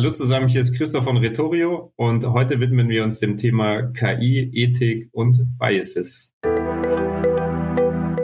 Hallo 0.00 0.12
zusammen, 0.12 0.48
hier 0.48 0.62
ist 0.62 0.74
Christoph 0.78 1.04
von 1.04 1.18
Retorio 1.18 1.92
und 1.94 2.24
heute 2.24 2.58
widmen 2.58 2.88
wir 2.88 3.04
uns 3.04 3.20
dem 3.20 3.36
Thema 3.36 3.82
KI, 3.92 4.50
Ethik 4.54 5.10
und 5.12 5.58
Biases. 5.58 6.32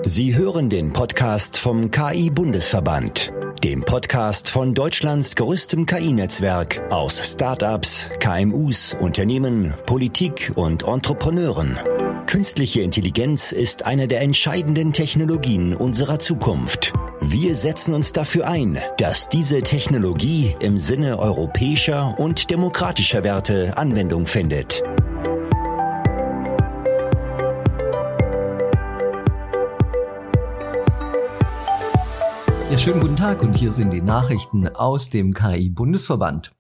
Sie 0.07 0.35
hören 0.35 0.71
den 0.71 0.95
Podcast 0.95 1.59
vom 1.59 1.91
KI-Bundesverband, 1.91 3.31
dem 3.62 3.83
Podcast 3.83 4.49
von 4.49 4.73
Deutschlands 4.73 5.37
größtem 5.37 5.85
KI-Netzwerk 5.85 6.81
aus 6.91 7.35
Startups, 7.35 8.08
KMUs, 8.21 8.97
Unternehmen, 8.99 9.74
Politik 9.85 10.53
und 10.56 10.85
Entrepreneuren. 10.85 11.77
Künstliche 12.24 12.81
Intelligenz 12.81 13.53
ist 13.53 13.85
eine 13.85 14.08
der 14.08 14.22
entscheidenden 14.22 14.95
Technologien 14.95 15.74
unserer 15.74 16.20
Zukunft. 16.20 16.95
Wir 17.20 17.55
setzen 17.55 17.95
uns 17.95 18.12
dafür 18.12 18.46
ein, 18.46 18.78
dass 18.98 19.28
diese 19.28 19.62
Technologie 19.62 20.55
im 20.60 20.77
Sinne 20.77 21.19
europäischer 21.19 22.19
und 22.19 22.50
demokratischer 22.50 23.24
Werte 23.24 23.77
Anwendung 23.77 24.27
findet. 24.27 24.82
Ja, 32.70 32.78
schönen 32.78 33.00
guten 33.00 33.16
Tag 33.16 33.42
und 33.42 33.55
hier 33.55 33.72
sind 33.72 33.92
die 33.92 34.02
Nachrichten 34.02 34.69
aus 34.69 35.08
dem 35.08 35.33
KI-Bundesverband. 35.33 36.52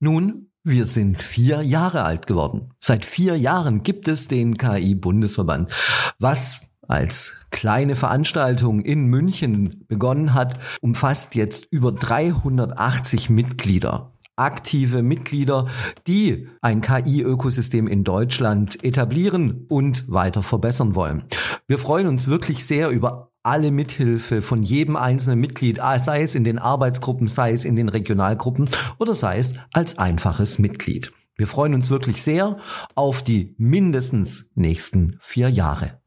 Nun, 0.00 0.50
wir 0.62 0.84
sind 0.86 1.22
vier 1.22 1.62
Jahre 1.62 2.04
alt 2.04 2.26
geworden. 2.26 2.74
Seit 2.80 3.04
vier 3.04 3.36
Jahren 3.38 3.82
gibt 3.82 4.08
es 4.08 4.28
den 4.28 4.58
KI-Bundesverband. 4.58 5.70
Was 6.18 6.73
als 6.88 7.32
kleine 7.50 7.96
Veranstaltung 7.96 8.80
in 8.80 9.06
München 9.06 9.84
begonnen 9.88 10.34
hat, 10.34 10.58
umfasst 10.80 11.34
jetzt 11.34 11.66
über 11.70 11.92
380 11.92 13.30
Mitglieder 13.30 14.10
aktive 14.36 15.02
Mitglieder, 15.02 15.68
die 16.06 16.48
ein 16.60 16.80
KI-Ökosystem 16.80 17.86
in 17.86 18.04
Deutschland 18.04 18.82
etablieren 18.82 19.66
und 19.68 20.10
weiter 20.10 20.42
verbessern 20.42 20.94
wollen. 20.96 21.24
Wir 21.68 21.78
freuen 21.78 22.08
uns 22.08 22.26
wirklich 22.26 22.64
sehr 22.64 22.88
über 22.88 23.30
alle 23.44 23.70
Mithilfe 23.70 24.42
von 24.42 24.62
jedem 24.62 24.96
einzelnen 24.96 25.38
Mitglied, 25.38 25.78
sei 25.98 26.22
es 26.22 26.34
in 26.34 26.44
den 26.44 26.58
Arbeitsgruppen, 26.58 27.28
sei 27.28 27.52
es 27.52 27.64
in 27.64 27.76
den 27.76 27.88
Regionalgruppen 27.88 28.68
oder 28.98 29.14
sei 29.14 29.38
es 29.38 29.54
als 29.72 29.98
einfaches 29.98 30.58
Mitglied. 30.58 31.12
Wir 31.36 31.46
freuen 31.46 31.74
uns 31.74 31.90
wirklich 31.90 32.22
sehr 32.22 32.58
auf 32.94 33.22
die 33.22 33.54
mindestens 33.58 34.50
nächsten 34.54 35.16
vier 35.20 35.48
Jahre. 35.48 36.03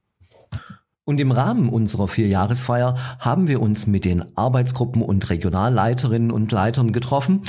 Und 1.08 1.22
im 1.22 1.32
Rahmen 1.32 1.70
unserer 1.70 2.10
Vierjahresfeier 2.10 2.96
haben 3.20 3.48
wir 3.48 3.62
uns 3.62 3.88
mit 3.88 4.04
den 4.04 4.38
Arbeitsgruppen 4.38 5.02
und 5.02 5.30
Regionalleiterinnen 5.30 6.32
und 6.32 6.52
Leitern 6.52 6.92
getroffen, 6.92 7.44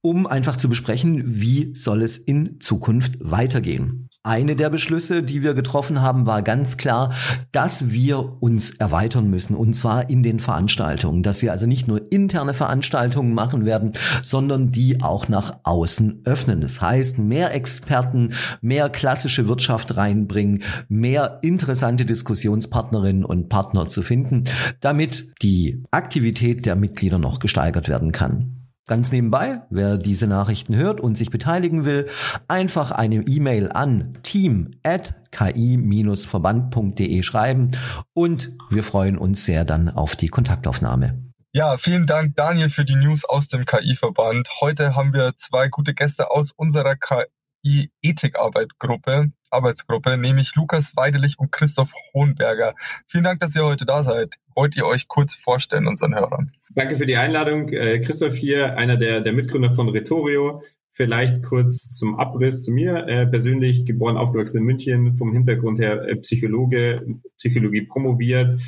um 0.00 0.26
einfach 0.26 0.56
zu 0.56 0.70
besprechen, 0.70 1.22
wie 1.26 1.74
soll 1.74 2.00
es 2.00 2.16
in 2.16 2.58
Zukunft 2.60 3.18
weitergehen. 3.20 4.08
Eine 4.24 4.54
der 4.54 4.70
Beschlüsse, 4.70 5.24
die 5.24 5.42
wir 5.42 5.52
getroffen 5.52 6.00
haben, 6.00 6.26
war 6.26 6.42
ganz 6.42 6.76
klar, 6.76 7.12
dass 7.50 7.90
wir 7.90 8.40
uns 8.40 8.70
erweitern 8.70 9.28
müssen 9.28 9.56
und 9.56 9.74
zwar 9.74 10.10
in 10.10 10.22
den 10.22 10.38
Veranstaltungen, 10.38 11.24
dass 11.24 11.42
wir 11.42 11.50
also 11.50 11.66
nicht 11.66 11.88
nur 11.88 12.12
interne 12.12 12.54
Veranstaltungen 12.54 13.34
machen 13.34 13.64
werden, 13.64 13.94
sondern 14.22 14.70
die 14.70 15.02
auch 15.02 15.28
nach 15.28 15.56
außen 15.64 16.22
öffnen. 16.24 16.60
Das 16.60 16.80
heißt, 16.80 17.18
mehr 17.18 17.52
Experten, 17.52 18.34
mehr 18.60 18.90
klassische 18.90 19.48
Wirtschaft 19.48 19.96
reinbringen, 19.96 20.62
mehr 20.88 21.40
interessante 21.42 22.04
Diskussionspartnerinnen 22.04 23.24
und 23.24 23.48
Partner 23.48 23.88
zu 23.88 24.02
finden, 24.02 24.44
damit 24.78 25.32
die 25.42 25.82
Aktivität 25.90 26.64
der 26.64 26.76
Mitglieder 26.76 27.18
noch 27.18 27.40
gesteigert 27.40 27.88
werden 27.88 28.12
kann. 28.12 28.61
Ganz 28.88 29.12
nebenbei, 29.12 29.62
wer 29.70 29.96
diese 29.96 30.26
Nachrichten 30.26 30.74
hört 30.74 31.00
und 31.00 31.16
sich 31.16 31.30
beteiligen 31.30 31.84
will, 31.84 32.08
einfach 32.48 32.90
eine 32.90 33.16
E-Mail 33.16 33.70
an 33.70 34.14
team@ki-verband.de 34.24 37.22
schreiben 37.22 37.70
und 38.12 38.50
wir 38.70 38.82
freuen 38.82 39.18
uns 39.18 39.44
sehr 39.44 39.64
dann 39.64 39.88
auf 39.88 40.16
die 40.16 40.26
Kontaktaufnahme. 40.28 41.30
Ja, 41.52 41.76
vielen 41.76 42.06
Dank 42.06 42.34
Daniel 42.34 42.70
für 42.70 42.84
die 42.84 42.96
News 42.96 43.24
aus 43.24 43.46
dem 43.46 43.66
KI-Verband. 43.66 44.48
Heute 44.60 44.96
haben 44.96 45.12
wir 45.12 45.36
zwei 45.36 45.68
gute 45.68 45.94
Gäste 45.94 46.32
aus 46.32 46.50
unserer 46.50 46.96
KI-Ethikarbeitgruppe, 46.96 49.30
Arbeitsgruppe, 49.50 50.16
nämlich 50.16 50.56
Lukas 50.56 50.96
Weidelich 50.96 51.38
und 51.38 51.52
Christoph 51.52 51.92
Hohenberger. 52.14 52.74
Vielen 53.06 53.24
Dank, 53.24 53.40
dass 53.40 53.54
ihr 53.54 53.64
heute 53.64 53.84
da 53.84 54.02
seid. 54.02 54.38
Wollt 54.54 54.76
ihr 54.76 54.86
euch 54.86 55.08
kurz 55.08 55.34
vorstellen 55.34 55.86
unseren 55.86 56.14
Hörern? 56.14 56.52
Danke 56.74 56.96
für 56.96 57.06
die 57.06 57.16
Einladung. 57.16 57.68
Äh, 57.68 58.00
Christoph 58.00 58.34
hier, 58.34 58.76
einer 58.78 58.96
der, 58.96 59.20
der 59.20 59.32
Mitgründer 59.32 59.70
von 59.70 59.88
Retorio. 59.88 60.62
Vielleicht 60.90 61.42
kurz 61.42 61.96
zum 61.96 62.18
Abriss 62.18 62.64
zu 62.64 62.72
mir. 62.72 63.06
Äh, 63.06 63.26
persönlich 63.26 63.86
geboren, 63.86 64.16
aufgewachsen 64.16 64.58
in 64.58 64.64
München, 64.64 65.14
vom 65.14 65.32
Hintergrund 65.32 65.78
her 65.78 66.06
äh, 66.06 66.16
Psychologe, 66.16 67.06
Psychologie 67.36 67.82
promoviert. 67.82 68.60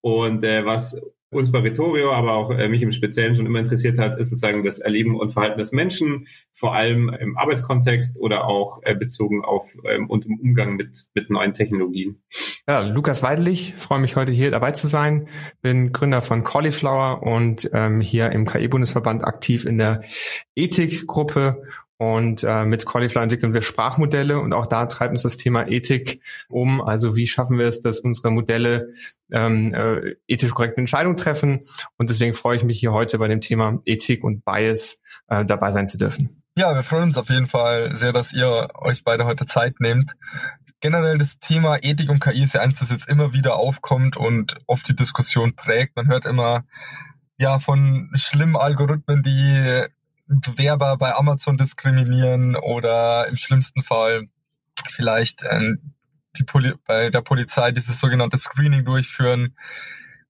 Und 0.00 0.44
äh, 0.44 0.64
was 0.64 1.00
uns 1.32 1.50
bei 1.50 1.60
Retorio, 1.60 2.12
aber 2.12 2.34
auch 2.34 2.50
äh, 2.50 2.68
mich 2.68 2.82
im 2.82 2.92
Speziellen 2.92 3.34
schon 3.34 3.46
immer 3.46 3.58
interessiert 3.58 3.98
hat, 3.98 4.18
ist 4.18 4.30
sozusagen 4.30 4.62
das 4.64 4.78
Erleben 4.78 5.18
und 5.18 5.30
Verhalten 5.30 5.58
des 5.58 5.72
Menschen, 5.72 6.28
vor 6.52 6.74
allem 6.74 7.08
im 7.08 7.38
Arbeitskontext 7.38 8.20
oder 8.20 8.46
auch 8.46 8.80
äh, 8.82 8.94
bezogen 8.94 9.42
auf 9.42 9.76
ähm, 9.88 10.10
und 10.10 10.26
im 10.26 10.38
Umgang 10.38 10.76
mit, 10.76 11.06
mit 11.14 11.30
neuen 11.30 11.54
Technologien. 11.54 12.22
Ja, 12.68 12.78
Lukas 12.80 13.24
Weidlich, 13.24 13.74
freue 13.76 13.98
mich 13.98 14.14
heute 14.14 14.30
hier 14.30 14.52
dabei 14.52 14.70
zu 14.70 14.86
sein. 14.86 15.26
Bin 15.62 15.92
Gründer 15.92 16.22
von 16.22 16.44
Cauliflower 16.44 17.24
und 17.24 17.68
ähm, 17.72 18.00
hier 18.00 18.30
im 18.30 18.46
KI-Bundesverband 18.46 19.24
aktiv 19.24 19.66
in 19.66 19.78
der 19.78 20.02
Ethikgruppe 20.54 21.64
und 21.98 22.44
äh, 22.44 22.64
mit 22.64 22.86
Cauliflower 22.86 23.24
entwickeln 23.24 23.52
wir 23.52 23.62
Sprachmodelle 23.62 24.38
und 24.38 24.52
auch 24.52 24.66
da 24.66 24.86
treibt 24.86 25.10
uns 25.10 25.22
das 25.22 25.38
Thema 25.38 25.68
Ethik 25.68 26.20
um. 26.48 26.80
Also 26.80 27.16
wie 27.16 27.26
schaffen 27.26 27.58
wir 27.58 27.66
es, 27.66 27.80
dass 27.80 27.98
unsere 27.98 28.30
Modelle 28.30 28.94
ähm, 29.32 29.74
äh, 29.74 30.14
ethisch 30.28 30.52
korrekte 30.52 30.80
Entscheidungen 30.80 31.16
treffen? 31.16 31.62
Und 31.96 32.10
deswegen 32.10 32.32
freue 32.32 32.56
ich 32.56 32.62
mich 32.62 32.78
hier 32.78 32.92
heute 32.92 33.18
bei 33.18 33.26
dem 33.26 33.40
Thema 33.40 33.80
Ethik 33.86 34.22
und 34.22 34.44
Bias 34.44 35.00
äh, 35.26 35.44
dabei 35.44 35.72
sein 35.72 35.88
zu 35.88 35.98
dürfen. 35.98 36.42
Ja, 36.56 36.74
wir 36.74 36.82
freuen 36.82 37.04
uns 37.04 37.16
auf 37.16 37.30
jeden 37.30 37.46
Fall 37.46 37.94
sehr, 37.96 38.12
dass 38.12 38.32
ihr 38.32 38.68
euch 38.74 39.04
beide 39.04 39.24
heute 39.24 39.46
Zeit 39.46 39.80
nehmt. 39.80 40.12
Generell 40.82 41.16
das 41.16 41.38
Thema 41.38 41.78
Ethik 41.80 42.10
und 42.10 42.18
KI 42.18 42.42
ist 42.42 42.54
ja 42.54 42.60
eins, 42.60 42.80
das 42.80 42.90
jetzt 42.90 43.08
immer 43.08 43.32
wieder 43.32 43.54
aufkommt 43.54 44.16
und 44.16 44.56
oft 44.66 44.88
die 44.88 44.96
Diskussion 44.96 45.54
prägt. 45.54 45.94
Man 45.94 46.08
hört 46.08 46.24
immer 46.24 46.64
ja 47.38 47.60
von 47.60 48.10
schlimmen 48.14 48.56
Algorithmen, 48.56 49.22
die 49.22 49.86
Bewerber 50.26 50.96
bei 50.96 51.14
Amazon 51.14 51.56
diskriminieren 51.56 52.56
oder 52.56 53.28
im 53.28 53.36
schlimmsten 53.36 53.84
Fall 53.84 54.24
vielleicht 54.90 55.44
ähm, 55.48 55.94
die 56.36 56.42
Poli 56.42 56.74
bei 56.84 57.10
der 57.10 57.20
Polizei 57.20 57.70
dieses 57.70 58.00
sogenannte 58.00 58.38
Screening 58.38 58.84
durchführen. 58.84 59.56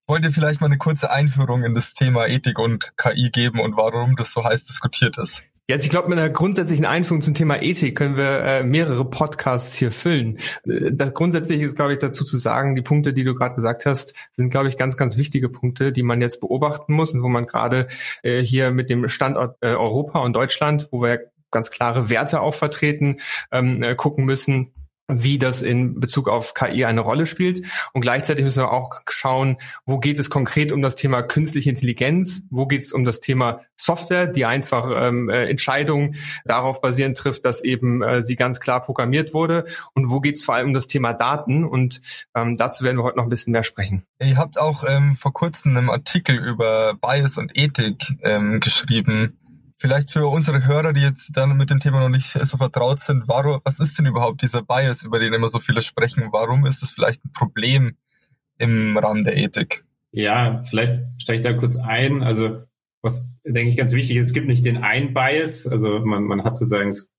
Wollt 0.06 0.24
ihr 0.24 0.32
vielleicht 0.32 0.60
mal 0.60 0.66
eine 0.66 0.76
kurze 0.76 1.10
Einführung 1.10 1.64
in 1.64 1.74
das 1.74 1.94
Thema 1.94 2.26
Ethik 2.26 2.58
und 2.58 2.92
KI 2.98 3.30
geben 3.30 3.58
und 3.58 3.78
warum 3.78 4.16
das 4.16 4.32
so 4.32 4.44
heiß 4.44 4.64
diskutiert 4.64 5.16
ist? 5.16 5.44
Also 5.70 5.84
ich 5.84 5.90
glaube, 5.90 6.08
mit 6.08 6.18
einer 6.18 6.28
grundsätzlichen 6.28 6.84
Einführung 6.84 7.22
zum 7.22 7.34
Thema 7.34 7.62
Ethik 7.62 7.96
können 7.96 8.16
wir 8.16 8.40
äh, 8.40 8.62
mehrere 8.64 9.08
Podcasts 9.08 9.76
hier 9.76 9.92
füllen. 9.92 10.38
Äh, 10.64 10.92
das 10.92 11.14
grundsätzlich 11.14 11.62
ist, 11.62 11.76
glaube 11.76 11.92
ich, 11.92 11.98
dazu 12.00 12.24
zu 12.24 12.36
sagen, 12.38 12.74
die 12.74 12.82
Punkte, 12.82 13.12
die 13.12 13.24
du 13.24 13.34
gerade 13.34 13.54
gesagt 13.54 13.86
hast, 13.86 14.14
sind, 14.32 14.50
glaube 14.50 14.68
ich, 14.68 14.76
ganz, 14.76 14.96
ganz 14.96 15.16
wichtige 15.16 15.48
Punkte, 15.48 15.92
die 15.92 16.02
man 16.02 16.20
jetzt 16.20 16.40
beobachten 16.40 16.92
muss 16.92 17.14
und 17.14 17.22
wo 17.22 17.28
man 17.28 17.46
gerade 17.46 17.86
äh, 18.22 18.42
hier 18.42 18.72
mit 18.72 18.90
dem 18.90 19.08
Standort 19.08 19.56
äh, 19.60 19.68
Europa 19.68 20.20
und 20.20 20.34
Deutschland, 20.34 20.88
wo 20.90 21.00
wir 21.00 21.30
ganz 21.52 21.70
klare 21.70 22.10
Werte 22.10 22.40
auch 22.40 22.54
vertreten, 22.54 23.18
ähm, 23.52 23.82
äh, 23.82 23.94
gucken 23.94 24.24
müssen, 24.24 24.72
wie 25.12 25.38
das 25.38 25.62
in 25.62 26.00
Bezug 26.00 26.28
auf 26.28 26.54
KI 26.54 26.84
eine 26.84 27.00
Rolle 27.00 27.26
spielt. 27.26 27.62
Und 27.92 28.00
gleichzeitig 28.00 28.44
müssen 28.44 28.62
wir 28.62 28.72
auch 28.72 29.02
schauen, 29.10 29.56
wo 29.84 29.98
geht 29.98 30.18
es 30.18 30.30
konkret 30.30 30.72
um 30.72 30.82
das 30.82 30.96
Thema 30.96 31.22
künstliche 31.22 31.70
Intelligenz, 31.70 32.42
wo 32.50 32.66
geht 32.66 32.82
es 32.82 32.92
um 32.92 33.04
das 33.04 33.20
Thema 33.20 33.60
Software, 33.76 34.26
die 34.26 34.44
einfach 34.44 34.90
ähm, 34.94 35.28
äh, 35.28 35.48
Entscheidungen 35.48 36.16
darauf 36.44 36.80
basierend 36.80 37.18
trifft, 37.18 37.44
dass 37.44 37.64
eben 37.64 38.03
äh, 38.03 38.22
sie 38.22 38.36
ganz 38.36 38.60
klar 38.60 38.80
programmiert 38.80 39.34
wurde 39.34 39.64
und 39.94 40.10
wo 40.10 40.20
geht 40.20 40.36
es 40.36 40.44
vor 40.44 40.54
allem 40.54 40.68
um 40.68 40.74
das 40.74 40.86
Thema 40.86 41.12
Daten 41.12 41.65
und 41.65 42.00
ähm, 42.34 42.56
dazu 42.56 42.84
werden 42.84 42.98
wir 42.98 43.04
heute 43.04 43.16
noch 43.16 43.24
ein 43.24 43.30
bisschen 43.30 43.53
mehr 43.53 43.65
sprechen. 43.65 44.04
Ihr 44.20 44.36
habt 44.36 44.58
auch 44.58 44.84
ähm, 44.86 45.16
vor 45.16 45.32
kurzem 45.32 45.76
einen 45.76 45.91
Artikel 45.91 46.36
über 46.36 46.94
Bias 46.94 47.38
und 47.38 47.50
Ethik 47.54 48.15
ähm, 48.22 48.60
geschrieben. 48.60 49.38
Vielleicht 49.82 50.12
für 50.12 50.28
unsere 50.28 50.64
Hörer, 50.64 50.92
die 50.92 51.00
jetzt 51.00 51.36
dann 51.36 51.56
mit 51.56 51.68
dem 51.68 51.80
Thema 51.80 51.98
noch 51.98 52.08
nicht 52.08 52.38
so 52.40 52.56
vertraut 52.56 53.00
sind, 53.00 53.26
warum, 53.26 53.60
was 53.64 53.80
ist 53.80 53.98
denn 53.98 54.06
überhaupt 54.06 54.40
dieser 54.40 54.62
Bias, 54.62 55.02
über 55.02 55.18
den 55.18 55.32
immer 55.32 55.48
so 55.48 55.58
viele 55.58 55.82
sprechen? 55.82 56.28
Warum 56.30 56.64
ist 56.66 56.84
es 56.84 56.92
vielleicht 56.92 57.24
ein 57.24 57.32
Problem 57.32 57.96
im 58.58 58.96
Rahmen 58.96 59.24
der 59.24 59.36
Ethik? 59.36 59.84
Ja, 60.12 60.62
vielleicht 60.62 61.02
steige 61.18 61.40
ich 61.40 61.44
da 61.44 61.54
kurz 61.54 61.76
ein. 61.76 62.22
Also 62.22 62.62
was 63.02 63.26
denke 63.44 63.70
ich 63.70 63.76
ganz 63.76 63.92
wichtig 63.92 64.18
ist, 64.18 64.26
es 64.26 64.32
gibt 64.32 64.46
nicht 64.46 64.64
den 64.64 64.84
einen 64.84 65.14
Bias. 65.14 65.66
Also 65.66 65.98
man, 65.98 66.22
man 66.26 66.44
hat 66.44 66.56
sozusagen, 66.56 66.90
es 66.90 67.10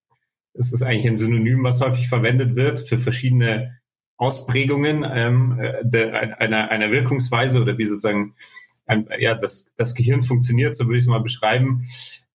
ist 0.54 0.84
eigentlich 0.84 1.08
ein 1.08 1.18
Synonym, 1.18 1.66
was 1.66 1.82
häufig 1.82 2.08
verwendet 2.08 2.56
wird 2.56 2.80
für 2.88 2.98
verschiedene 2.98 3.78
Ausprägungen 4.16 5.04
ähm, 5.06 5.60
der, 5.82 6.40
einer, 6.40 6.72
einer 6.72 6.92
Wirkungsweise 6.92 7.62
oder 7.62 7.78
wie 7.78 7.88
sozusagen 7.88 8.36
ein, 8.86 9.06
ja, 9.20 9.36
das, 9.36 9.74
das 9.76 9.96
Gehirn 9.96 10.22
funktioniert, 10.22 10.76
so 10.76 10.86
würde 10.86 11.00
ich 11.00 11.04
es 11.04 11.10
mal 11.10 11.20
beschreiben. 11.20 11.84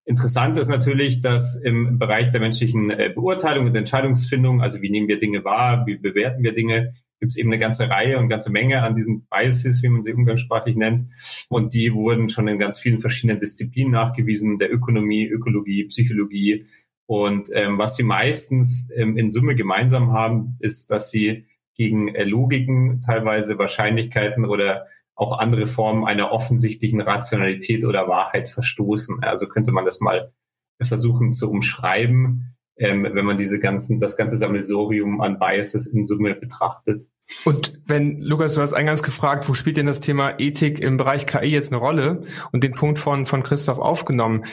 Interessant 0.09 0.57
ist 0.57 0.69
natürlich, 0.69 1.21
dass 1.21 1.57
im 1.57 1.99
Bereich 1.99 2.31
der 2.31 2.41
menschlichen 2.41 2.91
äh, 2.91 3.11
Beurteilung 3.13 3.67
und 3.67 3.75
Entscheidungsfindung, 3.75 4.63
also 4.63 4.81
wie 4.81 4.89
nehmen 4.89 5.09
wir 5.09 5.19
Dinge 5.19 5.45
wahr, 5.45 5.85
wie 5.85 5.97
bewerten 5.97 6.45
wir 6.45 6.55
Dinge, 6.55 6.95
gibt 7.19 7.33
es 7.33 7.37
eben 7.37 7.51
eine 7.51 7.59
ganze 7.59 7.91
Reihe 7.91 8.19
und 8.19 8.29
ganze 8.29 8.51
Menge 8.51 8.83
an 8.83 8.95
diesen 8.95 9.27
Biases, 9.27 9.83
wie 9.83 9.89
man 9.89 10.03
sie 10.03 10.13
umgangssprachlich 10.13 10.77
nennt. 10.77 11.11
Und 11.49 11.75
die 11.75 11.93
wurden 11.93 12.29
schon 12.29 12.47
in 12.47 12.59
ganz 12.59 12.79
vielen 12.79 13.01
verschiedenen 13.01 13.41
Disziplinen 13.41 13.91
nachgewiesen, 13.91 14.59
der 14.59 14.73
Ökonomie, 14.73 15.27
Ökologie, 15.27 15.87
Psychologie. 15.87 16.67
Und 17.07 17.49
ähm, 17.53 17.79
was 17.79 17.97
sie 17.97 18.05
meistens 18.05 18.89
ähm, 18.95 19.19
in 19.19 19.31
Summe 19.33 19.57
gemeinsam 19.57 20.13
haben, 20.13 20.57
ist, 20.61 20.91
dass 20.93 21.11
sie 21.11 21.47
gegen 21.77 22.15
äh, 22.15 22.23
Logiken, 22.23 23.01
teilweise 23.01 23.59
Wahrscheinlichkeiten 23.59 24.45
oder 24.45 24.87
auch 25.17 25.39
andere 25.39 25.67
Formen 25.67 26.05
einer 26.05 26.31
offensichtlichen 26.31 27.01
Rationalität 27.01 27.85
oder 27.85 28.07
Wahrheit 28.07 28.49
verstoßen. 28.49 29.23
Also 29.23 29.49
könnte 29.49 29.73
man 29.73 29.85
das 29.85 30.01
mal 30.01 30.33
versuchen 30.81 31.33
zu 31.33 31.51
umschreiben, 31.51 32.55
ähm, 32.77 33.09
wenn 33.11 33.25
man 33.25 33.39
diese 33.39 33.59
ganzen, 33.59 33.99
das 33.99 34.19
ganze 34.19 34.37
Sammelsorium 34.37 35.23
an 35.23 35.39
Biases 35.39 35.87
in 35.87 36.05
Summe 36.05 36.35
betrachtet. 36.35 37.09
Und 37.47 37.81
wenn, 37.87 38.21
Lukas, 38.21 38.55
du 38.55 38.61
hast 38.61 38.75
eingangs 38.75 39.03
gefragt, 39.03 39.49
wo 39.49 39.55
spielt 39.55 39.79
denn 39.79 39.87
das 39.87 40.01
Thema 40.01 40.39
Ethik 40.39 40.79
im 40.81 40.99
Bereich 40.99 41.27
KI 41.27 41.47
jetzt 41.47 41.73
eine 41.73 41.81
Rolle 41.81 42.25
und 42.53 42.63
den 42.63 42.75
Punkt 42.75 42.99
von, 42.99 43.25
von 43.25 43.43
Christoph 43.43 43.79
aufgenommen 43.79 44.45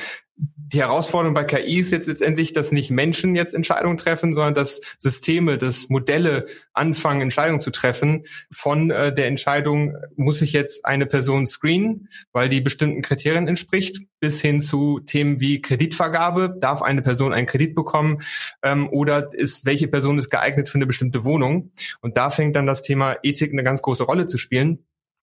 die 0.67 0.79
Herausforderung 0.79 1.33
bei 1.33 1.43
KI 1.43 1.79
ist 1.79 1.91
jetzt 1.91 2.07
letztendlich, 2.07 2.53
dass 2.53 2.71
nicht 2.71 2.89
Menschen 2.89 3.35
jetzt 3.35 3.53
Entscheidungen 3.53 3.97
treffen, 3.97 4.33
sondern 4.33 4.53
dass 4.53 4.81
Systeme, 4.97 5.57
dass 5.57 5.89
Modelle 5.89 6.47
anfangen, 6.73 7.21
Entscheidungen 7.21 7.59
zu 7.59 7.71
treffen. 7.71 8.25
Von 8.51 8.89
äh, 8.89 9.13
der 9.13 9.27
Entscheidung, 9.27 9.95
muss 10.15 10.41
ich 10.41 10.53
jetzt 10.53 10.85
eine 10.85 11.05
Person 11.05 11.47
screenen, 11.47 12.09
weil 12.31 12.49
die 12.49 12.61
bestimmten 12.61 13.01
Kriterien 13.01 13.47
entspricht, 13.47 14.01
bis 14.19 14.41
hin 14.41 14.61
zu 14.61 14.99
Themen 14.99 15.39
wie 15.39 15.61
Kreditvergabe. 15.61 16.55
Darf 16.59 16.81
eine 16.81 17.01
Person 17.01 17.33
einen 17.33 17.47
Kredit 17.47 17.75
bekommen? 17.75 18.21
Ähm, 18.61 18.89
oder 18.89 19.33
ist, 19.33 19.65
welche 19.65 19.87
Person 19.87 20.17
ist 20.17 20.29
geeignet 20.29 20.69
für 20.69 20.75
eine 20.75 20.87
bestimmte 20.87 21.23
Wohnung? 21.23 21.71
Und 22.01 22.17
da 22.17 22.29
fängt 22.29 22.55
dann 22.55 22.65
das 22.65 22.83
Thema 22.83 23.17
Ethik 23.21 23.51
eine 23.51 23.63
ganz 23.63 23.81
große 23.81 24.03
Rolle 24.03 24.27
zu 24.27 24.37
spielen 24.37 24.79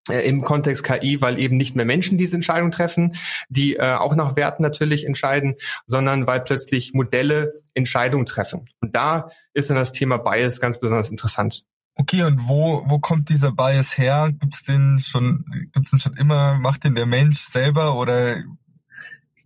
im 0.08 0.42
Kontext 0.42 0.84
KI, 0.84 1.20
weil 1.20 1.38
eben 1.38 1.56
nicht 1.56 1.76
mehr 1.76 1.84
Menschen 1.84 2.18
diese 2.18 2.36
Entscheidung 2.36 2.70
treffen, 2.70 3.12
die 3.48 3.76
äh, 3.76 3.94
auch 3.94 4.14
nach 4.14 4.36
Werten 4.36 4.62
natürlich 4.62 5.06
entscheiden, 5.06 5.54
sondern 5.86 6.26
weil 6.26 6.40
plötzlich 6.40 6.92
Modelle 6.94 7.52
Entscheidungen 7.74 8.26
treffen. 8.26 8.66
Und 8.80 8.94
da 8.94 9.30
ist 9.52 9.70
dann 9.70 9.76
das 9.76 9.92
Thema 9.92 10.18
Bias 10.18 10.60
ganz 10.60 10.80
besonders 10.80 11.10
interessant. 11.10 11.64
Okay, 11.94 12.22
und 12.22 12.48
wo, 12.48 12.84
wo 12.86 13.00
kommt 13.00 13.28
dieser 13.28 13.50
Bias 13.50 13.98
her? 13.98 14.30
Gibt's 14.38 14.62
den 14.62 15.00
schon, 15.00 15.44
gibt's 15.72 15.90
den 15.90 15.98
schon 15.98 16.16
immer? 16.16 16.54
Macht 16.54 16.84
den 16.84 16.94
der 16.94 17.06
Mensch 17.06 17.40
selber 17.40 17.96
oder 17.96 18.36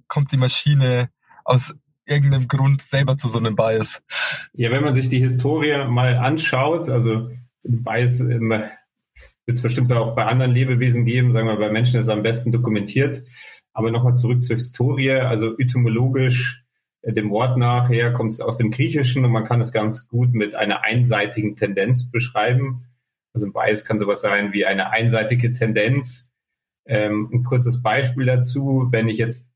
kommt 0.07 0.33
die 0.33 0.37
Maschine 0.37 1.09
aus 1.45 1.75
irgendeinem 2.05 2.49
Grund 2.49 2.83
selber 2.83 3.17
zu 3.17 3.29
so 3.29 3.39
einem 3.39 3.57
Bias? 3.57 4.03
Ja, 4.53 4.71
wenn 4.71 4.85
man 4.85 4.95
sich 4.95 5.09
die 5.09 5.19
Historie 5.19 5.87
mal 5.89 6.17
anschaut, 6.17 6.91
also 6.91 7.31
Bias 7.65 8.21
wird 9.47 9.57
es 9.57 9.63
bestimmt 9.63 9.93
auch 9.93 10.15
bei 10.15 10.25
anderen 10.25 10.53
Lebewesen 10.53 11.05
geben, 11.05 11.33
sagen 11.33 11.49
wir, 11.49 11.57
bei 11.57 11.71
Menschen 11.71 11.99
ist 11.99 12.07
es 12.07 12.13
am 12.13 12.23
besten 12.23 12.53
dokumentiert. 12.53 13.23
Aber 13.73 13.91
nochmal 13.91 14.15
zurück 14.15 14.43
zur 14.43 14.57
Historie, 14.57 15.13
also 15.13 15.57
etymologisch, 15.59 16.65
äh, 17.03 17.13
dem 17.13 17.31
Wort 17.31 17.57
nachher 17.59 18.13
kommt 18.13 18.33
es 18.33 18.41
aus 18.41 18.59
dem 18.59 18.71
Griechischen 18.71 19.25
und 19.25 19.33
man 19.33 19.45
kann 19.45 19.61
es 19.61 19.73
ganz 19.73 20.09
gut 20.09 20.35
mit 20.35 20.55
einer 20.55 20.83
einseitigen 20.83 21.57
Tendenz 21.57 22.11
beschreiben. 22.11 22.87
Also 23.35 23.47
ein 23.47 23.53
Bias 23.53 23.85
kann 23.85 23.99
sowas 23.99 24.21
sein 24.21 24.53
wie 24.53 24.67
eine 24.67 24.91
einseitige 24.91 25.53
Tendenz. 25.53 26.33
Ähm, 26.87 27.31
ein 27.33 27.45
kurzes 27.45 27.83
Beispiel 27.83 28.27
dazu, 28.27 28.89
wenn 28.91 29.09
ich 29.09 29.19
jetzt 29.19 29.51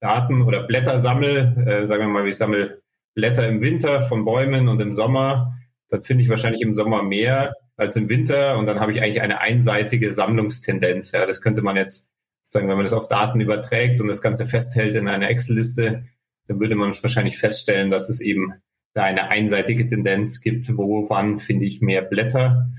Daten 0.00 0.42
oder 0.42 0.64
Blätter 0.64 0.98
sammle, 0.98 1.54
äh, 1.66 1.86
sagen 1.86 2.02
wir 2.02 2.08
mal, 2.08 2.28
ich 2.28 2.36
sammle 2.36 2.82
Blätter 3.14 3.46
im 3.48 3.62
Winter 3.62 4.00
von 4.00 4.24
Bäumen 4.24 4.68
und 4.68 4.80
im 4.80 4.92
Sommer, 4.92 5.54
dann 5.88 6.02
finde 6.02 6.24
ich 6.24 6.30
wahrscheinlich 6.30 6.62
im 6.62 6.72
Sommer 6.72 7.02
mehr 7.02 7.54
als 7.82 7.96
im 7.96 8.08
Winter 8.08 8.56
und 8.56 8.66
dann 8.66 8.80
habe 8.80 8.92
ich 8.92 9.02
eigentlich 9.02 9.22
eine 9.22 9.40
einseitige 9.40 10.12
Sammlungstendenz. 10.12 11.12
Ja, 11.12 11.26
das 11.26 11.40
könnte 11.40 11.62
man 11.62 11.76
jetzt 11.76 12.10
sagen, 12.42 12.68
wenn 12.68 12.76
man 12.76 12.84
das 12.84 12.92
auf 12.92 13.08
Daten 13.08 13.40
überträgt 13.40 14.00
und 14.00 14.08
das 14.08 14.22
Ganze 14.22 14.46
festhält 14.46 14.96
in 14.96 15.08
einer 15.08 15.28
Excel-Liste, 15.28 16.04
dann 16.46 16.60
würde 16.60 16.74
man 16.74 16.92
wahrscheinlich 17.02 17.38
feststellen, 17.38 17.90
dass 17.90 18.08
es 18.08 18.20
eben 18.20 18.54
da 18.94 19.04
eine 19.04 19.28
einseitige 19.28 19.86
Tendenz 19.86 20.40
gibt, 20.40 20.76
wo 20.76 21.08
wann 21.08 21.38
finde 21.38 21.64
ich 21.64 21.80
mehr 21.80 22.02
Blätter. 22.02 22.70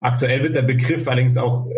Aktuell 0.00 0.42
wird 0.42 0.56
der 0.56 0.62
Begriff 0.62 1.06
allerdings 1.06 1.36
auch 1.36 1.68
äh, 1.70 1.74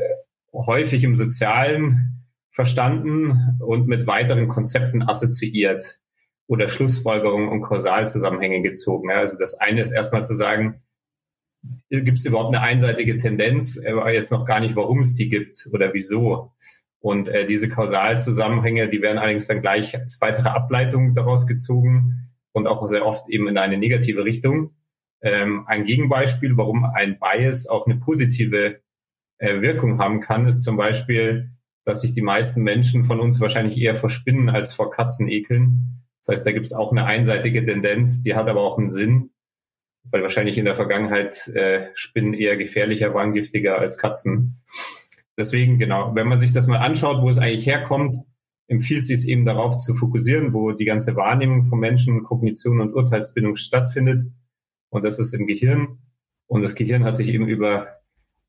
häufig 0.52 1.04
im 1.04 1.16
Sozialen 1.16 2.26
verstanden 2.50 3.58
und 3.60 3.86
mit 3.86 4.06
weiteren 4.06 4.48
Konzepten 4.48 5.02
assoziiert 5.02 6.00
oder 6.46 6.68
Schlussfolgerungen 6.68 7.48
und 7.48 7.60
Kausalzusammenhänge 7.60 8.62
gezogen. 8.62 9.10
Also 9.10 9.38
das 9.38 9.54
eine 9.60 9.82
ist 9.82 9.92
erstmal 9.92 10.24
zu 10.24 10.34
sagen, 10.34 10.82
gibt 11.90 12.18
es 12.18 12.24
überhaupt 12.24 12.54
eine 12.54 12.64
einseitige 12.64 13.16
Tendenz, 13.16 13.78
aber 13.78 14.12
jetzt 14.12 14.32
noch 14.32 14.44
gar 14.44 14.60
nicht, 14.60 14.76
warum 14.76 15.00
es 15.00 15.14
die 15.14 15.28
gibt 15.28 15.68
oder 15.72 15.92
wieso. 15.94 16.52
Und 17.00 17.28
äh, 17.28 17.46
diese 17.46 17.68
Kausalzusammenhänge, 17.68 18.88
die 18.88 19.02
werden 19.02 19.18
allerdings 19.18 19.46
dann 19.46 19.60
gleich 19.60 19.94
als 19.98 20.20
weitere 20.20 20.48
Ableitung 20.48 21.14
daraus 21.14 21.46
gezogen 21.46 22.28
und 22.52 22.66
auch 22.66 22.86
sehr 22.88 23.06
oft 23.06 23.28
eben 23.28 23.48
in 23.48 23.58
eine 23.58 23.78
negative 23.78 24.24
Richtung. 24.24 24.74
Ähm, 25.22 25.64
ein 25.66 25.84
Gegenbeispiel, 25.84 26.56
warum 26.56 26.84
ein 26.84 27.18
Bias 27.18 27.66
auch 27.66 27.86
eine 27.86 27.96
positive 27.96 28.80
äh, 29.38 29.60
Wirkung 29.60 29.98
haben 29.98 30.20
kann, 30.20 30.46
ist 30.46 30.62
zum 30.62 30.76
Beispiel, 30.76 31.50
dass 31.84 32.02
sich 32.02 32.12
die 32.12 32.22
meisten 32.22 32.62
Menschen 32.62 33.04
von 33.04 33.20
uns 33.20 33.40
wahrscheinlich 33.40 33.80
eher 33.80 33.94
vor 33.94 34.10
Spinnen 34.10 34.48
als 34.50 34.72
vor 34.72 34.90
Katzen 34.90 35.28
ekeln. 35.28 36.04
Das 36.20 36.36
heißt, 36.36 36.46
da 36.46 36.52
gibt 36.52 36.66
es 36.66 36.72
auch 36.72 36.92
eine 36.92 37.06
einseitige 37.06 37.64
Tendenz, 37.64 38.22
die 38.22 38.34
hat 38.34 38.48
aber 38.48 38.60
auch 38.60 38.76
einen 38.76 38.90
Sinn 38.90 39.30
weil 40.10 40.22
wahrscheinlich 40.22 40.58
in 40.58 40.64
der 40.64 40.74
Vergangenheit 40.74 41.48
äh, 41.48 41.88
Spinnen 41.94 42.34
eher 42.34 42.56
gefährlicher 42.56 43.14
waren, 43.14 43.32
giftiger 43.32 43.78
als 43.78 43.98
Katzen. 43.98 44.60
Deswegen, 45.36 45.78
genau, 45.78 46.14
wenn 46.14 46.28
man 46.28 46.38
sich 46.38 46.52
das 46.52 46.66
mal 46.66 46.78
anschaut, 46.78 47.22
wo 47.22 47.30
es 47.30 47.38
eigentlich 47.38 47.66
herkommt, 47.66 48.16
empfiehlt 48.66 49.04
sich 49.04 49.20
es 49.20 49.24
eben 49.24 49.44
darauf 49.44 49.76
zu 49.76 49.94
fokussieren, 49.94 50.52
wo 50.52 50.72
die 50.72 50.84
ganze 50.84 51.16
Wahrnehmung 51.16 51.62
von 51.62 51.78
Menschen, 51.78 52.22
Kognition 52.22 52.80
und 52.80 52.92
Urteilsbildung 52.92 53.56
stattfindet. 53.56 54.22
Und 54.90 55.04
das 55.04 55.18
ist 55.18 55.32
im 55.34 55.46
Gehirn. 55.46 55.98
Und 56.46 56.62
das 56.62 56.74
Gehirn 56.74 57.04
hat 57.04 57.16
sich 57.16 57.28
eben 57.28 57.48
über 57.48 57.88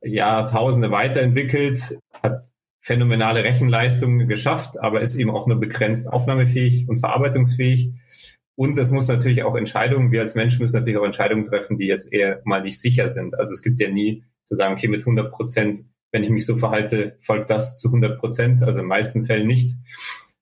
Jahrtausende 0.02 0.92
weiterentwickelt, 0.92 2.00
hat 2.24 2.46
phänomenale 2.80 3.44
Rechenleistungen 3.44 4.28
geschafft, 4.28 4.80
aber 4.80 5.02
ist 5.02 5.16
eben 5.16 5.30
auch 5.30 5.48
nur 5.48 5.60
begrenzt 5.60 6.12
aufnahmefähig 6.12 6.88
und 6.88 7.00
verarbeitungsfähig. 7.00 7.92
Und 8.60 8.78
es 8.78 8.92
muss 8.92 9.08
natürlich 9.08 9.42
auch 9.44 9.56
Entscheidungen, 9.56 10.12
wir 10.12 10.20
als 10.20 10.36
Menschen 10.36 10.62
müssen 10.62 10.76
natürlich 10.76 11.00
auch 11.00 11.06
Entscheidungen 11.06 11.46
treffen, 11.46 11.78
die 11.78 11.86
jetzt 11.86 12.12
eher 12.12 12.42
mal 12.44 12.62
nicht 12.62 12.78
sicher 12.78 13.08
sind. 13.08 13.40
Also 13.40 13.54
es 13.54 13.62
gibt 13.62 13.80
ja 13.80 13.90
nie 13.90 14.26
zu 14.44 14.56
sagen, 14.56 14.74
okay, 14.74 14.90
mit 14.90 15.00
100 15.00 15.32
Prozent, 15.32 15.86
wenn 16.12 16.26
ich 16.26 16.30
mich 16.30 16.46
so 16.46 16.58
verhalte, 16.58 17.16
folgt 17.22 17.50
das 17.50 17.80
zu 17.80 17.88
100 17.88 18.20
Prozent, 18.20 18.62
also 18.62 18.82
in 18.82 18.88
meisten 18.88 19.24
Fällen 19.24 19.48
nicht. 19.48 19.78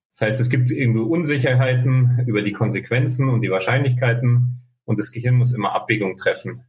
Das 0.09 0.21
heißt, 0.21 0.41
es 0.41 0.49
gibt 0.49 0.71
irgendwo 0.71 1.03
Unsicherheiten 1.03 2.23
über 2.25 2.41
die 2.41 2.53
Konsequenzen 2.53 3.29
und 3.29 3.41
die 3.41 3.51
Wahrscheinlichkeiten 3.51 4.63
und 4.85 4.99
das 4.99 5.11
Gehirn 5.11 5.35
muss 5.35 5.53
immer 5.53 5.75
Abwägung 5.75 6.17
treffen. 6.17 6.63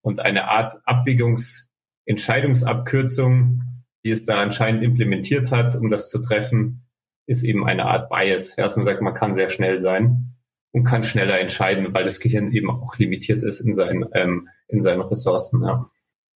Und 0.00 0.20
eine 0.20 0.48
Art 0.48 0.76
Abwägungsentscheidungsabkürzung, 0.86 3.60
die 4.02 4.12
es 4.12 4.24
da 4.24 4.40
anscheinend 4.40 4.82
implementiert 4.82 5.50
hat, 5.50 5.76
um 5.76 5.90
das 5.90 6.08
zu 6.08 6.22
treffen, 6.22 6.86
ist 7.26 7.44
eben 7.44 7.66
eine 7.66 7.84
Art 7.84 8.08
Bias. 8.08 8.56
Ja, 8.56 8.66
man 8.74 8.86
sagt, 8.86 9.02
man 9.02 9.12
kann 9.12 9.34
sehr 9.34 9.50
schnell 9.50 9.78
sein 9.78 10.30
und 10.72 10.84
kann 10.84 11.02
schneller 11.02 11.38
entscheiden, 11.38 11.92
weil 11.94 12.04
das 12.04 12.20
Gehirn 12.20 12.52
eben 12.52 12.70
auch 12.70 12.96
limitiert 12.98 13.42
ist 13.42 13.60
in 13.60 13.74
seinen, 13.74 14.06
ähm, 14.14 14.48
in 14.68 14.80
seinen 14.80 15.02
Ressourcen. 15.02 15.62
Ja. 15.62 15.86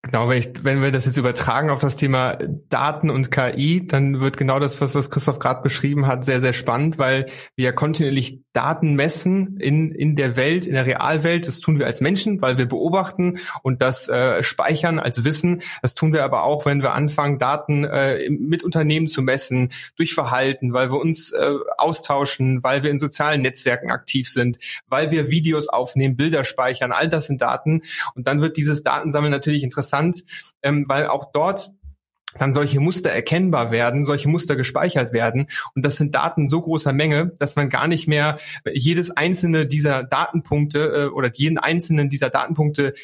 Genau, 0.02 0.28
wenn, 0.28 0.38
ich, 0.38 0.64
wenn 0.64 0.82
wir 0.82 0.92
das 0.92 1.06
jetzt 1.06 1.16
übertragen 1.16 1.70
auf 1.70 1.78
das 1.78 1.96
Thema 1.96 2.38
Daten 2.68 3.08
und 3.08 3.30
KI, 3.30 3.86
dann 3.86 4.20
wird 4.20 4.36
genau 4.36 4.58
das, 4.58 4.80
was, 4.80 4.94
was 4.94 5.08
Christoph 5.08 5.38
gerade 5.38 5.62
beschrieben 5.62 6.06
hat, 6.06 6.26
sehr, 6.26 6.40
sehr 6.40 6.52
spannend, 6.52 6.98
weil 6.98 7.26
wir 7.56 7.66
ja 7.66 7.72
kontinuierlich 7.72 8.43
Daten 8.54 8.94
messen 8.94 9.58
in, 9.58 9.92
in 9.92 10.16
der 10.16 10.36
Welt, 10.36 10.66
in 10.66 10.72
der 10.72 10.86
Realwelt. 10.86 11.46
Das 11.46 11.60
tun 11.60 11.78
wir 11.78 11.86
als 11.86 12.00
Menschen, 12.00 12.40
weil 12.40 12.56
wir 12.56 12.66
beobachten 12.66 13.38
und 13.62 13.82
das 13.82 14.08
äh, 14.08 14.42
speichern 14.42 14.98
als 14.98 15.24
Wissen. 15.24 15.62
Das 15.82 15.94
tun 15.94 16.12
wir 16.12 16.24
aber 16.24 16.44
auch, 16.44 16.64
wenn 16.64 16.82
wir 16.82 16.94
anfangen, 16.94 17.38
Daten 17.38 17.84
äh, 17.84 18.30
mit 18.30 18.64
Unternehmen 18.64 19.08
zu 19.08 19.22
messen, 19.22 19.70
durch 19.96 20.14
Verhalten, 20.14 20.72
weil 20.72 20.90
wir 20.90 20.98
uns 20.98 21.32
äh, 21.32 21.52
austauschen, 21.76 22.62
weil 22.62 22.82
wir 22.82 22.90
in 22.90 22.98
sozialen 22.98 23.42
Netzwerken 23.42 23.90
aktiv 23.90 24.30
sind, 24.30 24.58
weil 24.88 25.10
wir 25.10 25.30
Videos 25.30 25.68
aufnehmen, 25.68 26.16
Bilder 26.16 26.44
speichern. 26.44 26.92
All 26.92 27.08
das 27.08 27.26
sind 27.26 27.42
Daten. 27.42 27.82
Und 28.14 28.26
dann 28.26 28.40
wird 28.40 28.56
dieses 28.56 28.82
Datensammeln 28.82 29.30
natürlich 29.30 29.62
interessant 29.62 30.24
ähm, 30.62 30.84
weil 30.88 31.06
auch 31.06 31.30
dort 31.32 31.70
dann 32.38 32.52
solche 32.52 32.80
Muster 32.80 33.10
erkennbar 33.10 33.70
werden, 33.70 34.04
solche 34.04 34.28
Muster 34.28 34.56
gespeichert 34.56 35.12
werden. 35.12 35.46
Und 35.74 35.84
das 35.84 35.96
sind 35.96 36.14
Daten 36.14 36.48
so 36.48 36.60
großer 36.60 36.92
Menge, 36.92 37.32
dass 37.38 37.56
man 37.56 37.68
gar 37.68 37.86
nicht 37.88 38.08
mehr 38.08 38.38
jedes 38.72 39.10
einzelne 39.10 39.66
dieser 39.66 40.04
Datenpunkte 40.04 40.78
äh, 40.78 41.06
oder 41.06 41.30
jeden 41.32 41.58
einzelnen 41.58 42.08
dieser 42.08 42.30
Datenpunkte 42.30 42.94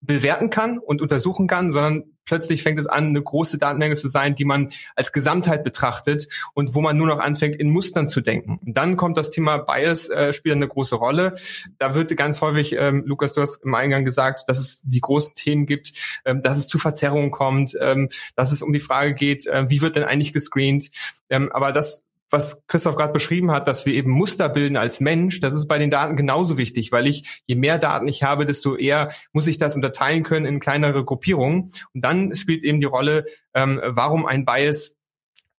bewerten 0.00 0.50
kann 0.50 0.78
und 0.78 1.02
untersuchen 1.02 1.46
kann, 1.46 1.72
sondern 1.72 2.04
plötzlich 2.28 2.62
fängt 2.62 2.78
es 2.78 2.86
an, 2.86 3.06
eine 3.06 3.22
große 3.22 3.58
Datenmenge 3.58 3.96
zu 3.96 4.06
sein, 4.06 4.34
die 4.34 4.44
man 4.44 4.70
als 4.94 5.12
Gesamtheit 5.12 5.64
betrachtet 5.64 6.28
und 6.52 6.74
wo 6.74 6.82
man 6.82 6.96
nur 6.96 7.06
noch 7.06 7.18
anfängt, 7.18 7.56
in 7.56 7.70
Mustern 7.70 8.06
zu 8.06 8.20
denken. 8.20 8.60
Und 8.64 8.76
dann 8.76 8.96
kommt 8.96 9.16
das 9.16 9.30
Thema 9.30 9.56
Bias, 9.56 10.10
äh, 10.10 10.32
spielt 10.34 10.56
eine 10.56 10.68
große 10.68 10.94
Rolle. 10.94 11.36
Da 11.78 11.94
wird 11.94 12.14
ganz 12.16 12.42
häufig, 12.42 12.76
ähm, 12.78 13.04
Lukas, 13.06 13.32
du 13.32 13.40
hast 13.40 13.64
im 13.64 13.74
Eingang 13.74 14.04
gesagt, 14.04 14.44
dass 14.46 14.58
es 14.58 14.82
die 14.84 15.00
großen 15.00 15.34
Themen 15.34 15.64
gibt, 15.66 15.92
ähm, 16.26 16.42
dass 16.42 16.58
es 16.58 16.68
zu 16.68 16.78
Verzerrungen 16.78 17.30
kommt, 17.30 17.76
ähm, 17.80 18.10
dass 18.36 18.52
es 18.52 18.62
um 18.62 18.72
die 18.72 18.80
Frage 18.80 19.14
geht, 19.14 19.46
äh, 19.46 19.70
wie 19.70 19.80
wird 19.80 19.96
denn 19.96 20.04
eigentlich 20.04 20.34
gescreent? 20.34 20.90
Ähm, 21.30 21.50
aber 21.50 21.72
das 21.72 22.04
was 22.30 22.62
Christoph 22.66 22.96
gerade 22.96 23.12
beschrieben 23.12 23.50
hat, 23.50 23.68
dass 23.68 23.86
wir 23.86 23.94
eben 23.94 24.10
Muster 24.10 24.48
bilden 24.48 24.76
als 24.76 25.00
Mensch, 25.00 25.40
das 25.40 25.54
ist 25.54 25.66
bei 25.66 25.78
den 25.78 25.90
Daten 25.90 26.16
genauso 26.16 26.58
wichtig, 26.58 26.92
weil 26.92 27.06
ich, 27.06 27.42
je 27.46 27.56
mehr 27.56 27.78
Daten 27.78 28.08
ich 28.08 28.22
habe, 28.22 28.44
desto 28.44 28.76
eher 28.76 29.12
muss 29.32 29.46
ich 29.46 29.58
das 29.58 29.74
unterteilen 29.74 30.22
können 30.22 30.46
in 30.46 30.60
kleinere 30.60 31.04
Gruppierungen. 31.04 31.70
Und 31.94 32.04
dann 32.04 32.36
spielt 32.36 32.62
eben 32.62 32.80
die 32.80 32.86
Rolle, 32.86 33.26
ähm, 33.54 33.80
warum 33.84 34.26
ein 34.26 34.44
Bias 34.44 34.96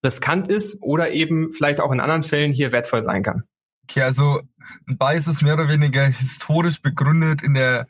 riskant 0.04 0.48
ist 0.48 0.78
oder 0.82 1.10
eben 1.10 1.52
vielleicht 1.52 1.80
auch 1.80 1.90
in 1.90 2.00
anderen 2.00 2.22
Fällen 2.22 2.52
hier 2.52 2.70
wertvoll 2.72 3.02
sein 3.02 3.22
kann. 3.22 3.44
Okay, 3.84 4.02
also 4.02 4.40
ein 4.86 4.98
Bias 4.98 5.26
ist 5.26 5.42
mehr 5.42 5.54
oder 5.54 5.68
weniger 5.68 6.04
historisch 6.06 6.82
begründet 6.82 7.42
in 7.42 7.54
der 7.54 7.86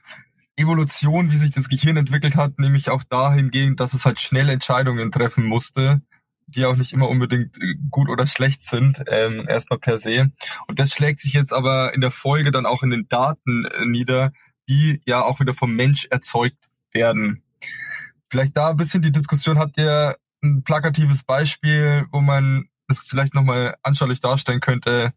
Evolution, 0.54 1.30
wie 1.32 1.36
sich 1.36 1.50
das 1.50 1.68
Gehirn 1.68 1.96
entwickelt 1.96 2.36
hat, 2.36 2.58
nämlich 2.58 2.90
auch 2.90 3.02
dahingehend, 3.04 3.80
dass 3.80 3.94
es 3.94 4.04
halt 4.04 4.20
schnell 4.20 4.48
Entscheidungen 4.48 5.10
treffen 5.10 5.44
musste 5.44 6.00
die 6.48 6.64
auch 6.64 6.76
nicht 6.76 6.92
immer 6.92 7.08
unbedingt 7.08 7.56
äh, 7.58 7.74
gut 7.90 8.08
oder 8.08 8.26
schlecht 8.26 8.64
sind, 8.64 9.02
ähm, 9.06 9.44
erstmal 9.46 9.78
per 9.78 9.98
se. 9.98 10.30
Und 10.66 10.78
das 10.78 10.92
schlägt 10.92 11.20
sich 11.20 11.32
jetzt 11.34 11.52
aber 11.52 11.94
in 11.94 12.00
der 12.00 12.10
Folge 12.10 12.50
dann 12.50 12.66
auch 12.66 12.82
in 12.82 12.90
den 12.90 13.08
Daten 13.08 13.66
äh, 13.66 13.84
nieder, 13.84 14.32
die 14.68 15.00
ja 15.04 15.22
auch 15.22 15.40
wieder 15.40 15.54
vom 15.54 15.74
Mensch 15.74 16.06
erzeugt 16.10 16.58
werden. 16.92 17.42
Vielleicht 18.30 18.56
da 18.56 18.70
ein 18.70 18.76
bisschen 18.76 19.02
die 19.02 19.12
Diskussion, 19.12 19.58
habt 19.58 19.78
ihr 19.78 20.16
ein 20.42 20.62
plakatives 20.62 21.22
Beispiel, 21.22 22.06
wo 22.10 22.20
man 22.20 22.68
das 22.86 23.00
vielleicht 23.00 23.34
nochmal 23.34 23.76
anschaulich 23.82 24.20
darstellen 24.20 24.60
könnte, 24.60 25.12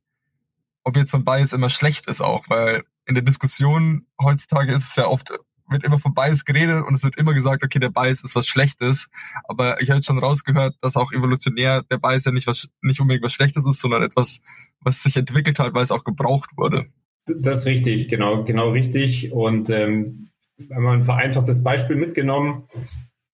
ob 0.84 0.98
jetzt 0.98 1.12
so 1.12 1.18
ein 1.18 1.26
Bias 1.26 1.54
immer 1.54 1.70
schlecht 1.70 2.08
ist 2.08 2.22
auch, 2.22 2.46
weil 2.50 2.84
in 3.06 3.16
der 3.16 3.24
Diskussion 3.24 4.08
heutzutage 4.22 4.74
ist 4.74 4.90
es 4.90 4.96
ja 4.96 5.08
oft 5.08 5.32
wird 5.72 5.84
immer 5.84 6.00
von 6.00 6.14
Bias 6.14 6.46
geredet 6.46 6.84
und 6.86 6.94
es 6.94 7.04
wird 7.04 7.18
immer 7.18 7.34
gesagt, 7.34 7.64
okay, 7.64 7.80
der 7.80 7.90
Bias 7.90 8.24
ist 8.24 8.36
was 8.36 8.48
Schlechtes. 8.48 9.10
Aber 9.46 9.82
ich 9.82 9.90
habe 9.90 10.04
schon 10.04 10.20
rausgehört, 10.20 10.76
dass 10.82 10.98
auch 10.98 11.12
evolutionär 11.12 11.84
der 11.90 11.98
Bias 11.98 12.26
ja 12.26 12.32
nicht 12.32 12.48
was, 12.48 12.70
nicht 12.82 13.00
unbedingt 13.00 13.24
was 13.24 13.34
Schlechtes 13.34 13.66
ist, 13.66 13.80
sondern 13.80 14.04
etwas, 14.04 14.40
was 14.82 15.04
sich 15.04 15.18
entwickelt 15.18 15.60
hat, 15.60 15.74
weil 15.74 15.84
es 15.84 15.92
auch 15.92 16.04
gebraucht 16.04 16.52
wurde. 16.58 16.88
Das 17.26 17.60
ist 17.60 17.66
richtig, 17.66 18.08
genau, 18.08 18.44
genau 18.44 18.70
richtig. 18.70 19.32
Und 19.32 19.70
ähm, 19.70 20.30
wenn 20.58 20.82
man 20.82 21.00
ein 21.00 21.04
vereinfachtes 21.04 21.64
Beispiel 21.64 21.96
mitgenommen, 21.96 22.64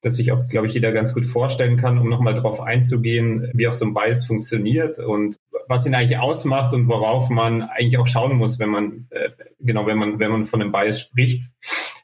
das 0.02 0.16
sich 0.16 0.32
auch, 0.32 0.48
glaube 0.48 0.68
ich, 0.68 0.74
jeder 0.74 0.92
ganz 0.92 1.14
gut 1.14 1.26
vorstellen 1.26 1.78
kann, 1.78 1.98
um 1.98 2.08
nochmal 2.08 2.36
darauf 2.36 2.62
einzugehen, 2.62 3.50
wie 3.54 3.68
auch 3.68 3.74
so 3.74 3.86
ein 3.86 3.94
Bias 3.94 4.26
funktioniert 4.26 5.00
und 5.00 5.38
was 5.68 5.86
ihn 5.86 5.96
eigentlich 5.96 6.18
ausmacht 6.18 6.74
und 6.74 6.88
worauf 6.88 7.30
man 7.30 7.64
eigentlich 7.64 7.98
auch 7.98 8.08
schauen 8.08 8.38
muss, 8.38 8.60
wenn 8.60 8.70
man, 8.70 9.08
äh, 9.10 9.30
genau, 9.60 9.86
wenn 9.86 9.98
man, 9.98 10.20
wenn 10.20 10.32
man 10.32 10.46
von 10.46 10.62
einem 10.62 10.72
Bias 10.72 11.02
spricht. 11.02 11.50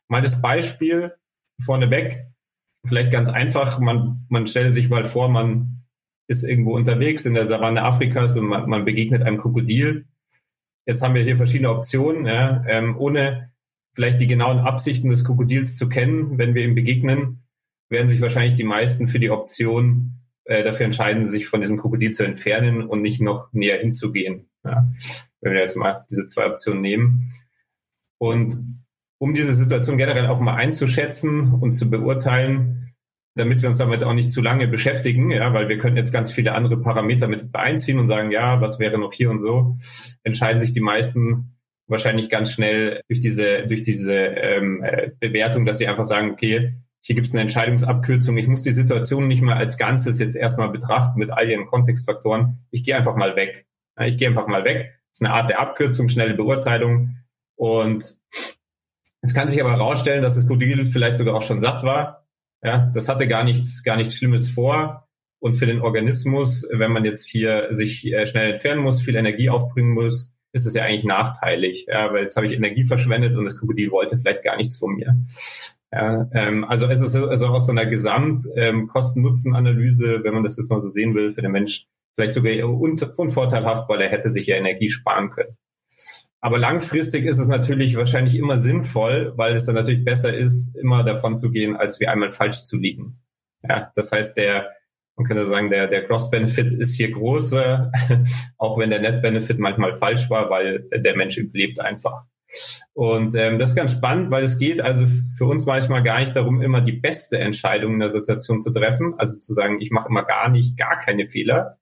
Mal 0.09 0.21
das 0.21 0.41
Beispiel 0.41 1.13
vorneweg, 1.63 2.25
vielleicht 2.85 3.11
ganz 3.11 3.29
einfach, 3.29 3.79
man, 3.79 4.25
man 4.29 4.47
stelle 4.47 4.71
sich 4.71 4.89
mal 4.89 5.03
vor, 5.03 5.29
man 5.29 5.83
ist 6.27 6.43
irgendwo 6.43 6.75
unterwegs 6.75 7.25
in 7.25 7.33
der 7.33 7.47
Savanne 7.47 7.83
Afrikas 7.83 8.37
und 8.37 8.45
man, 8.45 8.69
man 8.69 8.85
begegnet 8.85 9.23
einem 9.23 9.37
Krokodil. 9.37 10.05
Jetzt 10.85 11.01
haben 11.01 11.15
wir 11.15 11.23
hier 11.23 11.37
verschiedene 11.37 11.69
Optionen, 11.69 12.25
ja, 12.25 12.63
ähm, 12.67 12.97
ohne 12.97 13.51
vielleicht 13.93 14.19
die 14.19 14.27
genauen 14.27 14.59
Absichten 14.59 15.09
des 15.09 15.23
Krokodils 15.23 15.77
zu 15.77 15.87
kennen, 15.87 16.37
wenn 16.37 16.55
wir 16.55 16.63
ihm 16.63 16.75
begegnen, 16.75 17.43
werden 17.89 18.07
sich 18.07 18.21
wahrscheinlich 18.21 18.55
die 18.55 18.63
meisten 18.63 19.07
für 19.07 19.19
die 19.19 19.29
Option 19.29 20.23
äh, 20.45 20.63
dafür 20.63 20.85
entscheiden, 20.85 21.25
sich 21.25 21.47
von 21.47 21.61
diesem 21.61 21.77
Krokodil 21.77 22.11
zu 22.11 22.23
entfernen 22.23 22.83
und 22.83 23.01
nicht 23.01 23.21
noch 23.21 23.53
näher 23.53 23.79
hinzugehen. 23.79 24.49
Ja. 24.63 24.91
Wenn 25.41 25.53
wir 25.53 25.61
jetzt 25.61 25.77
mal 25.77 26.05
diese 26.09 26.25
zwei 26.25 26.47
Optionen 26.47 26.81
nehmen. 26.81 27.31
Und 28.17 28.82
um 29.23 29.33
diese 29.33 29.55
Situation 29.55 29.97
generell 29.97 30.27
auch 30.27 30.41
mal 30.41 30.55
einzuschätzen 30.55 31.53
und 31.53 31.71
zu 31.71 31.89
beurteilen, 31.89 32.93
damit 33.35 33.61
wir 33.61 33.69
uns 33.69 33.77
damit 33.77 34.03
auch 34.03 34.11
nicht 34.11 34.29
zu 34.29 34.41
lange 34.41 34.67
beschäftigen, 34.67 35.31
ja, 35.31 35.53
weil 35.53 35.69
wir 35.69 35.77
könnten 35.77 35.95
jetzt 35.95 36.11
ganz 36.11 36.29
viele 36.29 36.51
andere 36.51 36.75
Parameter 36.75 37.29
mit 37.29 37.55
einziehen 37.55 37.99
und 37.99 38.07
sagen, 38.07 38.31
ja, 38.31 38.59
was 38.59 38.79
wäre 38.79 38.97
noch 38.97 39.13
hier 39.13 39.29
und 39.29 39.39
so, 39.39 39.77
entscheiden 40.23 40.59
sich 40.59 40.73
die 40.73 40.81
meisten 40.81 41.55
wahrscheinlich 41.87 42.29
ganz 42.29 42.51
schnell 42.51 42.99
durch 43.07 43.21
diese, 43.21 43.65
durch 43.65 43.83
diese 43.83 44.13
ähm, 44.13 44.83
äh, 44.83 45.11
Bewertung, 45.21 45.63
dass 45.63 45.77
sie 45.77 45.87
einfach 45.87 46.03
sagen, 46.03 46.31
okay, 46.31 46.73
hier 46.99 47.15
gibt 47.15 47.27
es 47.27 47.33
eine 47.33 47.43
Entscheidungsabkürzung, 47.43 48.35
ich 48.35 48.49
muss 48.49 48.63
die 48.63 48.71
Situation 48.71 49.29
nicht 49.29 49.41
mal 49.41 49.55
als 49.55 49.77
Ganzes 49.77 50.19
jetzt 50.19 50.35
erstmal 50.35 50.67
betrachten 50.67 51.17
mit 51.17 51.31
all 51.31 51.49
ihren 51.49 51.65
Kontextfaktoren, 51.65 52.65
ich 52.71 52.83
gehe 52.83 52.97
einfach 52.97 53.15
mal 53.15 53.37
weg. 53.37 53.67
Ich 54.01 54.17
gehe 54.17 54.27
einfach 54.27 54.47
mal 54.47 54.65
weg. 54.65 54.99
Das 55.11 55.21
ist 55.21 55.25
eine 55.25 55.33
Art 55.33 55.49
der 55.49 55.61
Abkürzung, 55.61 56.09
schnelle 56.09 56.33
Beurteilung. 56.33 57.19
Und 57.55 58.17
es 59.23 59.33
kann 59.33 59.47
sich 59.47 59.61
aber 59.61 59.71
herausstellen, 59.71 60.21
dass 60.21 60.35
das 60.35 60.45
Krokodil 60.45 60.85
vielleicht 60.85 61.17
sogar 61.17 61.33
auch 61.35 61.41
schon 61.41 61.61
satt 61.61 61.83
war. 61.83 62.27
Ja, 62.61 62.91
das 62.93 63.07
hatte 63.07 63.27
gar 63.27 63.43
nichts, 63.43 63.83
gar 63.83 63.95
nichts 63.95 64.15
Schlimmes 64.15 64.49
vor. 64.49 65.07
Und 65.39 65.53
für 65.53 65.65
den 65.65 65.81
Organismus, 65.81 66.67
wenn 66.71 66.91
man 66.91 67.05
jetzt 67.05 67.27
hier 67.27 67.67
sich 67.71 68.05
äh, 68.05 68.25
schnell 68.25 68.51
entfernen 68.51 68.81
muss, 68.81 69.01
viel 69.01 69.15
Energie 69.15 69.49
aufbringen 69.49 69.93
muss, 69.93 70.35
ist 70.51 70.65
es 70.65 70.73
ja 70.73 70.83
eigentlich 70.83 71.05
nachteilig. 71.05 71.85
Ja, 71.87 72.13
weil 72.13 72.23
jetzt 72.23 72.35
habe 72.35 72.45
ich 72.45 72.53
Energie 72.53 72.83
verschwendet 72.83 73.35
und 73.37 73.45
das 73.45 73.57
Krokodil 73.57 73.91
wollte 73.91 74.17
vielleicht 74.17 74.43
gar 74.43 74.57
nichts 74.57 74.77
von 74.77 74.93
mir. 74.93 75.15
Ja, 75.91 76.29
ähm, 76.33 76.65
also 76.65 76.87
es 76.87 77.01
ist 77.01 77.15
also 77.15 77.47
aus 77.47 77.65
so 77.67 77.71
einer 77.71 77.85
Gesamt 77.85 78.43
ähm, 78.55 78.89
wenn 78.89 80.33
man 80.33 80.43
das 80.43 80.57
jetzt 80.57 80.69
mal 80.69 80.81
so 80.81 80.89
sehen 80.89 81.15
will, 81.15 81.31
für 81.31 81.41
den 81.41 81.51
Mensch 81.51 81.87
vielleicht 82.13 82.33
sogar 82.33 82.69
unvorteilhaft, 82.69 83.87
weil 83.87 84.01
er 84.01 84.09
hätte 84.09 84.31
sich 84.31 84.47
ja 84.47 84.57
Energie 84.57 84.89
sparen 84.89 85.29
können. 85.29 85.55
Aber 86.43 86.59
langfristig 86.59 87.23
ist 87.23 87.39
es 87.39 87.47
natürlich 87.47 87.95
wahrscheinlich 87.95 88.35
immer 88.35 88.57
sinnvoll, 88.57 89.31
weil 89.37 89.55
es 89.55 89.65
dann 89.65 89.75
natürlich 89.75 90.03
besser 90.03 90.33
ist, 90.35 90.75
immer 90.75 91.05
davon 91.05 91.35
zu 91.35 91.51
gehen, 91.51 91.77
als 91.77 92.01
wie 92.01 92.07
einmal 92.07 92.31
falsch 92.31 92.63
zu 92.63 92.75
liegen. 92.75 93.21
Ja, 93.65 93.89
das 93.95 94.11
heißt, 94.11 94.35
der, 94.35 94.69
man 95.15 95.25
könnte 95.25 95.47
sagen, 95.47 95.69
der, 95.69 95.87
der 95.87 96.03
Cross-Benefit 96.03 96.73
ist 96.73 96.95
hier 96.95 97.11
groß, 97.11 97.53
auch 98.57 98.77
wenn 98.77 98.89
der 98.89 98.99
Net-Benefit 98.99 99.57
manchmal 99.57 99.93
falsch 99.93 100.29
war, 100.29 100.49
weil 100.49 100.85
der 100.93 101.15
Mensch 101.15 101.37
überlebt 101.37 101.79
einfach. 101.79 102.25
Und 102.91 103.37
ähm, 103.37 103.57
das 103.57 103.69
ist 103.69 103.75
ganz 103.77 103.93
spannend, 103.93 104.29
weil 104.29 104.43
es 104.43 104.59
geht 104.59 104.81
also 104.81 105.05
für 105.37 105.45
uns 105.45 105.65
manchmal 105.65 106.03
gar 106.03 106.19
nicht 106.19 106.35
darum, 106.35 106.61
immer 106.61 106.81
die 106.81 106.91
beste 106.91 107.37
Entscheidung 107.39 107.93
in 107.93 107.99
der 107.99 108.09
Situation 108.09 108.59
zu 108.59 108.71
treffen, 108.73 109.13
also 109.17 109.39
zu 109.39 109.53
sagen, 109.53 109.79
ich 109.79 109.91
mache 109.91 110.09
immer 110.09 110.25
gar 110.25 110.49
nicht, 110.49 110.75
gar 110.75 110.99
keine 110.99 111.25
Fehler, 111.25 111.77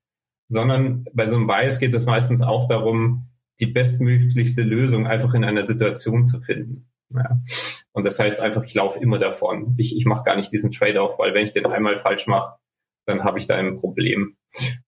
sondern 0.45 1.05
bei 1.13 1.25
so 1.25 1.37
einem 1.37 1.47
Bias 1.47 1.79
geht 1.79 1.95
es 1.95 2.05
meistens 2.05 2.43
auch 2.43 2.67
darum, 2.67 3.30
die 3.61 3.67
bestmöglichste 3.67 4.63
Lösung 4.63 5.07
einfach 5.07 5.33
in 5.33 5.43
einer 5.43 5.65
Situation 5.65 6.25
zu 6.25 6.39
finden. 6.39 6.89
Ja. 7.13 7.41
Und 7.93 8.05
das 8.05 8.19
heißt 8.19 8.41
einfach, 8.41 8.63
ich 8.63 8.73
laufe 8.73 8.99
immer 8.99 9.19
davon. 9.19 9.75
Ich, 9.77 9.95
ich 9.95 10.05
mache 10.05 10.23
gar 10.23 10.35
nicht 10.35 10.51
diesen 10.51 10.71
Trade-off, 10.71 11.19
weil 11.19 11.33
wenn 11.33 11.43
ich 11.43 11.51
den 11.51 11.65
einmal 11.65 11.97
falsch 11.97 12.27
mache, 12.27 12.57
dann 13.05 13.23
habe 13.23 13.39
ich 13.39 13.47
da 13.47 13.55
ein 13.55 13.77
Problem. 13.77 14.35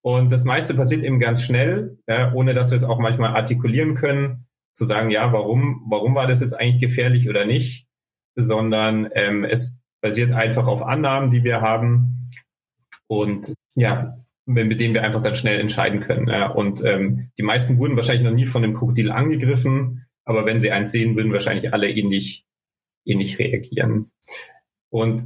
Und 0.02 0.32
das 0.32 0.44
meiste 0.44 0.74
passiert 0.74 1.04
eben 1.04 1.20
ganz 1.20 1.44
schnell, 1.44 1.98
ja, 2.08 2.34
ohne 2.34 2.54
dass 2.54 2.72
wir 2.72 2.76
es 2.76 2.84
auch 2.84 3.00
manchmal 3.00 3.36
artikulieren 3.36 3.96
können, 3.96 4.48
zu 4.74 4.86
sagen, 4.86 5.10
ja, 5.10 5.32
warum, 5.34 5.86
warum 5.90 6.16
war 6.16 6.28
das 6.28 6.42
jetzt 6.42 6.54
eigentlich 6.54 6.82
gefährlich 6.82 7.30
oder 7.30 7.46
nicht, 7.46 7.88
sondern 8.36 9.10
ähm, 9.14 9.44
es 9.44 9.80
basiert 10.02 10.32
einfach 10.32 10.68
auf 10.68 10.84
Annahmen, 10.84 11.32
die 11.32 11.44
wir 11.44 11.62
haben. 11.62 12.22
Und 13.08 13.54
ja, 13.76 14.10
mit 14.46 14.82
denen 14.82 14.94
wir 14.94 15.04
einfach 15.04 15.22
dann 15.22 15.36
schnell 15.36 15.60
entscheiden 15.60 16.02
können. 16.02 16.28
Ja. 16.28 16.48
Und 16.48 16.84
ähm, 16.84 17.30
die 17.38 17.44
meisten 17.44 17.78
wurden 17.78 17.96
wahrscheinlich 17.96 18.26
noch 18.26 18.36
nie 18.36 18.46
von 18.46 18.64
einem 18.64 18.74
Krokodil 18.74 19.12
angegriffen, 19.12 20.06
aber 20.26 20.46
wenn 20.46 20.60
sie 20.60 20.72
eins 20.72 20.92
sehen, 20.92 21.16
würden 21.16 21.34
wahrscheinlich 21.34 21.74
alle 21.74 21.90
ähnlich, 21.90 22.46
ähnlich 23.06 23.40
reagieren. 23.40 24.12
Und 24.90 25.24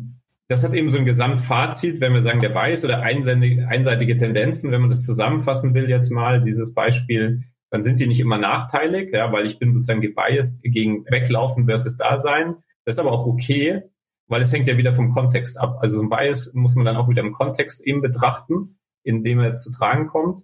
das 0.47 0.63
hat 0.63 0.73
eben 0.73 0.89
so 0.89 0.97
ein 0.97 1.05
Gesamtfazit, 1.05 1.99
wenn 1.99 2.13
wir 2.13 2.21
sagen, 2.21 2.39
der 2.39 2.49
Bias 2.49 2.85
oder 2.85 3.01
einseitige, 3.01 3.67
einseitige 3.67 4.15
Tendenzen, 4.15 4.71
wenn 4.71 4.81
man 4.81 4.89
das 4.89 5.03
zusammenfassen 5.03 5.73
will 5.73 5.89
jetzt 5.89 6.09
mal, 6.09 6.41
dieses 6.41 6.73
Beispiel, 6.73 7.43
dann 7.69 7.83
sind 7.83 7.99
die 7.99 8.07
nicht 8.07 8.21
immer 8.21 8.37
nachteilig, 8.37 9.11
ja, 9.11 9.31
weil 9.33 9.45
ich 9.45 9.59
bin 9.59 9.73
sozusagen 9.73 9.99
gebiased 9.99 10.61
gegen 10.63 11.05
Weglaufen 11.09 11.65
versus 11.65 11.97
Dasein. 11.97 12.55
Das 12.85 12.95
ist 12.95 12.99
aber 12.99 13.11
auch 13.11 13.25
okay, 13.25 13.83
weil 14.27 14.41
es 14.41 14.53
hängt 14.53 14.69
ja 14.69 14.77
wieder 14.77 14.93
vom 14.93 15.11
Kontext 15.11 15.59
ab. 15.59 15.79
Also 15.81 15.97
so 15.97 16.03
ein 16.03 16.09
Bias 16.09 16.53
muss 16.53 16.75
man 16.75 16.85
dann 16.85 16.95
auch 16.95 17.09
wieder 17.09 17.23
im 17.23 17.33
Kontext 17.33 17.85
eben 17.85 18.01
betrachten 18.01 18.77
in 19.07 19.23
dem 19.23 19.39
er 19.39 19.53
zu 19.53 19.71
tragen 19.71 20.07
kommt. 20.07 20.43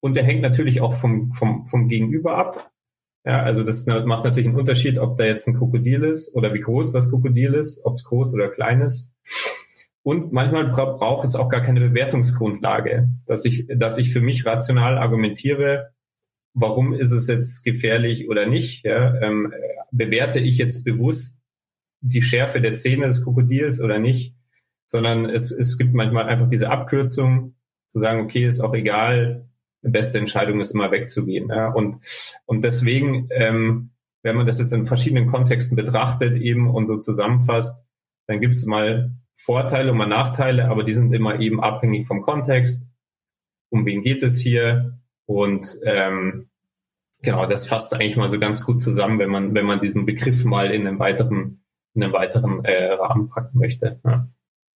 Und 0.00 0.16
der 0.16 0.24
hängt 0.24 0.42
natürlich 0.42 0.80
auch 0.80 0.94
vom, 0.94 1.32
vom, 1.32 1.64
vom 1.66 1.88
Gegenüber 1.88 2.36
ab. 2.36 2.70
Ja, 3.24 3.42
also 3.42 3.62
das 3.64 3.84
macht 3.86 4.24
natürlich 4.24 4.48
einen 4.48 4.58
Unterschied, 4.58 4.98
ob 4.98 5.18
da 5.18 5.24
jetzt 5.24 5.46
ein 5.46 5.56
Krokodil 5.56 6.04
ist 6.04 6.34
oder 6.34 6.54
wie 6.54 6.60
groß 6.60 6.92
das 6.92 7.10
Krokodil 7.10 7.54
ist, 7.54 7.84
ob 7.84 7.94
es 7.94 8.04
groß 8.04 8.34
oder 8.34 8.48
klein 8.48 8.80
ist. 8.80 9.12
Und 10.02 10.32
manchmal 10.32 10.68
bra 10.68 10.92
braucht 10.92 11.26
es 11.26 11.36
auch 11.36 11.50
gar 11.50 11.60
keine 11.60 11.80
Bewertungsgrundlage, 11.80 13.10
dass 13.26 13.44
ich, 13.44 13.66
dass 13.68 13.98
ich 13.98 14.12
für 14.12 14.22
mich 14.22 14.46
rational 14.46 14.96
argumentiere, 14.96 15.90
warum 16.54 16.94
ist 16.94 17.12
es 17.12 17.26
jetzt 17.26 17.62
gefährlich 17.64 18.30
oder 18.30 18.46
nicht. 18.46 18.84
Ja, 18.84 19.20
ähm, 19.20 19.52
bewerte 19.90 20.40
ich 20.40 20.56
jetzt 20.56 20.84
bewusst 20.84 21.42
die 22.00 22.22
Schärfe 22.22 22.62
der 22.62 22.74
Zähne 22.74 23.06
des 23.06 23.22
Krokodils 23.22 23.82
oder 23.82 23.98
nicht? 23.98 24.38
sondern 24.88 25.26
es, 25.26 25.52
es 25.52 25.78
gibt 25.78 25.94
manchmal 25.94 26.24
einfach 26.24 26.48
diese 26.48 26.70
Abkürzung, 26.70 27.54
zu 27.88 27.98
sagen, 27.98 28.20
okay, 28.20 28.46
ist 28.46 28.60
auch 28.60 28.74
egal, 28.74 29.48
die 29.82 29.90
beste 29.90 30.18
Entscheidung 30.18 30.60
ist 30.60 30.72
immer 30.72 30.90
wegzugehen. 30.90 31.48
Ja? 31.48 31.68
Und, 31.68 31.98
und 32.46 32.64
deswegen, 32.64 33.28
ähm, 33.30 33.90
wenn 34.22 34.36
man 34.36 34.46
das 34.46 34.58
jetzt 34.58 34.72
in 34.72 34.86
verschiedenen 34.86 35.26
Kontexten 35.26 35.76
betrachtet 35.76 36.36
eben 36.36 36.70
und 36.70 36.86
so 36.86 36.98
zusammenfasst, 36.98 37.86
dann 38.26 38.40
gibt 38.40 38.54
es 38.54 38.66
mal 38.66 39.12
Vorteile 39.32 39.92
und 39.92 39.98
mal 39.98 40.06
Nachteile, 40.06 40.68
aber 40.68 40.82
die 40.82 40.92
sind 40.92 41.12
immer 41.12 41.40
eben 41.40 41.62
abhängig 41.62 42.06
vom 42.06 42.22
Kontext. 42.22 42.90
Um 43.70 43.86
wen 43.86 44.02
geht 44.02 44.22
es 44.22 44.38
hier? 44.38 44.98
Und 45.26 45.78
ähm, 45.84 46.48
genau, 47.22 47.46
das 47.46 47.68
fasst 47.68 47.94
eigentlich 47.94 48.16
mal 48.16 48.28
so 48.28 48.38
ganz 48.38 48.64
gut 48.64 48.80
zusammen, 48.80 49.18
wenn 49.18 49.30
man, 49.30 49.54
wenn 49.54 49.66
man 49.66 49.80
diesen 49.80 50.06
Begriff 50.06 50.44
mal 50.44 50.72
in 50.72 50.86
einem 50.86 50.98
weiteren, 50.98 51.62
in 51.94 52.02
einem 52.02 52.12
weiteren 52.12 52.64
äh, 52.64 52.92
Rahmen 52.92 53.28
packen 53.28 53.58
möchte. 53.58 54.00
Ja. 54.04 54.26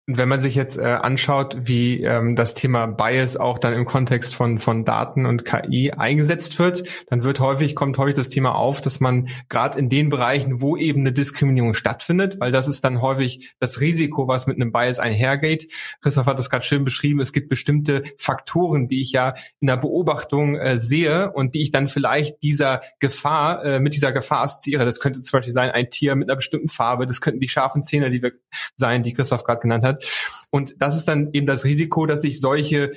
Und 0.09 0.19
wenn 0.19 0.29
man 0.29 0.43
sich 0.43 0.57
jetzt 0.57 0.79
äh, 0.79 0.83
anschaut, 0.83 1.57
wie 1.61 2.03
ähm, 2.03 2.35
das 2.35 2.55
Thema 2.55 2.87
Bias 2.87 3.37
auch 3.37 3.61
dann 3.61 3.73
im 3.73 3.85
Kontext 3.85 4.35
von 4.35 4.59
von 4.59 4.85
Daten 4.85 5.27
und 5.27 5.45
KI 5.45 5.93
eingesetzt 5.93 6.59
wird, 6.59 6.83
dann 7.07 7.23
wird 7.23 7.39
häufig 7.39 7.77
kommt 7.77 7.99
häufig 7.99 8.17
das 8.17 8.29
Thema 8.29 8.57
auf, 8.57 8.81
dass 8.81 8.99
man 8.99 9.29
gerade 9.49 9.79
in 9.79 9.89
den 9.89 10.11
Bereichen, 10.11 10.61
wo 10.61 10.77
eben 10.77 11.03
eine 11.03 11.13
Diskriminierung 11.13 11.75
stattfindet, 11.75 12.41
weil 12.41 12.51
das 12.51 12.67
ist 12.67 12.83
dann 12.83 13.01
häufig 13.01 13.53
das 13.61 13.81
Risiko, 13.81 14.27
was 14.27 14.49
mit 14.49 14.57
einem 14.57 14.73
Bias 14.73 14.99
einhergeht. 14.99 15.71
Christoph 16.01 16.27
hat 16.27 16.37
das 16.37 16.51
gerade 16.51 16.65
schön 16.65 16.83
beschrieben. 16.83 17.21
Es 17.21 17.33
gibt 17.33 17.49
bestimmte 17.49 18.03
Faktoren, 18.19 18.89
die 18.89 19.03
ich 19.03 19.13
ja 19.13 19.35
in 19.61 19.69
der 19.69 19.77
Beobachtung 19.77 20.57
äh, 20.57 20.81
sehe 20.81 21.31
und 21.31 21.55
die 21.55 21.63
ich 21.63 21.71
dann 21.71 21.87
vielleicht 21.87 22.43
dieser 22.43 22.83
Gefahr 22.99 23.65
äh, 23.65 23.79
mit 23.79 23.95
dieser 23.95 24.11
Gefahr 24.11 24.43
assoziiere. 24.43 24.85
Das 24.85 24.99
könnte 24.99 25.21
zum 25.21 25.39
Beispiel 25.39 25.53
sein 25.53 25.71
ein 25.71 25.91
Tier 25.91 26.17
mit 26.17 26.29
einer 26.29 26.37
bestimmten 26.37 26.71
Farbe. 26.71 27.07
Das 27.07 27.21
könnten 27.21 27.39
die 27.39 27.49
scharfen 27.49 27.85
Zähne, 27.85 28.11
die 28.11 28.21
wir 28.21 28.33
sein, 28.75 29.05
die 29.05 29.13
Christoph 29.13 29.45
gerade 29.45 29.61
genannt 29.61 29.85
hat 29.85 29.93
hat. 29.93 30.02
Und 30.51 30.75
das 30.79 30.97
ist 30.97 31.07
dann 31.07 31.31
eben 31.33 31.47
das 31.47 31.65
Risiko, 31.65 32.07
dass 32.07 32.25
ich 32.25 32.41
solche 32.41 32.93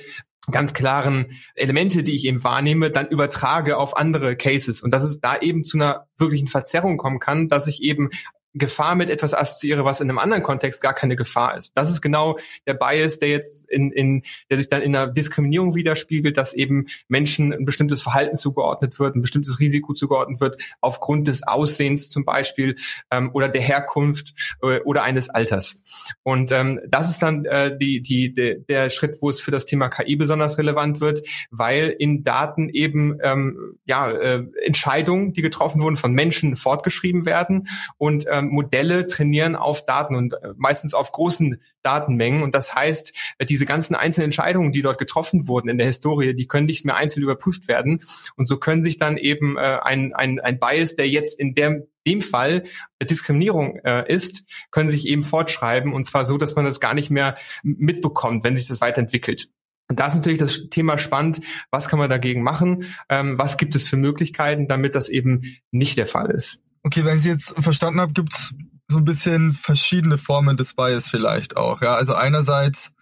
ganz 0.50 0.74
klaren 0.74 1.26
Elemente, 1.54 2.02
die 2.02 2.14
ich 2.14 2.24
eben 2.26 2.44
wahrnehme, 2.44 2.90
dann 2.90 3.08
übertrage 3.08 3.78
auf 3.78 3.96
andere 3.96 4.36
Cases. 4.36 4.80
Und 4.82 4.92
dass 4.92 5.04
es 5.04 5.20
da 5.20 5.38
eben 5.38 5.64
zu 5.64 5.76
einer 5.76 6.06
wirklichen 6.16 6.48
Verzerrung 6.48 6.96
kommen 6.96 7.18
kann, 7.18 7.48
dass 7.48 7.66
ich 7.66 7.82
eben 7.82 8.10
Gefahr 8.58 8.94
mit 8.94 9.10
etwas 9.10 9.34
assoziiere, 9.34 9.84
was 9.84 10.00
in 10.00 10.08
einem 10.08 10.18
anderen 10.18 10.42
Kontext 10.42 10.80
gar 10.80 10.94
keine 10.94 11.16
Gefahr 11.16 11.56
ist. 11.56 11.72
Das 11.74 11.90
ist 11.90 12.00
genau 12.00 12.38
der 12.66 12.74
Bias, 12.74 13.18
der 13.18 13.28
jetzt 13.28 13.70
in, 13.70 13.92
in 13.92 14.22
der 14.50 14.58
sich 14.58 14.68
dann 14.68 14.82
in 14.82 14.94
einer 14.96 15.12
Diskriminierung 15.12 15.74
widerspiegelt, 15.74 16.36
dass 16.36 16.54
eben 16.54 16.86
Menschen 17.08 17.52
ein 17.52 17.64
bestimmtes 17.64 18.02
Verhalten 18.02 18.36
zugeordnet 18.36 18.98
wird, 18.98 19.16
ein 19.16 19.22
bestimmtes 19.22 19.60
Risiko 19.60 19.92
zugeordnet 19.94 20.40
wird, 20.40 20.60
aufgrund 20.80 21.28
des 21.28 21.46
Aussehens 21.46 22.08
zum 22.08 22.24
Beispiel 22.24 22.76
ähm, 23.10 23.30
oder 23.34 23.48
der 23.48 23.62
Herkunft 23.62 24.34
äh, 24.62 24.80
oder 24.80 25.02
eines 25.02 25.28
Alters. 25.28 26.14
Und 26.22 26.52
ähm, 26.52 26.80
das 26.88 27.10
ist 27.10 27.22
dann 27.22 27.44
äh, 27.44 27.76
die, 27.76 28.00
die, 28.00 28.32
de, 28.32 28.60
der 28.68 28.90
Schritt, 28.90 29.18
wo 29.20 29.28
es 29.28 29.40
für 29.40 29.50
das 29.50 29.66
Thema 29.66 29.88
KI 29.88 30.16
besonders 30.16 30.58
relevant 30.58 31.00
wird, 31.00 31.26
weil 31.50 31.94
in 31.98 32.22
Daten 32.22 32.68
eben 32.70 33.18
ähm, 33.22 33.76
ja, 33.84 34.10
äh, 34.10 34.44
Entscheidungen, 34.64 35.32
die 35.32 35.42
getroffen 35.42 35.82
wurden, 35.82 35.96
von 35.96 36.12
Menschen 36.12 36.56
fortgeschrieben 36.56 37.26
werden 37.26 37.68
und 37.98 38.26
ähm, 38.30 38.45
Modelle 38.48 39.06
trainieren 39.06 39.56
auf 39.56 39.84
Daten 39.84 40.14
und 40.14 40.34
äh, 40.34 40.52
meistens 40.56 40.94
auf 40.94 41.12
großen 41.12 41.60
Datenmengen. 41.82 42.42
Und 42.42 42.54
das 42.54 42.74
heißt, 42.74 43.12
äh, 43.38 43.46
diese 43.46 43.66
ganzen 43.66 43.94
einzelnen 43.94 44.26
Entscheidungen, 44.26 44.72
die 44.72 44.82
dort 44.82 44.98
getroffen 44.98 45.48
wurden 45.48 45.68
in 45.68 45.78
der 45.78 45.86
Historie, 45.86 46.34
die 46.34 46.46
können 46.46 46.66
nicht 46.66 46.84
mehr 46.84 46.96
einzeln 46.96 47.22
überprüft 47.22 47.68
werden. 47.68 48.00
Und 48.36 48.46
so 48.46 48.58
können 48.58 48.82
sich 48.82 48.98
dann 48.98 49.16
eben 49.16 49.56
äh, 49.56 49.78
ein, 49.82 50.14
ein, 50.14 50.40
ein 50.40 50.58
Bias, 50.58 50.96
der 50.96 51.08
jetzt 51.08 51.38
in 51.38 51.54
dem 51.54 51.84
dem 52.06 52.22
Fall 52.22 52.62
Diskriminierung 53.02 53.80
ist, 54.06 54.44
können 54.70 54.90
sich 54.90 55.08
eben 55.08 55.24
fortschreiben 55.24 55.92
und 55.92 56.04
zwar 56.04 56.24
so, 56.24 56.38
dass 56.38 56.54
man 56.54 56.64
das 56.64 56.78
gar 56.78 56.94
nicht 56.94 57.10
mehr 57.10 57.36
mitbekommt, 57.64 58.44
wenn 58.44 58.56
sich 58.56 58.68
das 58.68 58.80
weiterentwickelt. 58.80 59.48
Und 59.88 60.00
da 60.00 60.06
ist 60.06 60.16
natürlich 60.16 60.38
das 60.38 60.68
Thema 60.68 60.98
spannend, 60.98 61.40
was 61.70 61.88
kann 61.88 61.98
man 61.98 62.10
dagegen 62.10 62.42
machen, 62.42 62.86
ähm, 63.08 63.38
was 63.38 63.56
gibt 63.56 63.74
es 63.76 63.86
für 63.86 63.96
Möglichkeiten, 63.96 64.66
damit 64.68 64.94
das 64.94 65.08
eben 65.08 65.58
nicht 65.70 65.96
der 65.96 66.06
Fall 66.06 66.30
ist. 66.30 66.60
Okay, 66.86 67.04
wenn 67.04 67.16
ich 67.16 67.24
Sie 67.24 67.30
jetzt 67.30 67.52
verstanden 67.58 67.98
habe, 67.98 68.12
gibt's 68.12 68.54
so 68.86 68.98
ein 68.98 69.04
bisschen 69.04 69.54
verschiedene 69.54 70.18
Formen 70.18 70.56
des 70.56 70.72
Bias 70.74 71.08
vielleicht 71.08 71.56
auch. 71.56 71.82
Ja, 71.82 71.96
also 71.96 72.14
einerseits 72.14 72.92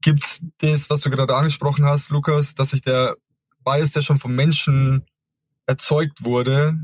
gibt's 0.00 0.40
das, 0.58 0.90
was 0.90 1.02
du 1.02 1.10
gerade 1.10 1.36
angesprochen 1.36 1.84
hast, 1.84 2.10
Lukas, 2.10 2.56
dass 2.56 2.70
sich 2.70 2.82
der 2.82 3.14
Bias, 3.64 3.92
der 3.92 4.02
schon 4.02 4.18
vom 4.18 4.34
Menschen 4.34 5.06
erzeugt 5.66 6.24
wurde, 6.24 6.76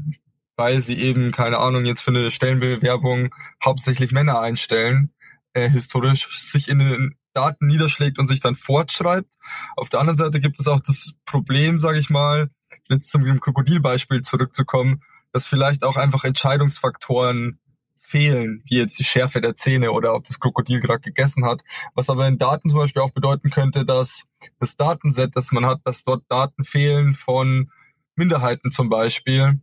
weil 0.54 0.80
sie 0.80 0.98
eben, 0.98 1.32
keine 1.32 1.58
Ahnung, 1.58 1.84
jetzt 1.84 2.02
für 2.02 2.12
eine 2.12 2.30
Stellenbewerbung 2.30 3.34
hauptsächlich 3.64 4.12
Männer 4.12 4.38
einstellen, 4.40 5.12
äh, 5.52 5.68
historisch 5.68 6.28
sich 6.38 6.68
in 6.68 6.78
den 6.78 7.16
Daten 7.32 7.66
niederschlägt 7.66 8.20
und 8.20 8.28
sich 8.28 8.38
dann 8.38 8.54
fortschreibt. 8.54 9.34
Auf 9.76 9.88
der 9.88 9.98
anderen 9.98 10.16
Seite 10.16 10.38
gibt 10.38 10.60
es 10.60 10.68
auch 10.68 10.78
das 10.78 11.14
Problem, 11.24 11.80
sage 11.80 11.98
ich 11.98 12.08
mal, 12.08 12.50
jetzt 12.88 13.10
zum 13.10 13.24
Krokodilbeispiel 13.40 14.22
zurückzukommen, 14.22 15.02
dass 15.32 15.46
vielleicht 15.46 15.84
auch 15.84 15.96
einfach 15.96 16.24
Entscheidungsfaktoren 16.24 17.58
fehlen, 18.00 18.62
wie 18.66 18.78
jetzt 18.78 18.98
die 18.98 19.04
Schärfe 19.04 19.40
der 19.40 19.56
Zähne 19.56 19.92
oder 19.92 20.14
ob 20.14 20.24
das 20.24 20.40
Krokodil 20.40 20.80
gerade 20.80 21.00
gegessen 21.00 21.44
hat. 21.44 21.62
Was 21.94 22.10
aber 22.10 22.26
in 22.26 22.38
Daten 22.38 22.68
zum 22.68 22.78
Beispiel 22.80 23.02
auch 23.02 23.12
bedeuten 23.12 23.50
könnte, 23.50 23.84
dass 23.84 24.24
das 24.58 24.76
Datenset, 24.76 25.36
das 25.36 25.52
man 25.52 25.64
hat, 25.64 25.80
dass 25.84 26.02
dort 26.02 26.24
Daten 26.28 26.64
fehlen 26.64 27.14
von 27.14 27.70
Minderheiten 28.16 28.72
zum 28.72 28.88
Beispiel, 28.88 29.60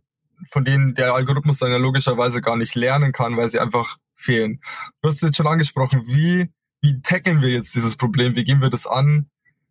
von 0.50 0.64
denen 0.64 0.94
der 0.94 1.14
Algorithmus 1.14 1.58
dann 1.58 1.70
ja 1.70 1.76
logischerweise 1.76 2.40
gar 2.40 2.56
nicht 2.56 2.74
lernen 2.74 3.12
kann, 3.12 3.36
weil 3.36 3.48
sie 3.48 3.60
einfach 3.60 3.98
fehlen. 4.14 4.60
Du 5.02 5.08
hast 5.08 5.16
es 5.16 5.22
jetzt 5.22 5.36
schon 5.36 5.46
angesprochen, 5.46 6.02
wie, 6.06 6.50
wie 6.80 7.00
tackeln 7.02 7.42
wir 7.42 7.50
jetzt 7.50 7.74
dieses 7.74 7.96
Problem? 7.96 8.34
Wie 8.34 8.44
gehen 8.44 8.62
wir 8.62 8.70
das 8.70 8.86
an? 8.86 9.28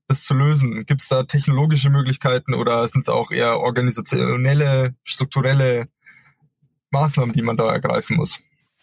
Das 0.08 0.24
zu 0.24 0.34
lösen? 0.34 0.86
Gibt 0.86 1.02
es 1.02 1.10
da 1.10 1.24
technologische 1.24 1.90
Möglichkeiten 1.90 2.54
oder 2.54 2.86
sind 2.88 3.02
es 3.02 3.10
auch 3.10 3.32
eher 3.32 3.60
organisationelle, 3.60 4.96
strukturelle 5.04 5.88
Maßnahmen, 6.92 7.34
die 7.34 7.42
man 7.42 7.58
da 7.58 7.72
ergreifen 7.72 8.18
muss? 8.18 8.40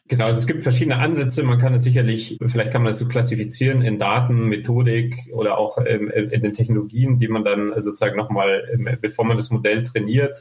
Genau, 0.07 0.27
also 0.27 0.39
es 0.39 0.47
gibt 0.47 0.63
verschiedene 0.63 0.99
Ansätze. 0.99 1.43
Man 1.45 1.59
kann 1.59 1.73
es 1.73 1.83
sicherlich, 1.83 2.37
vielleicht 2.45 2.73
kann 2.73 2.83
man 2.83 2.91
es 2.91 2.99
so 2.99 3.09
klassifizieren 3.09 3.81
in 3.81 3.99
Daten, 3.99 4.49
Methodik 4.49 5.15
oder 5.33 5.57
auch 5.57 5.79
ähm, 5.79 6.11
in 6.11 6.43
den 6.43 6.53
Technologien, 6.53 7.19
die 7.19 7.29
man 7.29 7.43
dann 7.43 7.73
sozusagen 7.81 8.17
nochmal, 8.17 8.69
ähm, 8.73 8.99
bevor 9.01 9.25
man 9.25 9.39
das 9.39 9.51
Modell 9.51 9.83
trainiert, 9.83 10.37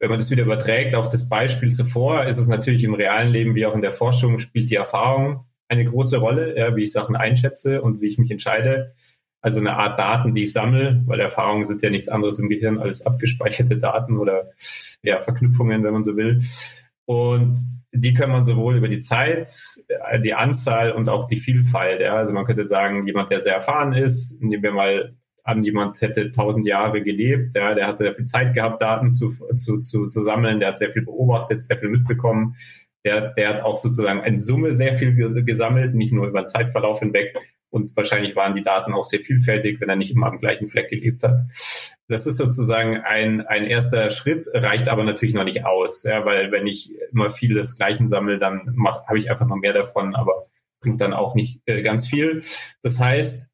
wenn 0.00 0.10
man 0.10 0.18
das 0.18 0.30
wieder 0.32 0.42
überträgt 0.44 0.96
auf 0.96 1.08
das 1.08 1.28
Beispiel 1.28 1.70
zuvor, 1.70 2.26
ist 2.26 2.38
es 2.38 2.48
natürlich 2.48 2.82
im 2.84 2.94
realen 2.94 3.30
Leben 3.30 3.54
wie 3.54 3.66
auch 3.66 3.74
in 3.74 3.82
der 3.82 3.92
Forschung 3.92 4.40
spielt 4.40 4.70
die 4.70 4.76
Erfahrung 4.76 5.44
eine 5.68 5.84
große 5.84 6.18
Rolle, 6.18 6.56
ja, 6.56 6.74
wie 6.74 6.82
ich 6.82 6.92
Sachen 6.92 7.14
einschätze 7.14 7.82
und 7.82 8.00
wie 8.00 8.08
ich 8.08 8.18
mich 8.18 8.30
entscheide. 8.30 8.94
Also 9.40 9.60
eine 9.60 9.76
Art 9.76 9.98
Daten, 9.98 10.34
die 10.34 10.42
ich 10.44 10.52
sammle, 10.52 11.02
weil 11.06 11.20
Erfahrungen 11.20 11.64
sind 11.64 11.82
ja 11.82 11.90
nichts 11.90 12.08
anderes 12.08 12.38
im 12.38 12.48
Gehirn 12.48 12.78
als 12.78 13.06
abgespeicherte 13.06 13.78
Daten 13.78 14.18
oder 14.18 14.50
ja, 15.02 15.20
Verknüpfungen, 15.20 15.84
wenn 15.84 15.92
man 15.92 16.04
so 16.04 16.16
will. 16.16 16.40
Und 17.04 17.56
die 17.92 18.14
können 18.14 18.32
man 18.32 18.44
sowohl 18.44 18.76
über 18.76 18.88
die 18.88 18.98
Zeit, 18.98 19.50
die 20.22 20.34
Anzahl 20.34 20.92
und 20.92 21.08
auch 21.08 21.26
die 21.26 21.36
Vielfalt. 21.36 22.00
Ja. 22.00 22.16
Also 22.16 22.32
man 22.32 22.44
könnte 22.44 22.66
sagen, 22.66 23.06
jemand, 23.06 23.30
der 23.30 23.40
sehr 23.40 23.54
erfahren 23.54 23.92
ist, 23.92 24.42
nehmen 24.42 24.62
wir 24.62 24.72
mal 24.72 25.14
an, 25.44 25.62
jemand 25.62 26.00
hätte 26.02 26.30
tausend 26.30 26.66
Jahre 26.66 27.00
gelebt, 27.02 27.54
ja, 27.54 27.74
der 27.74 27.86
hat 27.86 27.96
sehr 27.98 28.12
viel 28.12 28.26
Zeit 28.26 28.52
gehabt, 28.52 28.82
Daten 28.82 29.10
zu, 29.10 29.30
zu, 29.30 29.80
zu, 29.80 30.06
zu 30.06 30.22
sammeln, 30.22 30.60
der 30.60 30.70
hat 30.70 30.78
sehr 30.78 30.90
viel 30.90 31.02
beobachtet, 31.02 31.62
sehr 31.62 31.78
viel 31.78 31.88
mitbekommen. 31.88 32.56
Der, 33.04 33.32
der 33.32 33.48
hat 33.48 33.62
auch 33.62 33.76
sozusagen 33.76 34.22
in 34.24 34.38
Summe 34.38 34.74
sehr 34.74 34.92
viel 34.92 35.14
gesammelt, 35.44 35.94
nicht 35.94 36.12
nur 36.12 36.26
über 36.26 36.42
den 36.42 36.48
Zeitverlauf 36.48 36.98
hinweg, 36.98 37.34
und 37.70 37.96
wahrscheinlich 37.96 38.36
waren 38.36 38.54
die 38.54 38.62
Daten 38.62 38.92
auch 38.92 39.04
sehr 39.04 39.20
vielfältig, 39.20 39.80
wenn 39.80 39.88
er 39.88 39.96
nicht 39.96 40.10
immer 40.10 40.26
am 40.26 40.38
gleichen 40.38 40.68
Fleck 40.68 40.88
gelebt 40.88 41.22
hat. 41.22 41.40
Das 42.08 42.26
ist 42.26 42.38
sozusagen 42.38 42.98
ein, 43.02 43.46
ein 43.46 43.64
erster 43.64 44.08
Schritt, 44.08 44.48
reicht 44.54 44.88
aber 44.88 45.04
natürlich 45.04 45.34
noch 45.34 45.44
nicht 45.44 45.66
aus, 45.66 46.04
ja, 46.04 46.24
weil 46.24 46.50
wenn 46.52 46.66
ich 46.66 46.90
immer 47.12 47.28
viel 47.28 47.54
des 47.54 47.76
Gleichen 47.76 48.06
sammle, 48.06 48.38
dann 48.38 48.74
habe 49.06 49.18
ich 49.18 49.30
einfach 49.30 49.46
noch 49.46 49.56
mehr 49.56 49.74
davon, 49.74 50.14
aber 50.14 50.32
bringt 50.80 51.00
dann 51.00 51.12
auch 51.12 51.34
nicht 51.34 51.60
äh, 51.66 51.82
ganz 51.82 52.06
viel. 52.06 52.42
Das 52.82 52.98
heißt, 52.98 53.50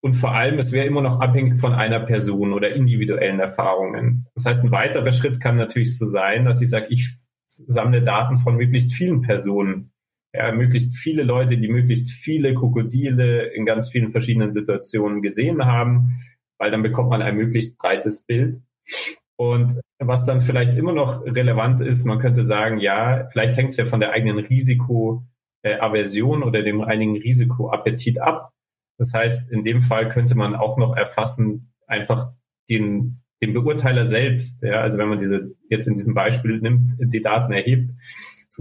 und 0.00 0.14
vor 0.14 0.32
allem, 0.32 0.58
es 0.58 0.72
wäre 0.72 0.86
immer 0.86 1.02
noch 1.02 1.20
abhängig 1.20 1.58
von 1.58 1.74
einer 1.74 2.00
Person 2.00 2.52
oder 2.52 2.70
individuellen 2.70 3.40
Erfahrungen. 3.40 4.26
Das 4.34 4.46
heißt, 4.46 4.64
ein 4.64 4.70
weiterer 4.70 5.12
Schritt 5.12 5.40
kann 5.40 5.56
natürlich 5.56 5.98
so 5.98 6.06
sein, 6.06 6.44
dass 6.44 6.60
ich 6.60 6.70
sage, 6.70 6.86
ich 6.90 7.08
sammle 7.66 8.02
Daten 8.02 8.38
von 8.38 8.56
möglichst 8.56 8.92
vielen 8.92 9.22
Personen 9.22 9.90
ja, 10.34 10.52
möglichst 10.52 10.96
viele 10.96 11.22
Leute, 11.22 11.56
die 11.56 11.68
möglichst 11.68 12.10
viele 12.10 12.54
Krokodile 12.54 13.46
in 13.46 13.64
ganz 13.64 13.88
vielen 13.88 14.10
verschiedenen 14.10 14.52
Situationen 14.52 15.22
gesehen 15.22 15.64
haben, 15.64 16.10
weil 16.58 16.70
dann 16.70 16.82
bekommt 16.82 17.10
man 17.10 17.22
ein 17.22 17.36
möglichst 17.36 17.78
breites 17.78 18.24
Bild. 18.24 18.60
Und 19.36 19.80
was 19.98 20.26
dann 20.26 20.40
vielleicht 20.40 20.74
immer 20.74 20.92
noch 20.92 21.24
relevant 21.24 21.80
ist, 21.80 22.04
man 22.04 22.18
könnte 22.18 22.44
sagen, 22.44 22.78
ja, 22.78 23.26
vielleicht 23.30 23.56
hängt 23.56 23.70
es 23.70 23.76
ja 23.76 23.84
von 23.84 24.00
der 24.00 24.10
eigenen 24.10 24.38
Risikoaversion 24.38 26.42
oder 26.42 26.62
dem 26.62 26.80
einigen 26.80 27.16
Risikoappetit 27.16 28.20
ab. 28.20 28.50
Das 28.98 29.14
heißt, 29.14 29.52
in 29.52 29.62
dem 29.62 29.80
Fall 29.80 30.08
könnte 30.08 30.34
man 30.34 30.56
auch 30.56 30.76
noch 30.76 30.96
erfassen, 30.96 31.72
einfach 31.86 32.32
den, 32.68 33.20
den 33.40 33.52
Beurteiler 33.52 34.04
selbst. 34.04 34.62
Ja, 34.62 34.80
also 34.80 34.98
wenn 34.98 35.08
man 35.08 35.20
diese 35.20 35.54
jetzt 35.68 35.86
in 35.86 35.94
diesem 35.94 36.14
Beispiel 36.14 36.60
nimmt, 36.60 36.96
die 36.98 37.22
Daten 37.22 37.52
erhebt, 37.52 37.92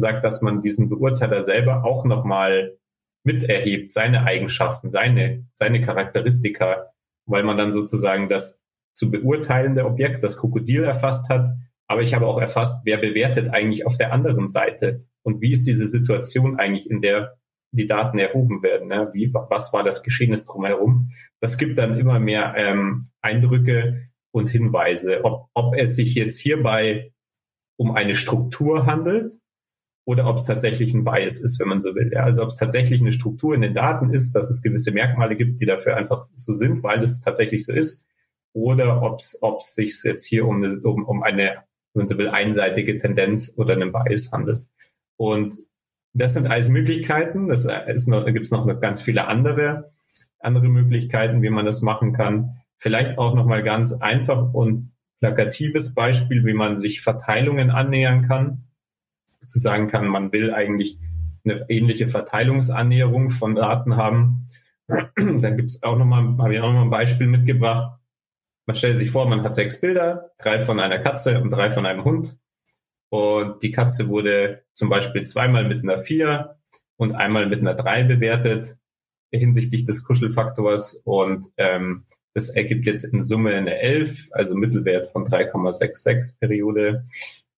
sagt, 0.02 0.24
dass 0.24 0.42
man 0.42 0.62
diesen 0.62 0.90
Beurteiler 0.90 1.44
selber 1.44 1.84
auch 1.84 2.06
nochmal 2.06 2.78
miterhebt, 3.24 3.92
seine 3.92 4.24
Eigenschaften, 4.24 4.90
seine, 4.90 5.46
seine 5.54 5.82
Charakteristika, 5.82 6.88
weil 7.26 7.44
man 7.44 7.58
dann 7.58 7.72
sozusagen 7.72 8.30
das 8.30 8.64
zu 8.94 9.12
beurteilende 9.12 9.86
Objekt, 9.86 10.24
das 10.24 10.38
Krokodil 10.38 10.84
erfasst 10.84 11.30
hat. 11.30 11.50
Aber 11.88 12.02
ich 12.02 12.14
habe 12.14 12.26
auch 12.26 12.40
erfasst, 12.40 12.82
wer 12.86 12.98
bewertet 12.98 13.50
eigentlich 13.50 13.86
auf 13.86 13.98
der 13.98 14.12
anderen 14.12 14.48
Seite 14.48 15.06
und 15.24 15.42
wie 15.42 15.52
ist 15.52 15.68
diese 15.68 15.88
Situation 15.88 16.58
eigentlich, 16.58 16.90
in 16.90 17.02
der 17.02 17.38
die 17.72 17.88
Daten 17.88 18.18
erhoben 18.18 18.64
werden. 18.64 18.88
Ne? 18.88 19.10
Wie, 19.14 19.34
was 19.34 19.74
war 19.74 19.84
das 19.84 20.04
Geschehnis 20.04 20.46
drumherum? 20.46 21.12
Das 21.42 21.58
gibt 21.58 21.78
dann 21.78 22.00
immer 22.00 22.20
mehr 22.20 22.56
ähm, 22.58 23.10
Eindrücke 23.22 24.08
und 24.32 24.50
Hinweise, 24.50 25.24
ob, 25.26 25.48
ob 25.54 25.76
es 25.76 25.96
sich 25.96 26.16
jetzt 26.16 26.40
hierbei 26.40 27.12
um 27.78 27.92
eine 27.92 28.16
Struktur 28.16 28.86
handelt 28.86 29.34
oder 30.08 30.26
ob 30.26 30.38
es 30.38 30.46
tatsächlich 30.46 30.94
ein 30.94 31.04
Bias 31.04 31.42
ist, 31.42 31.60
wenn 31.60 31.68
man 31.68 31.82
so 31.82 31.94
will. 31.94 32.10
Ja, 32.14 32.24
also 32.24 32.44
ob 32.44 32.48
es 32.50 32.56
tatsächlich 32.56 33.02
eine 33.02 33.12
Struktur 33.12 33.54
in 33.54 33.60
den 33.60 33.74
Daten 33.74 34.14
ist, 34.14 34.32
dass 34.36 34.50
es 34.50 34.64
gewisse 34.64 34.92
Merkmale 34.92 35.36
gibt, 35.36 35.60
die 35.60 35.66
dafür 35.66 35.98
einfach 35.98 36.30
so 36.34 36.54
sind, 36.54 36.82
weil 36.82 37.02
das 37.02 37.20
tatsächlich 37.20 37.66
so 37.66 37.74
ist, 37.74 38.08
oder 38.54 39.02
ob 39.02 39.20
es 39.20 39.76
sich 39.76 40.02
jetzt 40.06 40.26
hier 40.26 40.48
um, 40.48 40.64
eine, 40.64 40.80
um, 40.80 41.04
um 41.04 41.24
eine, 41.24 41.66
wenn 41.94 42.04
man 42.04 42.08
so 42.08 42.18
will, 42.18 42.30
einseitige 42.30 42.96
Tendenz 42.96 43.54
oder 43.58 43.74
einen 43.74 43.92
Bias 43.92 44.32
handelt. 44.32 44.66
Und 45.18 45.56
das 46.14 46.36
sind 46.36 46.48
alles 46.48 46.70
Möglichkeiten. 46.70 47.50
Das 47.50 47.68
ist 47.88 48.08
noch, 48.08 48.24
da 48.24 48.32
gibt 48.32 48.46
es 48.46 48.52
noch 48.52 48.66
ganz 48.80 49.02
viele 49.02 49.28
andere, 49.28 49.92
andere 50.40 50.70
Möglichkeiten, 50.70 51.42
wie 51.42 51.50
man 51.50 51.66
das 51.66 51.82
machen 51.82 52.14
kann. 52.14 52.62
Vielleicht 52.78 53.18
auch 53.18 53.36
noch 53.36 53.46
mal 53.46 53.62
ganz 53.62 53.92
einfach 53.92 54.54
und 54.54 54.94
plakatives 55.20 55.94
Beispiel, 55.94 56.46
wie 56.46 56.54
man 56.54 56.78
sich 56.78 57.02
Verteilungen 57.02 57.72
annähern 57.72 58.26
kann 58.26 58.67
zu 59.48 59.60
sagen 59.60 59.88
kann, 59.88 60.08
man 60.08 60.32
will 60.32 60.54
eigentlich 60.54 60.98
eine 61.44 61.66
ähnliche 61.70 62.08
Verteilungsannäherung 62.08 63.30
von 63.30 63.56
Daten 63.56 63.96
haben. 63.96 64.42
Dann 64.88 65.58
gibt 65.58 65.70
es 65.70 65.84
auch 65.84 65.98
nochmal, 65.98 66.38
habe 66.38 66.56
ich 66.56 66.60
auch 66.60 66.68
nochmal 66.68 66.84
ein 66.84 66.90
Beispiel 66.90 67.28
mitgebracht. 67.28 68.00
Man 68.66 68.76
stellt 68.76 68.98
sich 68.98 69.12
vor, 69.12 69.28
man 69.28 69.44
hat 69.44 69.56
sechs 69.56 69.80
Bilder, 69.80 70.32
drei 70.40 70.60
von 70.60 70.80
einer 70.80 71.00
Katze 71.00 71.42
und 71.42 71.52
drei 71.52 71.70
von 71.70 71.86
einem 71.86 72.04
Hund. 72.04 72.38
Und 73.10 73.64
die 73.64 73.72
Katze 73.72 74.10
wurde 74.10 74.66
zum 74.74 74.90
Beispiel 74.90 75.24
zweimal 75.24 75.68
mit 75.68 75.84
einer 75.84 76.00
vier 76.00 76.58
und 76.98 77.16
einmal 77.16 77.48
mit 77.48 77.62
einer 77.62 77.76
drei 77.76 78.04
bewertet 78.04 78.78
hinsichtlich 79.32 79.84
des 79.86 80.04
Kuschelfaktors. 80.04 81.02
Und 81.06 81.48
ähm, 81.58 82.04
das 82.34 82.50
ergibt 82.50 82.86
jetzt 82.86 83.04
in 83.04 83.24
Summe 83.24 83.56
eine 83.56 83.80
11, 83.80 84.30
also 84.32 84.56
Mittelwert 84.56 85.08
von 85.12 85.26
3,66 85.26 86.40
Periode. 86.40 87.06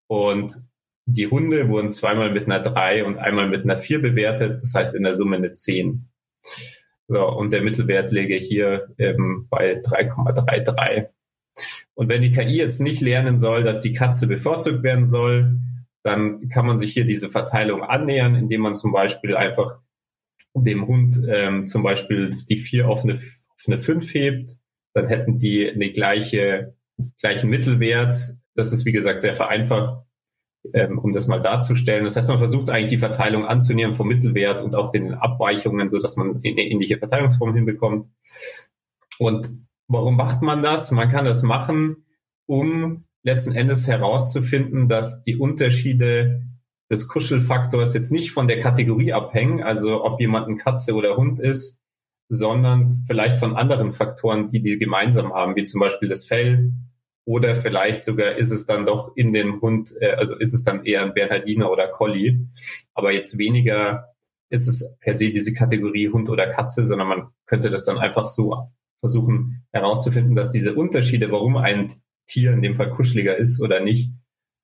Und 0.08 0.62
die 1.12 1.28
Hunde 1.28 1.70
wurden 1.70 1.90
zweimal 1.90 2.32
mit 2.32 2.46
einer 2.46 2.60
3 2.60 3.04
und 3.06 3.18
einmal 3.18 3.50
mit 3.50 3.64
einer 3.64 3.78
4 3.78 4.02
bewertet, 4.02 4.62
das 4.62 4.74
heißt 4.76 4.96
in 4.96 5.04
der 5.04 5.16
Summe 5.16 5.38
eine 5.38 5.52
10. 5.52 6.08
So, 7.08 7.28
und 7.28 7.52
der 7.52 7.64
Mittelwert 7.64 8.12
läge 8.12 8.36
hier 8.36 8.94
eben 9.00 9.48
bei 9.50 9.82
3,33. 9.82 11.08
Und 11.96 12.10
wenn 12.10 12.22
die 12.22 12.32
KI 12.32 12.58
jetzt 12.58 12.80
nicht 12.80 13.02
lernen 13.02 13.40
soll, 13.40 13.64
dass 13.64 13.80
die 13.80 13.94
Katze 13.94 14.28
bevorzugt 14.28 14.84
werden 14.84 15.04
soll, 15.04 15.58
dann 16.04 16.48
kann 16.50 16.68
man 16.68 16.78
sich 16.78 16.94
hier 16.94 17.06
diese 17.06 17.30
Verteilung 17.30 17.84
annähern, 17.84 18.36
indem 18.36 18.62
man 18.62 18.76
zum 18.76 18.92
Beispiel 18.92 19.36
einfach 19.36 19.80
dem 20.54 20.88
Hund 20.88 21.20
ähm, 21.28 21.68
zum 21.68 21.84
Beispiel 21.84 22.32
die 22.50 22.58
4 22.58 22.88
auf 22.88 23.04
eine, 23.04 23.14
auf 23.14 23.66
eine 23.68 23.80
5 23.80 24.14
hebt, 24.14 24.58
dann 24.94 25.08
hätten 25.08 25.40
die 25.40 25.70
eine 25.70 25.92
gleiche, 25.92 26.76
gleichen 27.20 27.50
Mittelwert. 27.50 28.16
Das 28.56 28.72
ist, 28.72 28.86
wie 28.86 28.92
gesagt, 28.92 29.22
sehr 29.22 29.34
vereinfacht 29.34 30.04
ähm, 30.74 31.00
um 31.00 31.14
das 31.14 31.28
mal 31.28 31.42
darzustellen. 31.42 32.04
Das 32.04 32.16
heißt, 32.16 32.28
man 32.28 32.38
versucht 32.38 32.70
eigentlich 32.70 32.90
die 32.90 32.98
Verteilung 32.98 33.46
anzunähern 33.46 33.94
vom 33.94 34.08
Mittelwert 34.08 34.62
und 34.62 34.76
auch 34.76 34.92
den 34.92 35.14
Abweichungen, 35.14 35.90
so 35.90 36.00
dass 36.00 36.18
man 36.18 36.42
eine 36.44 36.62
ähnliche 36.62 36.98
Verteilungsform 36.98 37.54
hinbekommt. 37.54 38.08
Und 39.18 39.52
warum 39.88 40.16
macht 40.16 40.42
man 40.42 40.62
das? 40.62 40.92
Man 40.92 41.10
kann 41.10 41.26
das 41.26 41.44
machen, 41.44 42.06
um 42.46 43.06
letzten 43.24 43.54
Endes 43.54 43.88
herauszufinden, 43.88 44.88
dass 44.88 45.24
die 45.24 45.36
Unterschiede 45.36 46.44
des 46.90 47.08
Kuschelfaktors 47.08 47.94
jetzt 47.94 48.12
nicht 48.12 48.32
von 48.32 48.48
der 48.48 48.60
Kategorie 48.60 49.14
abhängen, 49.14 49.62
also 49.62 50.04
ob 50.04 50.20
jemand 50.20 50.48
ein 50.48 50.58
Katze 50.58 50.94
oder 50.94 51.18
Hund 51.18 51.40
ist, 51.40 51.80
sondern 52.30 53.04
vielleicht 53.06 53.38
von 53.38 53.56
anderen 53.56 53.92
Faktoren, 53.92 54.48
die 54.48 54.62
die 54.62 54.78
gemeinsam 54.78 55.34
haben, 55.34 55.56
wie 55.56 55.64
zum 55.64 55.80
Beispiel 55.80 56.10
das 56.10 56.26
Fell, 56.26 56.72
oder 57.30 57.54
vielleicht 57.54 58.04
sogar 58.04 58.38
ist 58.38 58.50
es 58.50 58.66
dann 58.66 58.88
doch 58.88 59.16
in 59.16 59.34
dem 59.34 59.62
Hund, 59.62 59.94
äh, 60.02 60.14
also 60.14 60.36
ist 60.36 60.56
es 60.56 60.64
dann 60.64 60.84
eher 60.84 61.04
ein 61.04 61.14
Bernhardiner 61.14 61.70
oder 61.70 61.88
Collie. 61.88 62.48
Aber 62.96 63.12
jetzt 63.12 63.38
weniger 63.38 64.16
ist 64.50 64.68
es 64.68 64.98
per 65.00 65.14
se 65.14 65.30
diese 65.30 65.54
Kategorie 65.54 66.10
Hund 66.10 66.28
oder 66.28 66.48
Katze, 66.50 66.88
sondern 66.88 67.08
man 67.08 67.28
könnte 67.46 67.70
das 67.70 67.84
dann 67.84 68.00
einfach 68.00 68.26
so 68.26 68.72
versuchen 69.00 69.64
herauszufinden, 69.72 70.34
dass 70.34 70.50
diese 70.50 70.74
Unterschiede, 70.74 71.32
warum 71.32 71.56
ein 71.58 71.90
Tier 72.26 72.52
in 72.52 72.64
dem 72.64 72.74
Fall 72.74 72.90
kuscheliger 72.90 73.38
ist 73.38 73.62
oder 73.62 73.80
nicht, 73.80 74.10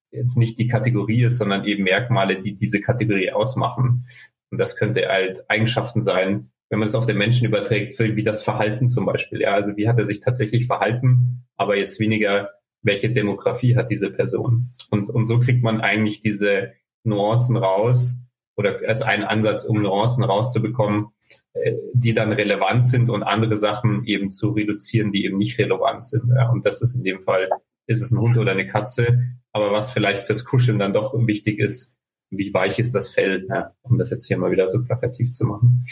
jetzt 0.09 0.35
nicht 0.35 0.57
die 0.57 0.67
Kategorie 0.67 1.25
ist, 1.25 1.37
sondern 1.37 1.65
eben 1.65 1.83
Merkmale, 1.83 2.41
die 2.41 2.55
diese 2.55 2.81
Kategorie 2.81 3.31
ausmachen. 3.31 4.07
Und 4.49 4.57
das 4.57 4.75
könnte 4.75 5.07
halt 5.07 5.47
Eigenschaften 5.51 6.01
sein, 6.01 6.49
wenn 6.69 6.79
man 6.79 6.87
es 6.87 6.95
auf 6.95 7.05
den 7.05 7.17
Menschen 7.17 7.45
überträgt, 7.45 7.97
wie 7.99 8.23
das 8.23 8.43
Verhalten 8.43 8.87
zum 8.87 9.05
Beispiel. 9.05 9.41
Ja, 9.41 9.53
also 9.53 9.77
wie 9.77 9.87
hat 9.87 9.99
er 9.99 10.05
sich 10.05 10.19
tatsächlich 10.19 10.65
verhalten, 10.65 11.45
aber 11.55 11.77
jetzt 11.77 11.99
weniger, 11.99 12.49
welche 12.81 13.09
Demografie 13.11 13.75
hat 13.75 13.89
diese 13.91 14.11
Person. 14.11 14.71
Und, 14.89 15.09
und 15.09 15.25
so 15.25 15.39
kriegt 15.39 15.63
man 15.63 15.81
eigentlich 15.81 16.21
diese 16.21 16.73
Nuancen 17.03 17.57
raus 17.57 18.17
oder 18.57 18.79
als 18.87 19.01
einen 19.01 19.23
Ansatz, 19.23 19.65
um 19.65 19.81
Nuancen 19.81 20.23
rauszubekommen, 20.23 21.07
äh, 21.53 21.73
die 21.93 22.13
dann 22.13 22.31
relevant 22.31 22.83
sind 22.83 23.09
und 23.09 23.23
andere 23.23 23.57
Sachen 23.57 24.05
eben 24.05 24.31
zu 24.31 24.51
reduzieren, 24.51 25.11
die 25.11 25.25
eben 25.25 25.37
nicht 25.37 25.59
relevant 25.59 26.03
sind. 26.03 26.31
Ja, 26.35 26.49
und 26.49 26.65
das 26.65 26.81
ist 26.81 26.95
in 26.95 27.03
dem 27.03 27.19
Fall, 27.19 27.49
ist 27.87 28.01
es 28.01 28.11
ein 28.11 28.19
Hund 28.19 28.37
oder 28.37 28.51
eine 28.51 28.67
Katze, 28.67 29.19
aber 29.51 29.71
was 29.71 29.91
vielleicht 29.91 30.23
fürs 30.23 30.45
Kuscheln 30.45 30.79
dann 30.79 30.93
doch 30.93 31.13
wichtig 31.27 31.59
ist, 31.59 31.95
wie 32.31 32.53
weich 32.53 32.79
ist 32.79 32.95
das 32.95 33.09
Fell, 33.09 33.45
ja, 33.49 33.71
um 33.83 33.97
das 33.97 34.09
jetzt 34.09 34.27
hier 34.27 34.37
mal 34.37 34.51
wieder 34.51 34.67
so 34.67 34.83
plakativ 34.83 35.33
zu 35.33 35.45
machen. 35.45 35.83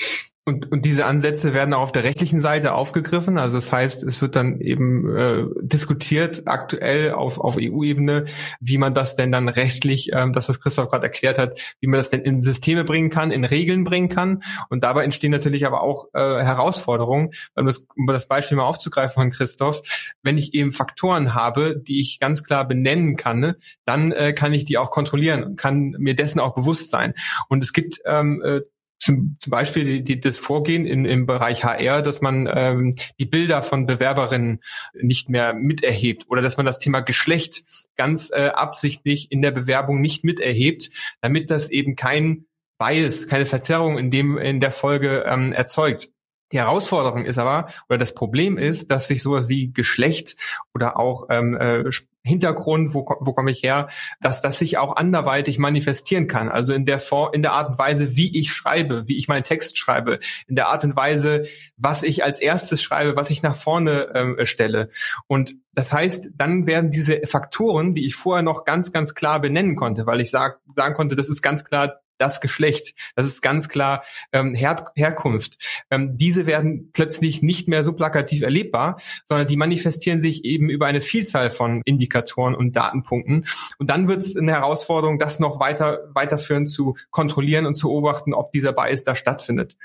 Und, 0.45 0.69
und 0.73 0.83
diese 0.83 1.05
Ansätze 1.05 1.53
werden 1.53 1.73
auch 1.73 1.83
auf 1.83 1.91
der 1.93 2.03
rechtlichen 2.03 2.41
Seite 2.41 2.73
aufgegriffen. 2.73 3.37
Also 3.37 3.55
das 3.55 3.71
heißt, 3.71 4.03
es 4.03 4.21
wird 4.21 4.35
dann 4.35 4.59
eben 4.59 5.15
äh, 5.15 5.45
diskutiert 5.61 6.43
aktuell 6.47 7.13
auf, 7.13 7.39
auf 7.39 7.55
EU-Ebene, 7.57 8.25
wie 8.59 8.77
man 8.77 8.93
das 8.93 9.15
denn 9.15 9.31
dann 9.31 9.47
rechtlich, 9.47 10.09
ähm, 10.11 10.33
das 10.33 10.49
was 10.49 10.59
Christoph 10.59 10.89
gerade 10.89 11.05
erklärt 11.05 11.37
hat, 11.37 11.57
wie 11.79 11.87
man 11.87 11.97
das 11.97 12.09
denn 12.09 12.23
in 12.23 12.41
Systeme 12.41 12.83
bringen 12.83 13.09
kann, 13.09 13.31
in 13.31 13.45
Regeln 13.45 13.85
bringen 13.85 14.09
kann. 14.09 14.43
Und 14.69 14.83
dabei 14.83 15.05
entstehen 15.05 15.31
natürlich 15.31 15.65
aber 15.65 15.81
auch 15.81 16.09
äh, 16.13 16.19
Herausforderungen, 16.19 17.31
um 17.55 17.65
das, 17.65 17.87
um 17.95 18.07
das 18.07 18.27
Beispiel 18.27 18.57
mal 18.57 18.65
aufzugreifen 18.65 19.13
von 19.13 19.31
Christoph. 19.31 19.81
Wenn 20.23 20.37
ich 20.37 20.53
eben 20.53 20.73
Faktoren 20.73 21.33
habe, 21.33 21.77
die 21.77 22.01
ich 22.01 22.19
ganz 22.19 22.43
klar 22.43 22.67
benennen 22.67 23.15
kann, 23.15 23.39
ne, 23.39 23.55
dann 23.85 24.11
äh, 24.11 24.33
kann 24.33 24.51
ich 24.51 24.65
die 24.65 24.77
auch 24.77 24.91
kontrollieren 24.91 25.41
und 25.45 25.55
kann 25.55 25.95
mir 25.99 26.17
dessen 26.17 26.41
auch 26.41 26.53
bewusst 26.53 26.89
sein. 26.89 27.13
Und 27.47 27.63
es 27.63 27.71
gibt 27.71 28.01
ähm, 28.05 28.41
äh, 28.43 28.59
zum, 29.03 29.37
zum 29.39 29.51
Beispiel 29.51 29.83
die, 29.83 30.03
die, 30.03 30.19
das 30.19 30.37
Vorgehen 30.37 30.85
in, 30.85 31.03
im 31.05 31.25
Bereich 31.25 31.63
HR, 31.63 32.01
dass 32.01 32.21
man 32.21 32.49
ähm, 32.51 32.95
die 33.19 33.25
Bilder 33.25 33.61
von 33.61 33.85
Bewerberinnen 33.85 34.61
nicht 34.93 35.29
mehr 35.29 35.53
miterhebt 35.53 36.25
oder 36.29 36.41
dass 36.41 36.55
man 36.55 36.65
das 36.65 36.79
Thema 36.79 37.01
Geschlecht 37.01 37.63
ganz 37.97 38.31
äh, 38.31 38.51
absichtlich 38.53 39.29
in 39.31 39.41
der 39.41 39.51
Bewerbung 39.51 39.99
nicht 39.99 40.23
miterhebt, 40.23 40.89
damit 41.21 41.49
das 41.49 41.69
eben 41.69 41.95
kein 41.95 42.45
Bias, 42.77 43.27
keine 43.27 43.45
Verzerrung 43.45 43.97
in 43.97 44.09
dem 44.09 44.37
in 44.37 44.59
der 44.59 44.71
Folge 44.71 45.25
ähm, 45.27 45.51
erzeugt. 45.51 46.09
Die 46.53 46.59
Herausforderung 46.59 47.25
ist 47.25 47.39
aber, 47.39 47.67
oder 47.89 47.97
das 47.97 48.13
Problem 48.13 48.59
ist, 48.59 48.91
dass 48.91 49.07
sich 49.07 49.23
sowas 49.23 49.49
wie 49.49 49.73
Geschlecht 49.73 50.35
oder 50.75 50.99
auch 50.99 51.25
ähm, 51.29 51.57
äh, 51.57 51.89
Hintergrund, 52.23 52.93
wo, 52.93 53.05
wo 53.19 53.33
komme 53.33 53.51
ich 53.51 53.63
her, 53.63 53.89
dass 54.21 54.41
das 54.41 54.59
sich 54.59 54.77
auch 54.77 54.95
anderweitig 54.95 55.57
manifestieren 55.57 56.27
kann. 56.27 56.49
Also 56.49 56.73
in 56.73 56.85
der, 56.85 56.99
Form, 56.99 57.33
in 57.33 57.41
der 57.41 57.53
Art 57.53 57.71
und 57.71 57.79
Weise, 57.79 58.15
wie 58.15 58.37
ich 58.37 58.53
schreibe, 58.53 59.07
wie 59.07 59.17
ich 59.17 59.27
meinen 59.27 59.43
Text 59.43 59.79
schreibe, 59.79 60.19
in 60.47 60.55
der 60.55 60.67
Art 60.69 60.85
und 60.85 60.95
Weise, 60.95 61.43
was 61.75 62.03
ich 62.03 62.23
als 62.23 62.39
erstes 62.39 62.83
schreibe, 62.83 63.15
was 63.15 63.31
ich 63.31 63.41
nach 63.41 63.55
vorne 63.55 64.11
ähm, 64.13 64.37
stelle. 64.45 64.89
Und 65.27 65.55
das 65.73 65.91
heißt, 65.91 66.29
dann 66.35 66.67
werden 66.67 66.91
diese 66.91 67.21
Faktoren, 67.25 67.95
die 67.95 68.05
ich 68.05 68.15
vorher 68.15 68.43
noch 68.43 68.63
ganz, 68.63 68.91
ganz 68.91 69.15
klar 69.15 69.41
benennen 69.41 69.75
konnte, 69.75 70.05
weil 70.05 70.21
ich 70.21 70.29
sag, 70.29 70.59
sagen 70.75 70.93
konnte, 70.93 71.15
das 71.15 71.29
ist 71.29 71.41
ganz 71.41 71.65
klar 71.65 71.99
das 72.23 72.39
Geschlecht. 72.39 72.95
Das 73.15 73.27
ist 73.27 73.41
ganz 73.41 73.67
klar 73.67 74.03
ähm, 74.31 74.55
Her 74.55 74.91
Herkunft. 74.95 75.57
Ähm, 75.91 76.17
diese 76.17 76.45
werden 76.45 76.89
plötzlich 76.93 77.41
nicht 77.41 77.67
mehr 77.67 77.83
so 77.83 77.93
plakativ 77.93 78.41
erlebbar, 78.41 78.99
sondern 79.25 79.47
die 79.47 79.57
manifestieren 79.57 80.21
sich 80.21 80.45
eben 80.45 80.69
über 80.69 80.85
eine 80.85 81.01
Vielzahl 81.01 81.51
von 81.51 81.81
Indikatoren 81.83 82.55
und 82.55 82.75
Datenpunkten. 82.75 83.45
Und 83.77 83.89
dann 83.89 84.07
wird 84.07 84.19
es 84.19 84.37
eine 84.37 84.53
Herausforderung, 84.53 85.19
das 85.19 85.39
noch 85.39 85.59
weiter 85.59 85.99
weiterführend 86.13 86.69
zu 86.69 86.95
kontrollieren 87.11 87.65
und 87.65 87.73
zu 87.73 87.89
beobachten, 87.89 88.33
ob 88.33 88.53
dieser 88.53 88.71
Bias 88.71 89.03
da 89.03 89.15
stattfindet. 89.15 89.75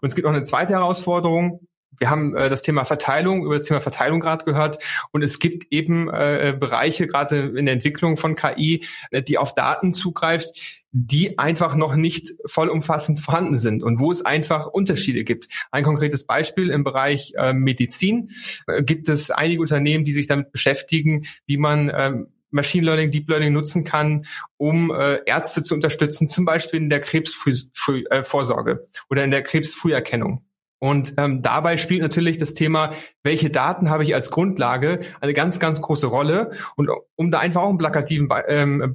Und 0.00 0.08
es 0.08 0.14
gibt 0.14 0.26
noch 0.26 0.34
eine 0.34 0.42
zweite 0.42 0.74
Herausforderung, 0.74 1.66
wir 1.98 2.10
haben 2.10 2.36
äh, 2.36 2.48
das 2.50 2.62
Thema 2.62 2.84
Verteilung, 2.84 3.44
über 3.44 3.54
das 3.54 3.64
Thema 3.64 3.80
Verteilung 3.80 4.20
gerade 4.20 4.44
gehört 4.44 4.78
und 5.12 5.22
es 5.22 5.38
gibt 5.38 5.72
eben 5.72 6.08
äh, 6.08 6.56
Bereiche, 6.58 7.06
gerade 7.06 7.52
in 7.56 7.66
der 7.66 7.74
Entwicklung 7.74 8.16
von 8.16 8.36
KI, 8.36 8.84
äh, 9.10 9.22
die 9.22 9.38
auf 9.38 9.54
Daten 9.54 9.92
zugreift, 9.92 10.82
die 10.98 11.38
einfach 11.38 11.74
noch 11.74 11.94
nicht 11.94 12.34
vollumfassend 12.46 13.20
vorhanden 13.20 13.58
sind 13.58 13.82
und 13.82 14.00
wo 14.00 14.10
es 14.10 14.24
einfach 14.24 14.66
Unterschiede 14.66 15.24
gibt. 15.24 15.48
Ein 15.70 15.84
konkretes 15.84 16.24
Beispiel 16.24 16.70
im 16.70 16.84
Bereich 16.84 17.34
äh, 17.36 17.52
Medizin 17.52 18.30
äh, 18.66 18.82
gibt 18.82 19.10
es 19.10 19.30
einige 19.30 19.60
Unternehmen, 19.60 20.04
die 20.04 20.12
sich 20.12 20.26
damit 20.26 20.52
beschäftigen, 20.52 21.26
wie 21.46 21.58
man 21.58 21.92
ähm, 21.94 22.28
Machine 22.50 22.86
Learning, 22.86 23.10
Deep 23.10 23.28
Learning 23.28 23.52
nutzen 23.52 23.84
kann, 23.84 24.24
um 24.56 24.90
äh, 24.90 25.20
Ärzte 25.26 25.62
zu 25.62 25.74
unterstützen, 25.74 26.28
zum 26.28 26.44
Beispiel 26.44 26.80
in 26.80 26.88
der 26.88 27.00
Krebsvorsorge 27.00 28.72
äh, 28.72 28.98
oder 29.10 29.24
in 29.24 29.30
der 29.30 29.42
Krebsfrüherkennung. 29.42 30.46
Und 30.78 31.14
ähm, 31.16 31.42
dabei 31.42 31.78
spielt 31.78 32.02
natürlich 32.02 32.36
das 32.36 32.52
Thema, 32.54 32.92
welche 33.22 33.50
Daten 33.50 33.88
habe 33.88 34.04
ich 34.04 34.14
als 34.14 34.30
Grundlage, 34.30 35.00
eine 35.20 35.32
ganz, 35.32 35.58
ganz 35.58 35.80
große 35.80 36.06
Rolle. 36.06 36.50
Und 36.76 36.90
um 37.16 37.30
da 37.30 37.38
einfach 37.38 37.62
auch 37.62 37.70
ein, 37.70 37.78
plakativen, 37.78 38.28
ähm, 38.48 38.94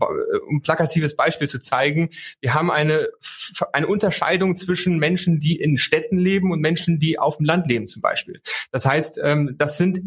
ein 0.49 0.61
plakatives 0.61 1.15
Beispiel 1.15 1.47
zu 1.47 1.59
zeigen, 1.59 2.09
wir 2.39 2.53
haben 2.53 2.69
eine, 2.69 3.07
eine 3.73 3.87
Unterscheidung 3.87 4.55
zwischen 4.55 4.99
Menschen, 4.99 5.39
die 5.39 5.55
in 5.55 5.77
Städten 5.77 6.17
leben 6.17 6.51
und 6.51 6.61
Menschen, 6.61 6.99
die 6.99 7.17
auf 7.17 7.37
dem 7.37 7.45
Land 7.45 7.67
leben 7.67 7.87
zum 7.87 8.01
Beispiel. 8.01 8.41
Das 8.71 8.85
heißt, 8.85 9.19
ähm, 9.23 9.55
das 9.57 9.77
sind 9.77 10.01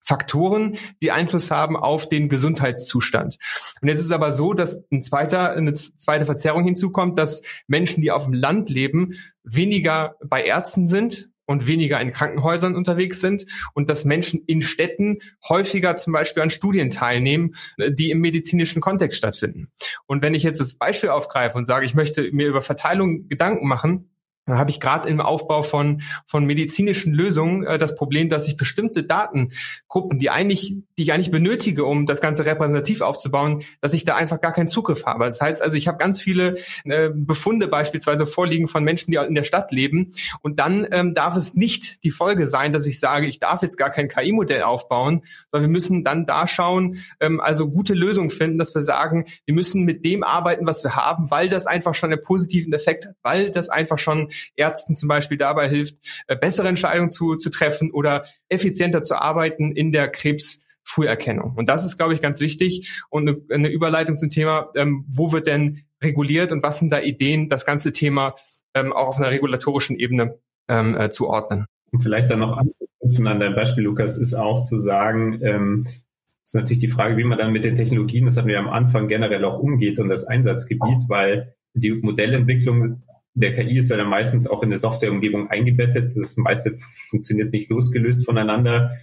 Faktoren, 0.00 0.76
die 1.02 1.12
Einfluss 1.12 1.50
haben 1.50 1.76
auf 1.76 2.08
den 2.08 2.28
Gesundheitszustand. 2.28 3.36
Und 3.80 3.88
jetzt 3.88 4.00
ist 4.00 4.06
es 4.06 4.12
aber 4.12 4.32
so, 4.32 4.54
dass 4.54 4.84
ein 4.90 5.02
zweiter, 5.02 5.52
eine 5.52 5.74
zweite 5.74 6.26
Verzerrung 6.26 6.64
hinzukommt, 6.64 7.18
dass 7.18 7.42
Menschen, 7.66 8.02
die 8.02 8.10
auf 8.10 8.24
dem 8.24 8.32
Land 8.32 8.70
leben, 8.70 9.14
weniger 9.44 10.16
bei 10.24 10.42
Ärzten 10.42 10.86
sind 10.86 11.30
und 11.50 11.66
weniger 11.66 12.00
in 12.00 12.12
Krankenhäusern 12.12 12.76
unterwegs 12.76 13.20
sind 13.20 13.44
und 13.74 13.90
dass 13.90 14.04
Menschen 14.04 14.44
in 14.46 14.62
Städten 14.62 15.18
häufiger 15.48 15.96
zum 15.96 16.12
Beispiel 16.12 16.44
an 16.44 16.50
Studien 16.50 16.90
teilnehmen, 16.90 17.56
die 17.76 18.10
im 18.10 18.20
medizinischen 18.20 18.80
Kontext 18.80 19.18
stattfinden. 19.18 19.72
Und 20.06 20.22
wenn 20.22 20.34
ich 20.34 20.44
jetzt 20.44 20.60
das 20.60 20.74
Beispiel 20.74 21.08
aufgreife 21.08 21.58
und 21.58 21.66
sage, 21.66 21.86
ich 21.86 21.94
möchte 21.94 22.30
mir 22.30 22.46
über 22.46 22.62
Verteilung 22.62 23.26
Gedanken 23.26 23.66
machen, 23.66 24.09
dann 24.50 24.58
habe 24.58 24.70
ich 24.70 24.80
gerade 24.80 25.08
im 25.08 25.20
Aufbau 25.20 25.62
von, 25.62 26.02
von 26.26 26.44
medizinischen 26.44 27.12
Lösungen 27.12 27.64
äh, 27.64 27.78
das 27.78 27.94
Problem, 27.94 28.28
dass 28.28 28.46
ich 28.48 28.56
bestimmte 28.56 29.04
Datengruppen, 29.04 30.18
die 30.18 30.30
eigentlich, 30.30 30.76
die 30.98 31.02
ich 31.02 31.12
eigentlich 31.12 31.30
benötige, 31.30 31.84
um 31.84 32.06
das 32.06 32.20
Ganze 32.20 32.44
repräsentativ 32.46 33.00
aufzubauen, 33.00 33.62
dass 33.80 33.94
ich 33.94 34.04
da 34.04 34.16
einfach 34.16 34.40
gar 34.40 34.52
keinen 34.52 34.68
Zugriff 34.68 35.06
habe. 35.06 35.24
Das 35.24 35.40
heißt 35.40 35.62
also, 35.62 35.76
ich 35.76 35.88
habe 35.88 35.98
ganz 35.98 36.20
viele 36.20 36.56
äh, 36.84 37.10
Befunde 37.12 37.68
beispielsweise 37.68 38.26
vorliegen 38.26 38.68
von 38.68 38.84
Menschen, 38.84 39.10
die 39.10 39.16
in 39.16 39.34
der 39.34 39.44
Stadt 39.44 39.72
leben. 39.72 40.12
Und 40.42 40.60
dann 40.60 40.86
ähm, 40.90 41.14
darf 41.14 41.36
es 41.36 41.54
nicht 41.54 42.02
die 42.04 42.10
Folge 42.10 42.46
sein, 42.46 42.72
dass 42.72 42.86
ich 42.86 43.00
sage, 43.00 43.26
ich 43.26 43.38
darf 43.38 43.62
jetzt 43.62 43.76
gar 43.76 43.90
kein 43.90 44.08
KI-Modell 44.08 44.62
aufbauen, 44.62 45.22
sondern 45.50 45.70
wir 45.70 45.72
müssen 45.72 46.04
dann 46.04 46.26
da 46.26 46.46
schauen, 46.46 46.98
ähm, 47.20 47.40
also 47.40 47.68
gute 47.68 47.94
Lösungen 47.94 48.30
finden, 48.30 48.58
dass 48.58 48.74
wir 48.74 48.82
sagen, 48.82 49.26
wir 49.44 49.54
müssen 49.54 49.84
mit 49.84 50.04
dem 50.04 50.22
arbeiten, 50.22 50.66
was 50.66 50.82
wir 50.84 50.96
haben, 50.96 51.30
weil 51.30 51.48
das 51.48 51.66
einfach 51.66 51.94
schon 51.94 52.12
einen 52.12 52.22
positiven 52.22 52.72
Effekt 52.72 53.06
hat, 53.06 53.14
weil 53.22 53.50
das 53.50 53.68
einfach 53.68 53.98
schon 53.98 54.30
Ärzten 54.56 54.94
zum 54.94 55.08
Beispiel 55.08 55.38
dabei 55.38 55.68
hilft, 55.68 55.96
äh, 56.26 56.36
bessere 56.36 56.68
Entscheidungen 56.68 57.10
zu, 57.10 57.36
zu 57.36 57.50
treffen 57.50 57.90
oder 57.90 58.24
effizienter 58.48 59.02
zu 59.02 59.16
arbeiten 59.16 59.72
in 59.72 59.92
der 59.92 60.08
Krebsfrüherkennung. 60.08 61.54
Und 61.56 61.68
das 61.68 61.84
ist, 61.84 61.96
glaube 61.96 62.14
ich, 62.14 62.22
ganz 62.22 62.40
wichtig. 62.40 63.02
Und 63.10 63.50
eine, 63.50 63.68
Überleitung 63.68 64.16
zum 64.16 64.30
Thema, 64.30 64.70
ähm, 64.74 65.04
wo 65.08 65.32
wird 65.32 65.46
denn 65.46 65.84
reguliert 66.02 66.52
und 66.52 66.62
was 66.62 66.78
sind 66.78 66.90
da 66.90 67.00
Ideen, 67.00 67.48
das 67.48 67.66
ganze 67.66 67.92
Thema 67.92 68.34
ähm, 68.74 68.92
auch 68.92 69.08
auf 69.08 69.18
einer 69.18 69.30
regulatorischen 69.30 69.98
Ebene 69.98 70.38
ähm, 70.68 70.96
äh, 70.96 71.10
zu 71.10 71.28
ordnen. 71.28 71.66
Und 71.92 72.00
vielleicht 72.00 72.30
dann 72.30 72.38
noch 72.38 72.56
anzuknüpfen 72.56 73.26
an 73.26 73.40
dein 73.40 73.54
Beispiel, 73.54 73.84
Lukas, 73.84 74.16
ist 74.16 74.34
auch 74.34 74.62
zu 74.62 74.78
sagen, 74.78 75.40
ähm, 75.42 75.84
ist 76.44 76.54
natürlich 76.54 76.80
die 76.80 76.88
Frage, 76.88 77.16
wie 77.16 77.24
man 77.24 77.38
dann 77.38 77.52
mit 77.52 77.64
den 77.64 77.76
Technologien, 77.76 78.24
das 78.24 78.36
hatten 78.36 78.48
wir 78.48 78.58
am 78.58 78.68
Anfang 78.68 79.08
generell 79.08 79.44
auch 79.44 79.58
umgeht 79.58 79.98
und 79.98 80.08
das 80.08 80.24
Einsatzgebiet, 80.24 81.08
weil 81.08 81.54
die 81.74 81.92
Modellentwicklung 81.92 83.02
der 83.34 83.54
KI 83.54 83.78
ist 83.78 83.90
ja 83.90 83.96
dann 83.96 84.08
meistens 84.08 84.48
auch 84.48 84.62
in 84.62 84.70
der 84.70 84.78
Softwareumgebung 84.78 85.48
eingebettet. 85.48 86.12
Das 86.16 86.36
meiste 86.36 86.76
funktioniert 87.08 87.52
nicht 87.52 87.70
losgelöst 87.70 88.24
voneinander, 88.24 88.96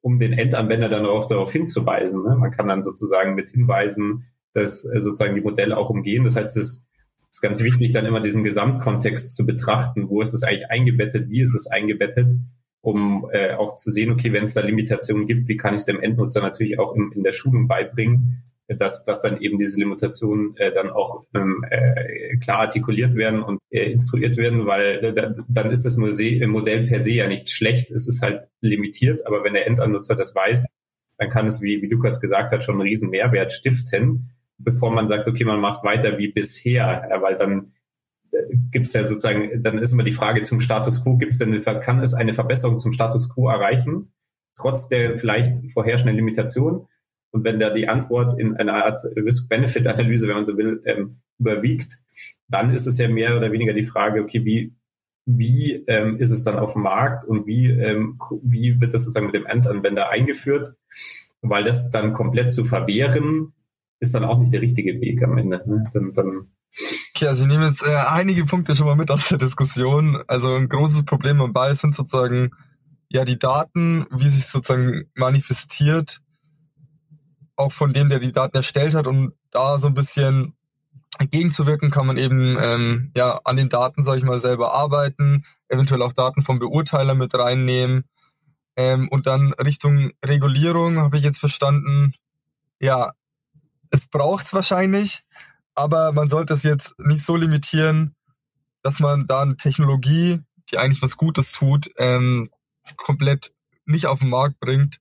um 0.00 0.18
den 0.18 0.32
Endanwender 0.32 0.88
dann 0.88 1.06
auch 1.06 1.26
darauf 1.26 1.52
hinzuweisen. 1.52 2.22
Ne? 2.22 2.36
Man 2.36 2.50
kann 2.50 2.68
dann 2.68 2.82
sozusagen 2.82 3.34
mit 3.34 3.50
Hinweisen, 3.50 4.26
dass 4.52 4.84
äh, 4.84 5.00
sozusagen 5.00 5.34
die 5.34 5.40
Modelle 5.40 5.76
auch 5.76 5.90
umgehen. 5.90 6.24
Das 6.24 6.36
heißt, 6.36 6.56
es 6.56 6.86
ist 7.30 7.40
ganz 7.40 7.62
wichtig, 7.62 7.92
dann 7.92 8.06
immer 8.06 8.20
diesen 8.20 8.44
Gesamtkontext 8.44 9.34
zu 9.34 9.46
betrachten. 9.46 10.08
Wo 10.08 10.20
ist 10.20 10.34
es 10.34 10.42
eigentlich 10.42 10.70
eingebettet? 10.70 11.30
Wie 11.30 11.40
ist 11.40 11.54
es 11.54 11.66
eingebettet? 11.66 12.28
Um 12.80 13.28
äh, 13.32 13.54
auch 13.54 13.74
zu 13.76 13.92
sehen, 13.92 14.10
okay, 14.10 14.32
wenn 14.32 14.44
es 14.44 14.54
da 14.54 14.60
Limitationen 14.60 15.26
gibt, 15.26 15.48
wie 15.48 15.56
kann 15.56 15.74
ich 15.74 15.80
es 15.80 15.84
dem 15.84 16.00
Endnutzer 16.00 16.40
natürlich 16.40 16.78
auch 16.78 16.94
in, 16.94 17.12
in 17.12 17.22
der 17.22 17.32
Schulung 17.32 17.68
beibringen, 17.68 18.42
dass, 18.68 19.04
dass 19.04 19.22
dann 19.22 19.40
eben 19.40 19.58
diese 19.58 19.78
Limitationen 19.78 20.56
äh, 20.56 20.72
dann 20.72 20.90
auch 20.90 21.24
ähm, 21.34 21.64
äh, 21.68 22.36
klar 22.36 22.60
artikuliert 22.60 23.14
werden 23.14 23.42
und 23.42 23.58
äh, 23.70 23.90
instruiert 23.90 24.36
werden, 24.36 24.66
weil 24.66 25.04
äh, 25.04 25.34
dann 25.48 25.70
ist 25.70 25.84
das 25.84 25.96
Muse 25.96 26.46
Modell 26.46 26.86
per 26.86 27.02
se 27.02 27.12
ja 27.12 27.28
nicht 27.28 27.50
schlecht, 27.50 27.90
es 27.90 28.08
ist 28.08 28.22
halt 28.22 28.48
limitiert, 28.60 29.26
aber 29.26 29.44
wenn 29.44 29.54
der 29.54 29.66
Endanutzer 29.66 30.16
das 30.16 30.34
weiß, 30.34 30.66
dann 31.18 31.30
kann 31.30 31.46
es, 31.46 31.60
wie, 31.60 31.82
wie 31.82 31.88
Lukas 31.88 32.20
gesagt 32.20 32.52
hat, 32.52 32.64
schon 32.64 32.76
einen 32.76 32.82
riesen 32.82 33.10
Mehrwert 33.10 33.52
stiften, 33.52 34.30
bevor 34.58 34.92
man 34.92 35.08
sagt, 35.08 35.26
okay, 35.28 35.44
man 35.44 35.60
macht 35.60 35.84
weiter 35.84 36.18
wie 36.18 36.28
bisher, 36.28 37.06
ja, 37.10 37.22
weil 37.22 37.36
dann 37.36 37.72
äh, 38.32 38.38
gibt 38.70 38.86
es 38.86 38.92
ja 38.92 39.04
sozusagen, 39.04 39.62
dann 39.62 39.78
ist 39.78 39.92
immer 39.92 40.04
die 40.04 40.12
Frage 40.12 40.42
zum 40.42 40.60
Status 40.60 41.02
quo, 41.02 41.16
gibt 41.16 41.32
es 41.32 41.38
denn, 41.38 41.52
eine, 41.52 41.80
kann 41.80 42.00
es 42.00 42.14
eine 42.14 42.34
Verbesserung 42.34 42.78
zum 42.78 42.92
Status 42.92 43.28
quo 43.28 43.48
erreichen, 43.48 44.12
trotz 44.56 44.88
der 44.88 45.16
vielleicht 45.16 45.70
vorherrschenden 45.72 46.16
Limitation? 46.16 46.86
Und 47.32 47.44
wenn 47.44 47.58
da 47.58 47.70
die 47.70 47.88
Antwort 47.88 48.38
in 48.38 48.56
einer 48.56 48.84
Art 48.84 49.02
Risk-Benefit-Analyse, 49.16 50.28
wenn 50.28 50.36
man 50.36 50.44
so 50.44 50.56
will, 50.56 50.82
ähm, 50.84 51.16
überwiegt, 51.38 51.98
dann 52.48 52.72
ist 52.72 52.86
es 52.86 52.98
ja 52.98 53.08
mehr 53.08 53.36
oder 53.36 53.50
weniger 53.50 53.72
die 53.72 53.84
Frage, 53.84 54.22
okay, 54.22 54.44
wie, 54.44 54.74
wie 55.24 55.82
ähm, 55.86 56.18
ist 56.18 56.30
es 56.30 56.42
dann 56.42 56.58
auf 56.58 56.74
dem 56.74 56.82
Markt 56.82 57.24
und 57.24 57.46
wie, 57.46 57.70
ähm, 57.70 58.18
wie 58.42 58.80
wird 58.80 58.92
das 58.92 59.04
sozusagen 59.04 59.26
mit 59.26 59.34
dem 59.34 59.46
Endanwender 59.46 60.10
eingeführt? 60.10 60.74
Weil 61.40 61.64
das 61.64 61.90
dann 61.90 62.12
komplett 62.12 62.52
zu 62.52 62.64
verwehren, 62.64 63.54
ist 63.98 64.14
dann 64.14 64.24
auch 64.24 64.38
nicht 64.38 64.52
der 64.52 64.60
richtige 64.60 65.00
Weg 65.00 65.22
am 65.22 65.38
Ende. 65.38 65.62
Ne? 65.66 65.84
Dann, 65.92 66.12
dann 66.12 66.46
Okay, 67.14 67.26
also 67.26 67.44
ich 67.44 67.50
nehme 67.50 67.66
jetzt 67.66 67.82
äh, 67.82 67.94
einige 68.08 68.44
Punkte 68.44 68.74
schon 68.74 68.86
mal 68.86 68.96
mit 68.96 69.10
aus 69.10 69.28
der 69.28 69.38
Diskussion. 69.38 70.22
Also 70.26 70.54
ein 70.54 70.68
großes 70.68 71.04
Problem 71.04 71.38
dabei 71.38 71.74
sind 71.74 71.94
sozusagen 71.94 72.50
ja 73.08 73.24
die 73.24 73.38
Daten, 73.38 74.06
wie 74.10 74.28
sich 74.28 74.46
sozusagen 74.46 75.04
manifestiert 75.14 76.20
auch 77.56 77.72
von 77.72 77.92
dem, 77.92 78.08
der 78.08 78.18
die 78.18 78.32
Daten 78.32 78.56
erstellt 78.56 78.94
hat, 78.94 79.06
um 79.06 79.32
da 79.50 79.78
so 79.78 79.86
ein 79.86 79.94
bisschen 79.94 80.54
entgegenzuwirken, 81.18 81.90
kann 81.90 82.06
man 82.06 82.16
eben 82.16 82.56
ähm, 82.58 83.12
ja 83.16 83.40
an 83.44 83.56
den 83.56 83.68
Daten, 83.68 84.02
sage 84.02 84.18
ich 84.18 84.24
mal, 84.24 84.40
selber 84.40 84.74
arbeiten, 84.74 85.44
eventuell 85.68 86.02
auch 86.02 86.12
Daten 86.12 86.42
vom 86.42 86.58
Beurteiler 86.58 87.14
mit 87.14 87.34
reinnehmen. 87.34 88.04
Ähm, 88.76 89.08
und 89.08 89.26
dann 89.26 89.52
Richtung 89.54 90.12
Regulierung 90.24 90.98
habe 90.98 91.18
ich 91.18 91.24
jetzt 91.24 91.38
verstanden, 91.38 92.14
ja, 92.80 93.12
es 93.90 94.06
braucht 94.06 94.46
es 94.46 94.54
wahrscheinlich, 94.54 95.22
aber 95.74 96.12
man 96.12 96.28
sollte 96.28 96.54
es 96.54 96.62
jetzt 96.62 96.98
nicht 96.98 97.24
so 97.24 97.36
limitieren, 97.36 98.14
dass 98.82 98.98
man 98.98 99.26
da 99.26 99.42
eine 99.42 99.56
Technologie, 99.56 100.40
die 100.70 100.78
eigentlich 100.78 101.02
was 101.02 101.16
Gutes 101.16 101.52
tut, 101.52 101.90
ähm, 101.98 102.50
komplett 102.96 103.52
nicht 103.84 104.06
auf 104.06 104.20
den 104.20 104.30
Markt 104.30 104.58
bringt, 104.60 105.00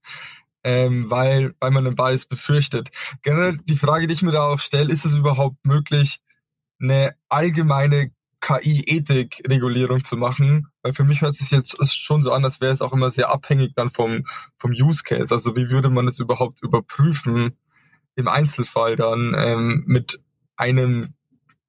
ähm, 0.64 1.10
weil, 1.10 1.54
weil 1.60 1.72
man 1.72 1.86
einen 1.86 1.96
Bias 1.96 2.26
befürchtet. 2.26 2.90
Generell 3.24 3.58
die 3.58 3.76
Frage, 3.76 4.08
die 4.08 4.14
ich 4.14 4.22
mir 4.22 4.32
da 4.32 4.44
auch 4.44 4.60
stelle, 4.60 4.92
ist 4.92 5.06
es 5.06 5.16
überhaupt 5.16 5.66
möglich, 5.66 6.20
eine 6.80 7.16
allgemeine 7.30 8.12
KI-Ethik-Regulierung 8.42 10.04
zu 10.04 10.18
machen? 10.18 10.68
Weil 10.82 10.94
für 10.94 11.04
mich 11.04 11.22
hört 11.22 11.40
es 11.40 11.52
jetzt 11.52 11.78
schon 11.94 12.24
so 12.24 12.32
an, 12.32 12.44
als 12.44 12.62
wäre 12.62 12.72
es 12.72 12.82
auch 12.82 12.94
immer 12.94 13.12
sehr 13.12 13.30
abhängig 13.30 13.74
dann 13.76 13.92
vom, 13.92 14.26
vom 14.58 14.72
Use 14.72 15.04
Case. 15.04 15.34
Also 15.34 15.56
wie 15.56 15.70
würde 15.70 15.90
man 15.90 16.08
es 16.08 16.20
überhaupt 16.20 16.62
überprüfen 16.62 17.58
im 18.16 18.28
Einzelfall 18.28 18.96
dann 18.96 19.36
ähm, 19.38 19.84
mit 19.88 20.20
einem, 20.56 21.14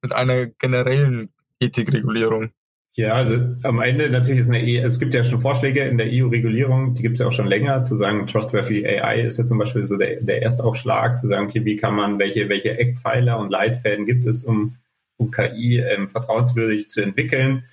mit 0.01 0.11
einer 0.11 0.47
generellen 0.47 1.31
Ethikregulierung? 1.59 2.51
Ja, 2.95 3.13
also 3.13 3.37
am 3.63 3.81
Ende 3.81 4.11
natürlich 4.11 4.41
ist 4.41 4.49
eine, 4.49 4.63
e 4.63 4.77
es 4.77 4.99
gibt 4.99 5.15
ja 5.15 5.23
schon 5.23 5.39
Vorschläge 5.39 5.83
in 5.85 5.97
der 5.97 6.09
EU-Regulierung, 6.11 6.93
die 6.93 7.01
gibt 7.01 7.15
es 7.15 7.21
ja 7.21 7.27
auch 7.27 7.31
schon 7.31 7.47
länger, 7.47 7.83
zu 7.83 7.95
sagen, 7.95 8.27
Trustworthy 8.27 8.85
AI 8.85 9.21
ist 9.21 9.39
ja 9.39 9.45
zum 9.45 9.57
Beispiel 9.57 9.83
so 9.85 9.97
der, 9.97 10.21
der 10.21 10.43
Erstaufschlag, 10.43 11.17
zu 11.17 11.27
sagen, 11.27 11.47
okay, 11.47 11.65
wie 11.65 11.75
kann 11.75 11.95
man, 11.95 12.19
welche, 12.19 12.49
welche 12.49 12.77
Eckpfeiler 12.77 13.39
und 13.39 13.49
Leitfäden 13.49 14.05
gibt 14.05 14.27
es, 14.27 14.43
um, 14.43 14.75
um 15.17 15.31
KI 15.31 15.79
ähm, 15.79 16.07
vertrauenswürdig 16.07 16.87
zu 16.87 17.01
entwickeln. 17.01 17.63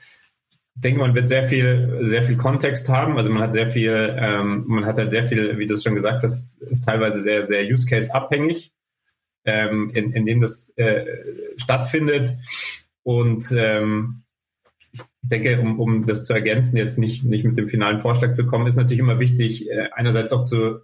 Ich 0.77 0.81
denke, 0.81 1.01
man 1.01 1.15
wird 1.15 1.29
sehr 1.29 1.45
viel, 1.45 1.99
sehr 2.01 2.23
viel 2.23 2.39
Kontext 2.39 2.89
haben. 2.89 3.19
Also 3.19 3.31
man 3.31 3.43
hat 3.43 3.53
sehr 3.53 3.69
viel, 3.69 4.17
ähm, 4.19 4.65
man 4.69 4.87
hat 4.87 4.97
halt 4.97 5.11
sehr 5.11 5.25
viel, 5.25 5.59
wie 5.59 5.67
du 5.67 5.75
es 5.75 5.83
schon 5.83 5.95
gesagt 5.95 6.23
hast, 6.23 6.59
ist 6.63 6.87
teilweise 6.87 7.21
sehr, 7.21 7.45
sehr 7.45 7.65
Use 7.65 7.87
Case 7.87 8.15
abhängig, 8.15 8.73
ähm, 9.45 9.91
in, 9.93 10.13
in 10.15 10.25
dem 10.25 10.41
das 10.41 10.73
äh, 10.77 11.05
stattfindet. 11.59 12.39
Und 13.03 13.53
ähm, 13.55 14.23
ich 15.23 15.29
denke, 15.29 15.61
um, 15.61 15.79
um 15.79 16.07
das 16.07 16.25
zu 16.25 16.33
ergänzen, 16.33 16.77
jetzt 16.77 16.99
nicht, 16.99 17.25
nicht 17.25 17.45
mit 17.45 17.57
dem 17.59 17.67
finalen 17.67 17.99
Vorschlag 17.99 18.33
zu 18.33 18.47
kommen, 18.47 18.67
ist 18.67 18.77
natürlich 18.77 19.01
immer 19.01 19.19
wichtig, 19.19 19.69
äh, 19.69 19.89
einerseits 19.93 20.33
auch 20.33 20.45
zu, 20.45 20.81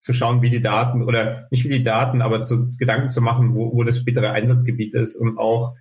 zu 0.00 0.12
schauen, 0.12 0.42
wie 0.42 0.50
die 0.50 0.62
Daten 0.62 1.02
oder 1.02 1.46
nicht 1.50 1.64
wie 1.64 1.78
die 1.78 1.82
Daten, 1.82 2.22
aber 2.22 2.42
zu 2.42 2.70
Gedanken 2.78 3.10
zu 3.10 3.20
machen, 3.20 3.54
wo, 3.54 3.74
wo 3.74 3.84
das 3.84 3.98
spätere 3.98 4.32
Einsatzgebiet 4.32 4.94
ist 4.94 5.16
und 5.16 5.38
auch 5.38 5.74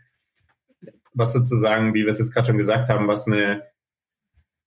was 1.14 1.34
sozusagen, 1.34 1.94
wie 1.94 2.04
wir 2.04 2.10
es 2.10 2.20
jetzt 2.20 2.34
gerade 2.34 2.48
schon 2.48 2.58
gesagt 2.58 2.90
haben, 2.90 3.08
was 3.08 3.28
eine, 3.28 3.64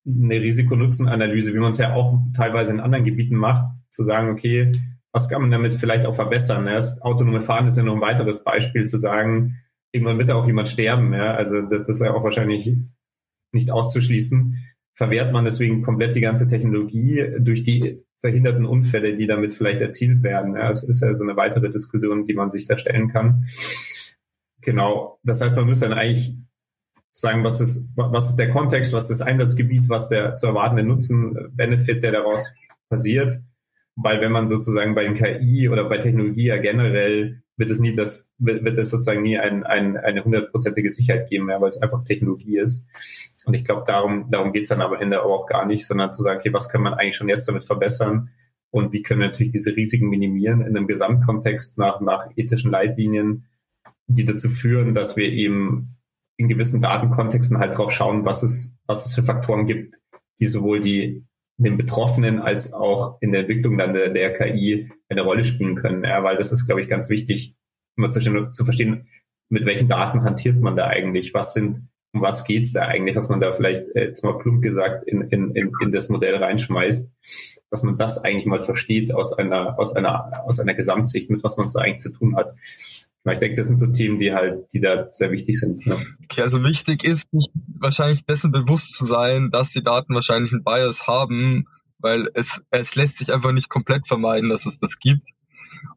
eine 0.06 0.40
Risiko-Nutzen-Analyse, 0.40 1.54
wie 1.54 1.59
man 1.59 1.70
es 1.70 1.78
ja 1.78 1.94
auch 1.94 2.18
teilweise 2.35 2.72
in 2.72 2.80
anderen 2.80 3.04
Gebieten 3.04 3.37
macht, 3.37 3.66
zu 3.90 4.04
sagen, 4.04 4.30
okay, 4.30 4.72
was 5.12 5.28
kann 5.28 5.40
man 5.40 5.50
damit 5.50 5.74
vielleicht 5.74 6.06
auch 6.06 6.14
verbessern? 6.14 6.66
Das 6.66 7.00
autonome 7.02 7.40
Fahren 7.40 7.66
ist 7.66 7.76
ja 7.76 7.82
noch 7.82 7.94
ein 7.94 8.00
weiteres 8.00 8.44
Beispiel 8.44 8.85
zu 8.85 8.98
sagen, 8.98 9.56
irgendwann 9.96 10.18
wird 10.18 10.28
da 10.28 10.35
auch 10.37 10.46
jemand 10.46 10.68
sterben. 10.68 11.12
Ja? 11.12 11.35
Also 11.35 11.62
das 11.62 11.88
ist 11.88 12.02
ja 12.02 12.14
auch 12.14 12.22
wahrscheinlich 12.22 12.70
nicht 13.52 13.70
auszuschließen. 13.70 14.56
Verwehrt 14.94 15.32
man 15.32 15.44
deswegen 15.44 15.82
komplett 15.82 16.14
die 16.14 16.20
ganze 16.20 16.46
Technologie 16.46 17.26
durch 17.38 17.62
die 17.62 18.02
verhinderten 18.18 18.64
Unfälle, 18.64 19.16
die 19.16 19.26
damit 19.26 19.52
vielleicht 19.52 19.80
erzielt 19.80 20.22
werden. 20.22 20.54
Ja? 20.54 20.68
Das 20.68 20.85
ist 20.85 21.02
ja 21.02 21.14
so 21.14 21.24
eine 21.24 21.37
weitere 21.37 21.70
Diskussion, 21.70 22.24
die 22.24 22.35
man 22.35 22.50
sich 22.50 22.66
da 22.66 22.78
stellen 22.78 23.09
kann. 23.09 23.46
Genau. 24.61 25.18
Das 25.22 25.40
heißt, 25.40 25.56
man 25.56 25.66
müsste 25.66 25.88
dann 25.88 25.98
eigentlich 25.98 26.35
sagen, 27.11 27.44
was 27.44 27.61
ist, 27.61 27.88
was 27.94 28.30
ist 28.30 28.38
der 28.38 28.50
Kontext, 28.50 28.92
was 28.92 29.11
ist 29.11 29.20
das 29.20 29.26
Einsatzgebiet, 29.26 29.88
was 29.88 30.09
der 30.09 30.35
zu 30.35 30.46
erwartende 30.46 30.82
Nutzen, 30.82 31.50
Benefit, 31.54 32.02
der 32.02 32.12
daraus 32.12 32.52
passiert. 32.88 33.37
Weil 33.96 34.20
wenn 34.20 34.32
man 34.32 34.48
sozusagen 34.48 34.94
bei 34.94 35.11
KI 35.12 35.68
oder 35.68 35.88
bei 35.88 35.98
Technologie 35.98 36.46
ja 36.46 36.59
generell 36.59 37.42
wird 37.57 37.71
es 37.71 37.81
nie 37.81 37.95
das, 37.95 38.33
wird, 38.38 38.64
wird 38.64 38.79
es 38.79 38.90
sozusagen 38.90 39.23
nie 39.23 39.38
ein, 39.38 39.64
ein, 39.64 39.97
eine 39.97 40.25
hundertprozentige 40.25 40.90
Sicherheit 40.90 41.29
geben 41.29 41.47
mehr, 41.47 41.61
weil 41.61 41.69
es 41.69 41.81
einfach 41.81 42.05
Technologie 42.05 42.59
ist. 42.59 42.87
Und 43.47 43.55
ich 43.55 43.64
glaube, 43.64 43.85
darum, 43.87 44.31
darum 44.31 44.53
geht's 44.53 44.69
dann 44.69 44.83
am 44.83 44.95
Ende 44.95 45.23
auch 45.23 45.47
gar 45.47 45.66
nicht, 45.66 45.87
sondern 45.87 46.12
zu 46.12 46.23
sagen, 46.23 46.40
okay, 46.40 46.53
was 46.53 46.69
kann 46.69 46.83
man 46.83 46.95
eigentlich 46.95 47.16
schon 47.16 47.29
jetzt 47.29 47.49
damit 47.49 47.64
verbessern 47.64 48.31
und 48.71 48.92
wie 48.92 49.03
können 49.03 49.21
wir 49.21 49.29
natürlich 49.29 49.53
diese 49.53 49.75
Risiken 49.75 50.09
minimieren 50.09 50.61
in 50.61 50.77
einem 50.77 50.87
Gesamtkontext 50.87 51.79
nach, 51.79 52.01
nach 52.01 52.29
ethischen 52.37 52.71
Leitlinien, 52.71 53.47
die 54.07 54.25
dazu 54.25 54.51
führen, 54.51 54.95
dass 54.95 55.16
wir 55.16 55.29
eben 55.29 55.97
in 56.37 56.49
gewissen 56.49 56.83
Datenkontexten 56.83 57.59
halt 57.59 57.79
drauf 57.79 57.92
schauen, 57.92 58.25
was 58.25 58.42
es, 58.42 58.77
was 58.87 59.07
es 59.07 59.14
für 59.14 59.23
Faktoren 59.23 59.66
gibt, 59.66 59.95
die 60.40 60.47
sowohl 60.47 60.81
die 60.81 61.25
den 61.59 61.77
Betroffenen 61.77 62.40
als 62.40 62.73
auch 62.73 63.19
in 63.21 63.33
der 63.33 63.40
Entwicklung 63.40 63.79
dann 63.79 63.95
der, 63.95 64.11
der 64.11 64.35
KI 64.35 64.90
eine 65.09 65.23
Rolle 65.23 65.45
spielen 65.45 65.77
können. 65.77 66.05
Ja, 66.05 66.23
weil 66.23 66.37
das 66.37 66.53
ist, 66.53 66.66
glaube 66.66 66.81
ich, 66.81 66.88
ganz 66.88 67.09
wichtig, 67.09 67.55
immer 67.97 68.11
zu, 68.11 68.21
zu 68.51 68.64
verstehen, 68.64 69.07
mit 69.49 69.64
welchen 69.64 69.88
Daten 69.88 70.23
hantiert 70.23 70.61
man 70.61 70.77
da 70.77 70.87
eigentlich? 70.87 71.33
Was 71.33 71.55
sind, 71.55 71.88
um 72.12 72.21
was 72.21 72.45
geht's 72.45 72.73
da 72.73 72.83
eigentlich, 72.83 73.16
was 73.16 73.29
man 73.29 73.40
da 73.40 73.53
vielleicht 73.53 73.95
äh, 73.95 74.07
jetzt 74.07 74.25
mal 74.25 74.38
plump 74.38 74.62
gesagt 74.62 75.05
in, 75.07 75.23
in, 75.23 75.53
in, 75.53 75.71
in 75.81 75.92
das 75.92 76.09
Modell 76.09 76.37
reinschmeißt, 76.37 77.56
dass 77.70 77.83
man 77.83 77.96
das 77.96 78.22
eigentlich 78.22 78.46
mal 78.46 78.61
versteht 78.61 79.12
aus 79.12 79.33
einer, 79.33 79.79
aus 79.79 79.94
einer, 79.94 80.44
aus 80.46 80.61
einer 80.61 80.74
Gesamtsicht, 80.74 81.31
mit 81.31 81.42
was 81.42 81.57
man 81.57 81.68
da 81.72 81.81
eigentlich 81.81 81.98
zu 81.98 82.12
tun 82.12 82.37
hat. 82.37 82.55
Ich 83.33 83.38
denke, 83.40 83.57
das 83.57 83.66
sind 83.66 83.76
so 83.76 83.88
Themen, 83.88 84.20
die 84.20 84.33
halt, 84.33 84.72
die 84.72 84.81
da 84.81 85.07
sehr 85.09 85.33
wichtig 85.33 85.59
sind. 85.59 85.85
Ja. 85.85 85.96
Okay, 86.24 86.42
also 86.42 86.62
wichtig 86.62 87.02
ist, 87.02 87.33
nicht 87.33 87.50
wahrscheinlich 87.76 88.24
dessen 88.24 88.52
bewusst 88.52 88.92
zu 88.92 89.05
sein, 89.05 89.50
dass 89.50 89.70
die 89.70 89.83
Daten 89.83 90.14
wahrscheinlich 90.14 90.52
einen 90.52 90.62
Bias 90.62 91.09
haben, 91.09 91.66
weil 91.98 92.29
es, 92.35 92.62
es 92.70 92.94
lässt 92.94 93.18
sich 93.18 93.33
einfach 93.33 93.50
nicht 93.50 93.68
komplett 93.68 94.07
vermeiden, 94.07 94.48
dass 94.48 94.64
es 94.64 94.79
das 94.79 94.98
gibt. 95.00 95.29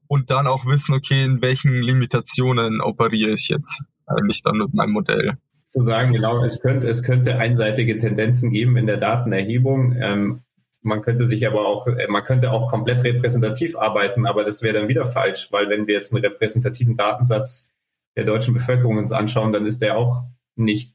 Und 0.08 0.32
dann 0.32 0.48
auch 0.48 0.66
wissen, 0.66 0.96
okay, 0.96 1.24
in 1.24 1.42
welchen 1.42 1.76
Limitationen 1.76 2.82
operiere 2.82 3.34
ich 3.34 3.50
jetzt 3.50 3.84
eigentlich 4.08 4.42
dann 4.42 4.58
mit 4.58 4.74
meinem 4.74 4.94
Modell. 4.94 5.38
Zu 5.66 5.82
sagen, 5.82 6.14
genau, 6.14 6.44
es 6.44 6.60
könnte, 6.60 6.90
es 6.90 7.04
könnte 7.04 7.38
einseitige 7.38 8.00
Tendenzen 8.00 8.50
geben 8.52 8.76
in 8.76 8.88
der 8.88 8.98
Datenerhebung. 8.98 9.96
Ähm, 10.00 10.42
man 10.82 11.02
könnte 11.02 11.26
sich 11.26 11.46
aber 11.46 11.66
auch, 11.66 11.88
äh, 11.88 12.08
man 12.08 12.24
könnte 12.24 12.52
auch 12.52 12.70
komplett 12.70 13.04
repräsentativ 13.04 13.78
arbeiten, 13.78 14.26
aber 14.26 14.44
das 14.44 14.62
wäre 14.62 14.80
dann 14.80 14.88
wieder 14.88 15.06
falsch, 15.06 15.52
weil 15.52 15.70
wenn 15.70 15.88
wir 15.88 15.96
jetzt 15.96 16.14
einen 16.14 16.24
repräsentativen 16.24 16.96
Datensatz 16.96 17.70
der 18.16 18.26
deutschen 18.26 18.54
Bevölkerung 18.54 18.98
uns 18.98 19.12
anschauen, 19.12 19.54
dann 19.54 19.66
ist 19.66 19.82
der 19.82 19.98
auch 19.98 20.24
nicht, 20.56 20.94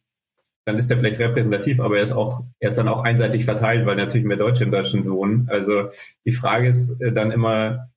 dann 0.64 0.76
ist 0.76 0.88
der 0.90 0.98
vielleicht 0.98 1.20
repräsentativ, 1.20 1.80
aber 1.80 1.98
er 1.98 2.02
ist 2.02 2.12
auch, 2.12 2.44
er 2.58 2.68
ist 2.68 2.78
dann 2.78 2.88
auch 2.88 3.04
einseitig 3.04 3.44
verteilt, 3.44 3.86
weil 3.86 3.96
natürlich 3.96 4.26
mehr 4.26 4.36
Deutsche 4.36 4.64
in 4.64 4.70
Deutschland 4.70 5.08
wohnen. 5.08 5.48
Also 5.50 5.88
die 6.24 6.32
Frage 6.32 6.68
ist 6.68 7.00
äh, 7.00 7.12
dann 7.12 7.30
immer, 7.30 7.90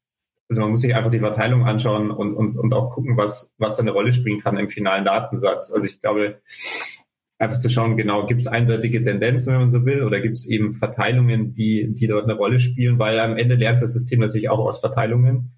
also 0.49 0.61
man 0.61 0.71
muss 0.71 0.81
sich 0.81 0.95
einfach 0.95 1.11
die 1.11 1.19
Verteilung 1.19 1.65
anschauen 1.65 2.11
und, 2.11 2.33
und, 2.33 2.57
und 2.57 2.73
auch 2.73 2.91
gucken, 2.91 3.17
was, 3.17 3.53
was 3.57 3.75
da 3.75 3.81
eine 3.81 3.91
Rolle 3.91 4.13
spielen 4.13 4.41
kann 4.41 4.57
im 4.57 4.69
finalen 4.69 5.05
Datensatz. 5.05 5.71
Also 5.71 5.85
ich 5.87 5.99
glaube, 5.99 6.41
einfach 7.39 7.59
zu 7.59 7.69
schauen, 7.69 7.97
genau, 7.97 8.25
gibt 8.25 8.41
es 8.41 8.47
einseitige 8.47 9.03
Tendenzen, 9.03 9.53
wenn 9.53 9.61
man 9.61 9.71
so 9.71 9.85
will, 9.85 10.03
oder 10.03 10.19
gibt 10.19 10.37
es 10.37 10.47
eben 10.47 10.73
Verteilungen, 10.73 11.53
die, 11.53 11.93
die 11.93 12.07
dort 12.07 12.23
eine 12.23 12.33
Rolle 12.33 12.59
spielen, 12.59 12.97
weil 12.99 13.19
am 13.19 13.37
Ende 13.37 13.55
lernt 13.55 13.81
das 13.81 13.93
System 13.93 14.19
natürlich 14.19 14.49
auch 14.49 14.59
aus 14.59 14.79
Verteilungen. 14.79 15.51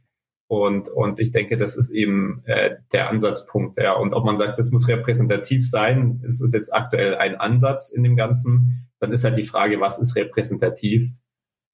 Und, 0.47 0.89
und 0.89 1.19
ich 1.19 1.31
denke, 1.31 1.57
das 1.57 1.77
ist 1.77 1.91
eben 1.91 2.41
äh, 2.45 2.77
der 2.91 3.09
Ansatzpunkt. 3.09 3.77
Ja. 3.77 3.93
Und 3.93 4.13
ob 4.13 4.25
man 4.25 4.37
sagt, 4.37 4.57
das 4.57 4.71
muss 4.71 4.87
repräsentativ 4.87 5.69
sein, 5.69 6.21
ist 6.25 6.41
es 6.41 6.53
jetzt 6.53 6.73
aktuell 6.73 7.15
ein 7.15 7.35
Ansatz 7.35 7.91
in 7.91 8.03
dem 8.03 8.15
Ganzen, 8.15 8.89
dann 8.99 9.13
ist 9.13 9.23
halt 9.23 9.37
die 9.37 9.43
Frage, 9.43 9.79
was 9.79 9.99
ist 9.99 10.15
repräsentativ? 10.15 11.11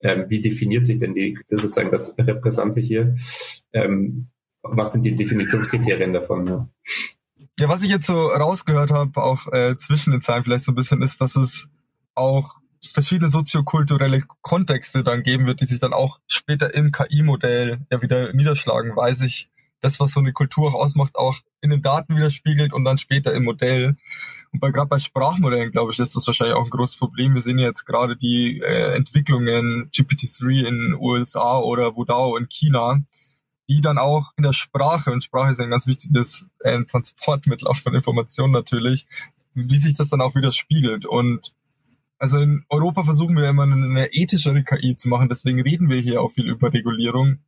Ähm, 0.02 0.26
wie 0.28 0.42
definiert 0.42 0.86
sich 0.86 1.00
denn 1.00 1.16
die, 1.16 1.40
sozusagen 1.48 1.90
das 1.90 2.16
Repräsente 2.18 2.82
hier? 2.82 3.16
Ähm, 3.72 4.28
was 4.62 4.94
sind 4.94 5.06
die 5.06 5.16
Definitionskriterien 5.16 6.12
davon? 6.12 6.46
Ja? 6.46 6.68
Ja, 7.58 7.70
was 7.70 7.84
ich 7.84 7.90
jetzt 7.90 8.08
so 8.08 8.28
rausgehört 8.28 8.92
habe, 8.92 9.24
auch 9.24 9.48
äh, 9.54 9.78
zwischen 9.78 10.12
den 10.12 10.22
Zeilen 10.22 10.44
vielleicht 10.44 10.66
so 10.66 10.74
ein 10.74 10.76
bisschen, 10.76 11.02
ist, 11.02 11.22
dass 11.22 11.38
es 11.38 11.70
auch 12.14 12.56
verschiedene 12.86 13.30
soziokulturelle 13.30 14.24
Kontexte 14.42 15.04
dann 15.04 15.24
geben 15.24 15.48
wird, 15.48 15.62
die 15.62 15.66
sich 15.66 15.80
dann 15.80 15.94
auch 15.94 16.20
später 16.28 16.74
im 16.74 16.92
KI-Modell 16.92 17.86
ja 17.90 18.02
wieder 18.02 18.34
niederschlagen, 18.34 18.96
weil 18.96 19.16
sich 19.16 19.50
das, 19.82 20.00
was 20.00 20.12
so 20.12 20.20
eine 20.20 20.34
Kultur 20.34 20.70
auch 20.70 20.74
ausmacht, 20.74 21.16
auch 21.16 21.38
in 21.62 21.70
den 21.70 21.82
Daten 21.82 22.16
widerspiegelt 22.16 22.74
und 22.74 22.84
dann 22.84 22.98
später 22.98 23.34
im 23.34 23.44
Modell. 23.44 23.96
Und 24.52 24.60
bei, 24.60 24.72
gerade 24.72 24.88
bei 24.88 25.00
Sprachmodellen, 25.00 25.72
glaube 25.72 25.92
ich, 25.92 26.00
ist 26.00 26.16
das 26.16 26.28
wahrscheinlich 26.28 26.56
auch 26.56 26.66
ein 26.66 26.70
großes 26.70 26.98
Problem. 26.98 27.34
Wir 27.34 27.42
sehen 27.42 27.60
jetzt 27.60 27.86
gerade 27.86 28.16
die 28.18 28.60
äh, 28.60 28.96
Entwicklungen 28.96 29.90
GPT-3 29.92 30.68
in 30.68 30.96
USA 31.00 31.60
oder 31.60 31.96
Wudao 31.96 32.36
in 32.38 32.50
China, 32.50 33.00
die 33.70 33.82
dann 33.82 33.98
auch 33.98 34.32
in 34.38 34.44
der 34.44 34.54
Sprache, 34.54 35.12
und 35.12 35.24
Sprache 35.24 35.52
ist 35.52 35.60
ein 35.60 35.70
ganz 35.70 35.88
wichtiges 35.88 36.46
äh, 36.60 36.84
Transportmittel 36.84 37.68
auch 37.68 37.78
von 37.78 37.96
Informationen 37.96 38.54
natürlich, 38.54 39.06
wie 39.54 39.78
sich 39.78 39.96
das 39.96 40.10
dann 40.10 40.22
auch 40.22 40.36
widerspiegelt. 40.36 41.06
Und 41.06 41.54
also 42.18 42.40
in 42.40 42.64
Europa 42.70 43.04
versuchen 43.04 43.36
wir 43.36 43.50
immer 43.50 43.64
eine 43.64 44.14
ethischere 44.14 44.64
KI 44.64 44.96
zu 44.96 45.10
machen, 45.10 45.30
deswegen 45.30 45.62
reden 45.62 45.90
wir 45.90 46.00
hier 46.00 46.22
auch 46.22 46.32
viel 46.32 46.48
über 46.48 46.72
Regulierung. 46.72 47.40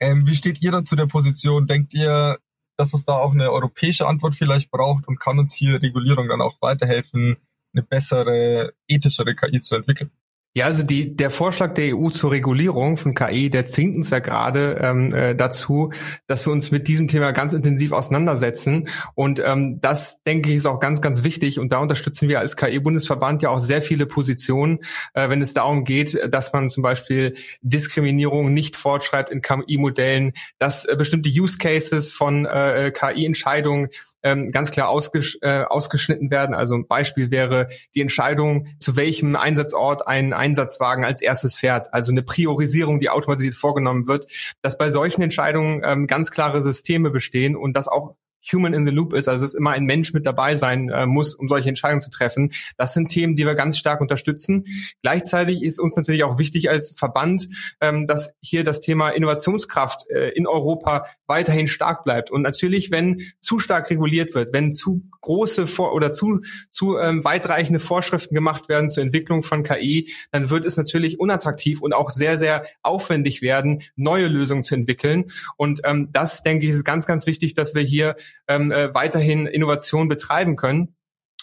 Ähm, 0.00 0.26
wie 0.26 0.34
steht 0.34 0.62
ihr 0.62 0.72
da 0.72 0.84
zu 0.84 0.96
der 0.96 1.06
Position? 1.06 1.66
Denkt 1.66 1.94
ihr, 1.94 2.38
dass 2.76 2.94
es 2.94 3.04
da 3.04 3.14
auch 3.14 3.32
eine 3.32 3.50
europäische 3.50 4.06
Antwort 4.06 4.34
vielleicht 4.34 4.70
braucht 4.70 5.06
und 5.06 5.20
kann 5.20 5.38
uns 5.38 5.54
hier 5.54 5.80
Regulierung 5.80 6.28
dann 6.28 6.40
auch 6.40 6.60
weiterhelfen, 6.60 7.36
eine 7.72 7.82
bessere, 7.82 8.72
ethischere 8.88 9.34
KI 9.34 9.60
zu 9.60 9.76
entwickeln? 9.76 10.10
Ja, 10.56 10.66
also 10.66 10.84
die, 10.84 11.16
der 11.16 11.30
Vorschlag 11.30 11.74
der 11.74 11.96
EU 11.96 12.10
zur 12.10 12.30
Regulierung 12.30 12.96
von 12.96 13.12
KI, 13.12 13.50
der 13.50 13.66
zwingt 13.66 13.96
uns 13.96 14.10
ja 14.10 14.20
gerade 14.20 14.78
ähm, 14.80 15.12
äh, 15.12 15.34
dazu, 15.34 15.90
dass 16.28 16.46
wir 16.46 16.52
uns 16.52 16.70
mit 16.70 16.86
diesem 16.86 17.08
Thema 17.08 17.32
ganz 17.32 17.52
intensiv 17.54 17.90
auseinandersetzen. 17.90 18.88
Und 19.16 19.42
ähm, 19.44 19.80
das, 19.80 20.22
denke 20.22 20.50
ich, 20.50 20.56
ist 20.58 20.66
auch 20.66 20.78
ganz, 20.78 21.00
ganz 21.00 21.24
wichtig. 21.24 21.58
Und 21.58 21.72
da 21.72 21.78
unterstützen 21.78 22.28
wir 22.28 22.38
als 22.38 22.56
KI-Bundesverband 22.56 23.42
ja 23.42 23.50
auch 23.50 23.58
sehr 23.58 23.82
viele 23.82 24.06
Positionen, 24.06 24.78
äh, 25.14 25.28
wenn 25.28 25.42
es 25.42 25.54
darum 25.54 25.82
geht, 25.82 26.16
dass 26.32 26.52
man 26.52 26.70
zum 26.70 26.84
Beispiel 26.84 27.34
Diskriminierung 27.62 28.54
nicht 28.54 28.76
fortschreibt 28.76 29.32
in 29.32 29.42
KI-Modellen, 29.42 30.34
dass 30.60 30.84
äh, 30.84 30.94
bestimmte 30.96 31.30
Use 31.30 31.58
Cases 31.58 32.12
von 32.12 32.46
äh, 32.46 32.92
KI-Entscheidungen 32.94 33.88
ähm, 34.24 34.48
ganz 34.48 34.70
klar 34.70 34.88
ausgesch 34.88 35.38
äh, 35.42 35.62
ausgeschnitten 35.62 36.30
werden. 36.30 36.54
Also 36.54 36.74
ein 36.74 36.88
Beispiel 36.88 37.30
wäre 37.30 37.68
die 37.94 38.00
Entscheidung, 38.00 38.66
zu 38.80 38.96
welchem 38.96 39.36
Einsatzort 39.36 40.08
ein 40.08 40.32
Einsatzwagen 40.32 41.04
als 41.04 41.20
erstes 41.20 41.54
fährt. 41.54 41.94
Also 41.94 42.10
eine 42.10 42.22
Priorisierung, 42.22 42.98
die 42.98 43.10
automatisiert 43.10 43.54
vorgenommen 43.54 44.06
wird, 44.08 44.26
dass 44.62 44.78
bei 44.78 44.90
solchen 44.90 45.22
Entscheidungen 45.22 45.82
ähm, 45.84 46.06
ganz 46.06 46.30
klare 46.30 46.62
Systeme 46.62 47.10
bestehen 47.10 47.54
und 47.54 47.74
dass 47.74 47.86
auch 47.86 48.16
Human 48.52 48.74
in 48.74 48.86
the 48.86 48.92
Loop 48.92 49.12
ist, 49.14 49.28
also 49.28 49.44
es 49.44 49.54
immer 49.54 49.70
ein 49.70 49.84
Mensch 49.84 50.12
mit 50.12 50.26
dabei 50.26 50.56
sein 50.56 50.88
äh, 50.88 51.06
muss, 51.06 51.34
um 51.34 51.48
solche 51.48 51.68
Entscheidungen 51.68 52.00
zu 52.00 52.10
treffen. 52.10 52.52
Das 52.76 52.94
sind 52.94 53.08
Themen, 53.08 53.36
die 53.36 53.46
wir 53.46 53.54
ganz 53.54 53.78
stark 53.78 54.00
unterstützen. 54.00 54.64
Gleichzeitig 55.02 55.62
ist 55.62 55.78
uns 55.78 55.96
natürlich 55.96 56.24
auch 56.24 56.38
wichtig 56.38 56.70
als 56.70 56.94
Verband, 56.96 57.48
ähm, 57.80 58.06
dass 58.06 58.34
hier 58.40 58.64
das 58.64 58.80
Thema 58.80 59.10
Innovationskraft 59.10 60.08
äh, 60.10 60.30
in 60.30 60.46
Europa 60.46 61.06
weiterhin 61.26 61.68
stark 61.68 62.04
bleibt. 62.04 62.30
Und 62.30 62.42
natürlich, 62.42 62.90
wenn 62.90 63.22
zu 63.40 63.58
stark 63.58 63.90
reguliert 63.90 64.34
wird, 64.34 64.52
wenn 64.52 64.74
zu 64.74 65.02
große 65.20 65.66
Vor 65.66 65.94
oder 65.94 66.12
zu, 66.12 66.42
zu 66.68 66.98
ähm, 66.98 67.24
weitreichende 67.24 67.78
Vorschriften 67.78 68.34
gemacht 68.34 68.68
werden 68.68 68.90
zur 68.90 69.02
Entwicklung 69.02 69.42
von 69.42 69.62
KI, 69.62 70.12
dann 70.32 70.50
wird 70.50 70.66
es 70.66 70.76
natürlich 70.76 71.18
unattraktiv 71.18 71.80
und 71.80 71.94
auch 71.94 72.10
sehr, 72.10 72.38
sehr 72.38 72.66
aufwendig 72.82 73.40
werden, 73.40 73.82
neue 73.96 74.26
Lösungen 74.26 74.64
zu 74.64 74.74
entwickeln. 74.74 75.30
Und 75.56 75.80
ähm, 75.84 76.10
das, 76.12 76.42
denke 76.42 76.66
ich, 76.66 76.72
ist 76.72 76.84
ganz, 76.84 77.06
ganz 77.06 77.26
wichtig, 77.26 77.54
dass 77.54 77.74
wir 77.74 77.82
hier 77.82 78.16
ähm, 78.48 78.72
äh, 78.72 78.94
weiterhin 78.94 79.46
Innovation 79.46 80.08
betreiben 80.08 80.56
können. 80.56 80.96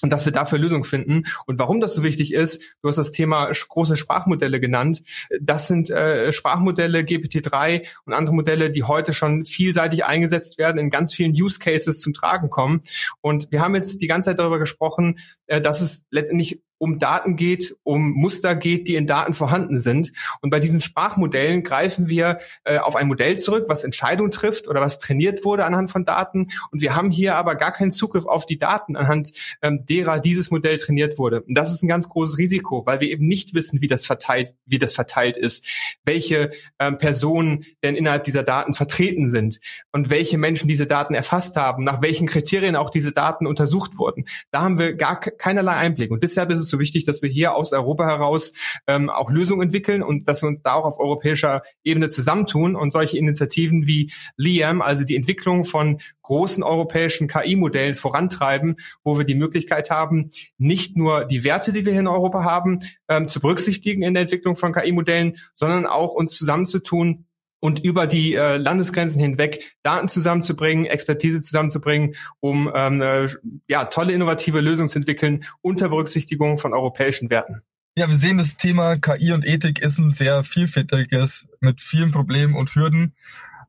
und 0.04 0.10
dass 0.10 0.26
wir 0.26 0.32
dafür 0.32 0.58
Lösungen 0.58 0.84
finden. 0.84 1.26
Und 1.46 1.60
warum 1.60 1.80
das 1.80 1.94
so 1.94 2.02
wichtig 2.02 2.34
ist, 2.34 2.64
du 2.82 2.90
hast 2.90 2.98
das 2.98 3.12
Thema 3.12 3.52
große 3.52 3.98
Sprachmodelle 3.98 4.60
genannt. 4.60 5.04
Das 5.40 5.68
sind 5.68 5.92
äh, 5.92 6.34
Sprachmodelle 6.34 7.02
GPT-3 7.02 7.86
und 8.06 8.14
andere 8.14 8.34
Modelle, 8.34 8.72
die 8.72 8.82
heute 8.84 9.14
schon 9.14 9.46
vielseitig 9.46 10.04
eingesetzt 10.04 10.58
werden, 10.58 10.80
in 10.80 10.90
ganz 10.90 11.14
vielen 11.14 11.34
Use 11.34 11.60
Cases 11.60 12.00
zum 12.00 12.14
Tragen 12.14 12.50
kommen. 12.50 12.82
Und 13.22 13.52
wir 13.52 13.62
haben 13.62 13.76
jetzt 13.76 14.02
die 14.02 14.08
ganze 14.08 14.32
Zeit 14.32 14.40
darüber 14.40 14.58
gesprochen, 14.58 15.20
äh, 15.46 15.62
dass 15.62 15.82
es 15.82 16.06
letztendlich 16.10 16.64
um 16.82 16.98
Daten 16.98 17.36
geht, 17.36 17.76
um 17.84 18.12
Muster 18.12 18.56
geht, 18.56 18.88
die 18.88 18.96
in 18.96 19.06
Daten 19.06 19.36
vorhanden 19.36 19.80
sind. 19.80 20.14
Und 20.42 20.50
bei 20.50 20.60
diesen 20.60 20.82
Sprachmodellen 20.82 21.62
greifen 21.62 22.10
wir 22.10 22.40
äh, 22.64 22.80
auf 22.80 22.96
ein 22.96 23.08
Modell 23.08 23.38
zurück, 23.38 23.66
was 23.68 23.84
Entscheidungen 23.84 24.32
trifft 24.32 24.68
oder 24.68 24.82
was 24.82 24.98
trainiert 24.98 25.46
wurde 25.46 25.64
anhand 25.66 25.92
von 25.92 26.06
Daten. 26.06 26.48
Und 26.72 26.82
wir 26.82 26.96
haben 26.96 27.12
hier 27.12 27.36
aber 27.36 27.54
gar 27.54 27.72
keinen 27.72 27.92
Zugriff 27.92 28.26
auf 28.26 28.48
die 28.48 28.58
Daten, 28.58 28.96
anhand 28.96 29.32
ähm, 29.62 29.86
derer 29.86 30.20
dieses 30.20 30.50
Modell 30.50 30.80
trainiert 30.80 31.20
wurde. 31.20 31.42
Und 31.42 31.54
das 31.54 31.72
ist 31.72 31.84
ein 31.84 31.88
ganz 31.88 32.10
großes 32.10 32.40
Risiko, 32.40 32.84
weil 32.88 33.00
wir 33.00 33.10
eben 33.10 33.28
nicht 33.28 33.54
wissen, 33.54 33.80
wie 33.82 33.88
das 33.88 34.04
verteilt, 34.04 34.56
wie 34.66 34.80
das 34.80 34.94
verteilt 34.94 35.38
ist, 35.38 35.68
welche 36.04 36.50
ähm, 36.80 36.98
Personen 36.98 37.64
denn 37.84 37.96
innerhalb 37.96 38.24
dieser 38.24 38.42
Daten 38.42 38.74
vertreten 38.74 39.30
sind 39.30 39.60
und 39.92 40.10
welche 40.10 40.40
Menschen 40.40 40.68
diese 40.68 40.88
Daten 40.88 41.14
erfasst 41.14 41.58
haben, 41.58 41.84
nach 41.84 42.02
welchen 42.02 42.26
Kriterien 42.26 42.76
auch 42.76 42.90
diese 42.90 43.12
Daten 43.12 43.46
untersucht 43.46 44.00
wurden. 44.00 44.26
Da 44.50 44.64
haben 44.64 44.80
wir 44.80 44.96
gar 44.96 45.20
keinerlei 45.20 45.74
Einblick. 45.74 46.10
Und 46.10 46.24
deshalb 46.24 46.50
ist 46.50 46.60
es 46.60 46.71
so 46.72 46.80
wichtig, 46.80 47.06
dass 47.06 47.22
wir 47.22 47.30
hier 47.30 47.54
aus 47.54 47.74
Europa 47.74 48.06
heraus 48.06 48.54
ähm, 48.88 49.10
auch 49.10 49.30
Lösungen 49.30 49.62
entwickeln 49.62 50.02
und 50.02 50.28
dass 50.28 50.42
wir 50.42 50.48
uns 50.48 50.64
da 50.64 50.74
auch 50.74 50.86
auf 50.86 51.00
europäischer 51.00 51.62
Ebene 51.84 52.10
zusammentun 52.10 52.76
und 52.76 52.92
solche 52.92 53.18
Initiativen 53.18 53.86
wie 53.86 54.12
Liam, 54.38 54.82
also 54.82 55.04
die 55.04 55.16
Entwicklung 55.16 55.66
von 55.66 56.00
großen 56.24 56.64
europäischen 56.64 57.28
KI-Modellen 57.28 57.96
vorantreiben, 57.96 58.78
wo 59.04 59.18
wir 59.18 59.26
die 59.26 59.36
Möglichkeit 59.36 59.90
haben, 59.90 60.32
nicht 60.58 60.96
nur 60.96 61.26
die 61.26 61.44
Werte, 61.44 61.74
die 61.74 61.86
wir 61.86 61.92
hier 61.92 62.02
in 62.02 62.08
Europa 62.08 62.44
haben, 62.44 62.80
ähm, 63.10 63.28
zu 63.28 63.42
berücksichtigen 63.42 64.02
in 64.02 64.14
der 64.14 64.24
Entwicklung 64.24 64.56
von 64.56 64.74
KI-Modellen, 64.74 65.38
sondern 65.54 65.86
auch 65.86 66.14
uns 66.14 66.38
zusammenzutun, 66.38 67.26
und 67.62 67.80
über 67.80 68.08
die 68.08 68.36
äh, 68.36 68.58
Landesgrenzen 68.58 69.22
hinweg 69.22 69.78
Daten 69.84 70.10
zusammenzubringen, 70.10 70.86
Expertise 70.86 71.42
zusammenzubringen, 71.42 72.16
um 72.42 72.70
ähm, 72.76 73.02
äh, 73.02 73.30
ja, 73.70 73.86
tolle 73.86 74.12
innovative 74.12 74.60
Lösungen 74.60 74.90
zu 74.90 75.00
entwickeln 75.00 75.46
unter 75.62 75.88
Berücksichtigung 75.88 76.58
von 76.58 76.74
europäischen 76.74 77.30
Werten. 77.30 77.62
Ja, 77.96 78.10
wir 78.10 78.16
sehen, 78.16 78.38
das 78.38 78.58
Thema 78.58 78.98
KI 78.98 79.32
und 79.32 79.46
Ethik 79.46 79.80
ist 79.80 80.00
ein 80.00 80.12
sehr 80.12 80.44
vielfältiges 80.44 81.48
mit 81.60 81.82
vielen 81.82 82.12
Problemen 82.12 82.56
und 82.56 82.76
Hürden. 82.76 83.16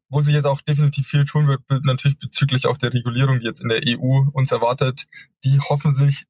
Wo 0.08 0.20
sich 0.20 0.34
jetzt 0.34 0.46
auch 0.46 0.60
definitiv 0.60 1.06
viel 1.06 1.24
tun 1.24 1.48
wird, 1.48 1.62
natürlich 1.84 2.18
bezüglich 2.18 2.66
auch 2.66 2.76
der 2.76 2.92
Regulierung, 2.92 3.40
die 3.40 3.46
jetzt 3.46 3.62
in 3.62 3.70
der 3.70 3.80
EU 3.86 4.26
uns 4.32 4.52
erwartet, 4.52 5.06
die 5.42 5.58
hoffentlich 5.58 6.26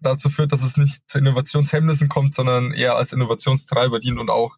dazu 0.00 0.30
führt, 0.30 0.52
dass 0.52 0.62
es 0.62 0.78
nicht 0.78 1.02
zu 1.06 1.18
Innovationshemmnissen 1.18 2.08
kommt, 2.08 2.34
sondern 2.34 2.72
eher 2.72 2.96
als 2.96 3.12
Innovationstreiber 3.12 4.00
dient 4.00 4.18
und 4.18 4.30
auch 4.30 4.56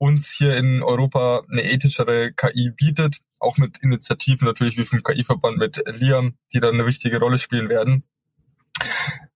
uns 0.00 0.30
hier 0.30 0.56
in 0.56 0.82
Europa 0.82 1.42
eine 1.50 1.62
ethischere 1.62 2.32
KI 2.32 2.70
bietet, 2.74 3.18
auch 3.38 3.58
mit 3.58 3.78
Initiativen 3.82 4.46
natürlich 4.46 4.78
wie 4.78 4.86
vom 4.86 5.02
KI-Verband 5.02 5.58
mit 5.58 5.82
Liam, 5.86 6.36
die 6.54 6.60
da 6.60 6.70
eine 6.70 6.86
wichtige 6.86 7.18
Rolle 7.18 7.36
spielen 7.36 7.68
werden. 7.68 8.02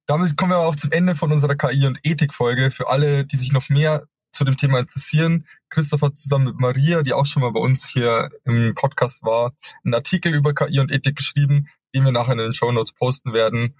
Damit 0.06 0.38
kommen 0.38 0.52
wir 0.52 0.58
auch 0.58 0.74
zum 0.74 0.90
Ende 0.90 1.16
von 1.16 1.32
unserer 1.32 1.54
KI- 1.54 1.86
und 1.86 2.00
Ethik-Folge. 2.02 2.70
Für 2.70 2.88
alle, 2.88 3.26
die 3.26 3.36
sich 3.36 3.52
noch 3.52 3.68
mehr 3.68 4.06
zu 4.32 4.44
dem 4.44 4.56
Thema 4.56 4.78
interessieren, 4.78 5.46
Christopher 5.68 6.14
zusammen 6.14 6.46
mit 6.46 6.58
Maria, 6.58 7.02
die 7.02 7.12
auch 7.12 7.26
schon 7.26 7.42
mal 7.42 7.52
bei 7.52 7.60
uns 7.60 7.86
hier 7.86 8.30
im 8.44 8.74
Podcast 8.74 9.22
war, 9.22 9.52
einen 9.84 9.94
Artikel 9.94 10.34
über 10.34 10.54
KI 10.54 10.80
und 10.80 10.90
Ethik 10.90 11.16
geschrieben, 11.16 11.68
den 11.94 12.04
wir 12.04 12.12
nachher 12.12 12.32
in 12.32 12.38
den 12.38 12.54
Show 12.54 12.72
Notes 12.72 12.94
posten 12.94 13.34
werden. 13.34 13.76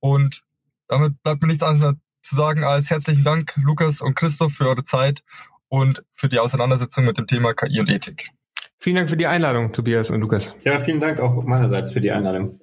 Und 0.00 0.42
damit 0.86 1.22
bleibt 1.22 1.40
mir 1.40 1.48
nichts 1.48 1.62
anderes 1.62 1.96
zu 2.20 2.36
sagen 2.36 2.62
als 2.62 2.90
herzlichen 2.90 3.24
Dank, 3.24 3.54
Lukas 3.56 4.02
und 4.02 4.14
Christoph, 4.14 4.52
für 4.52 4.68
eure 4.68 4.84
Zeit 4.84 5.22
und 5.68 6.04
für 6.12 6.28
die 6.28 6.38
Auseinandersetzung 6.38 7.04
mit 7.04 7.18
dem 7.18 7.26
Thema 7.26 7.54
KI 7.54 7.80
und 7.80 7.88
Ethik. 7.88 8.30
Vielen 8.78 8.96
Dank 8.96 9.10
für 9.10 9.16
die 9.16 9.26
Einladung, 9.26 9.72
Tobias 9.72 10.10
und 10.10 10.20
Lukas. 10.20 10.54
Ja, 10.64 10.78
vielen 10.78 11.00
Dank 11.00 11.20
auch 11.20 11.42
meinerseits 11.44 11.92
für 11.92 12.00
die 12.00 12.10
Einladung. 12.10 12.60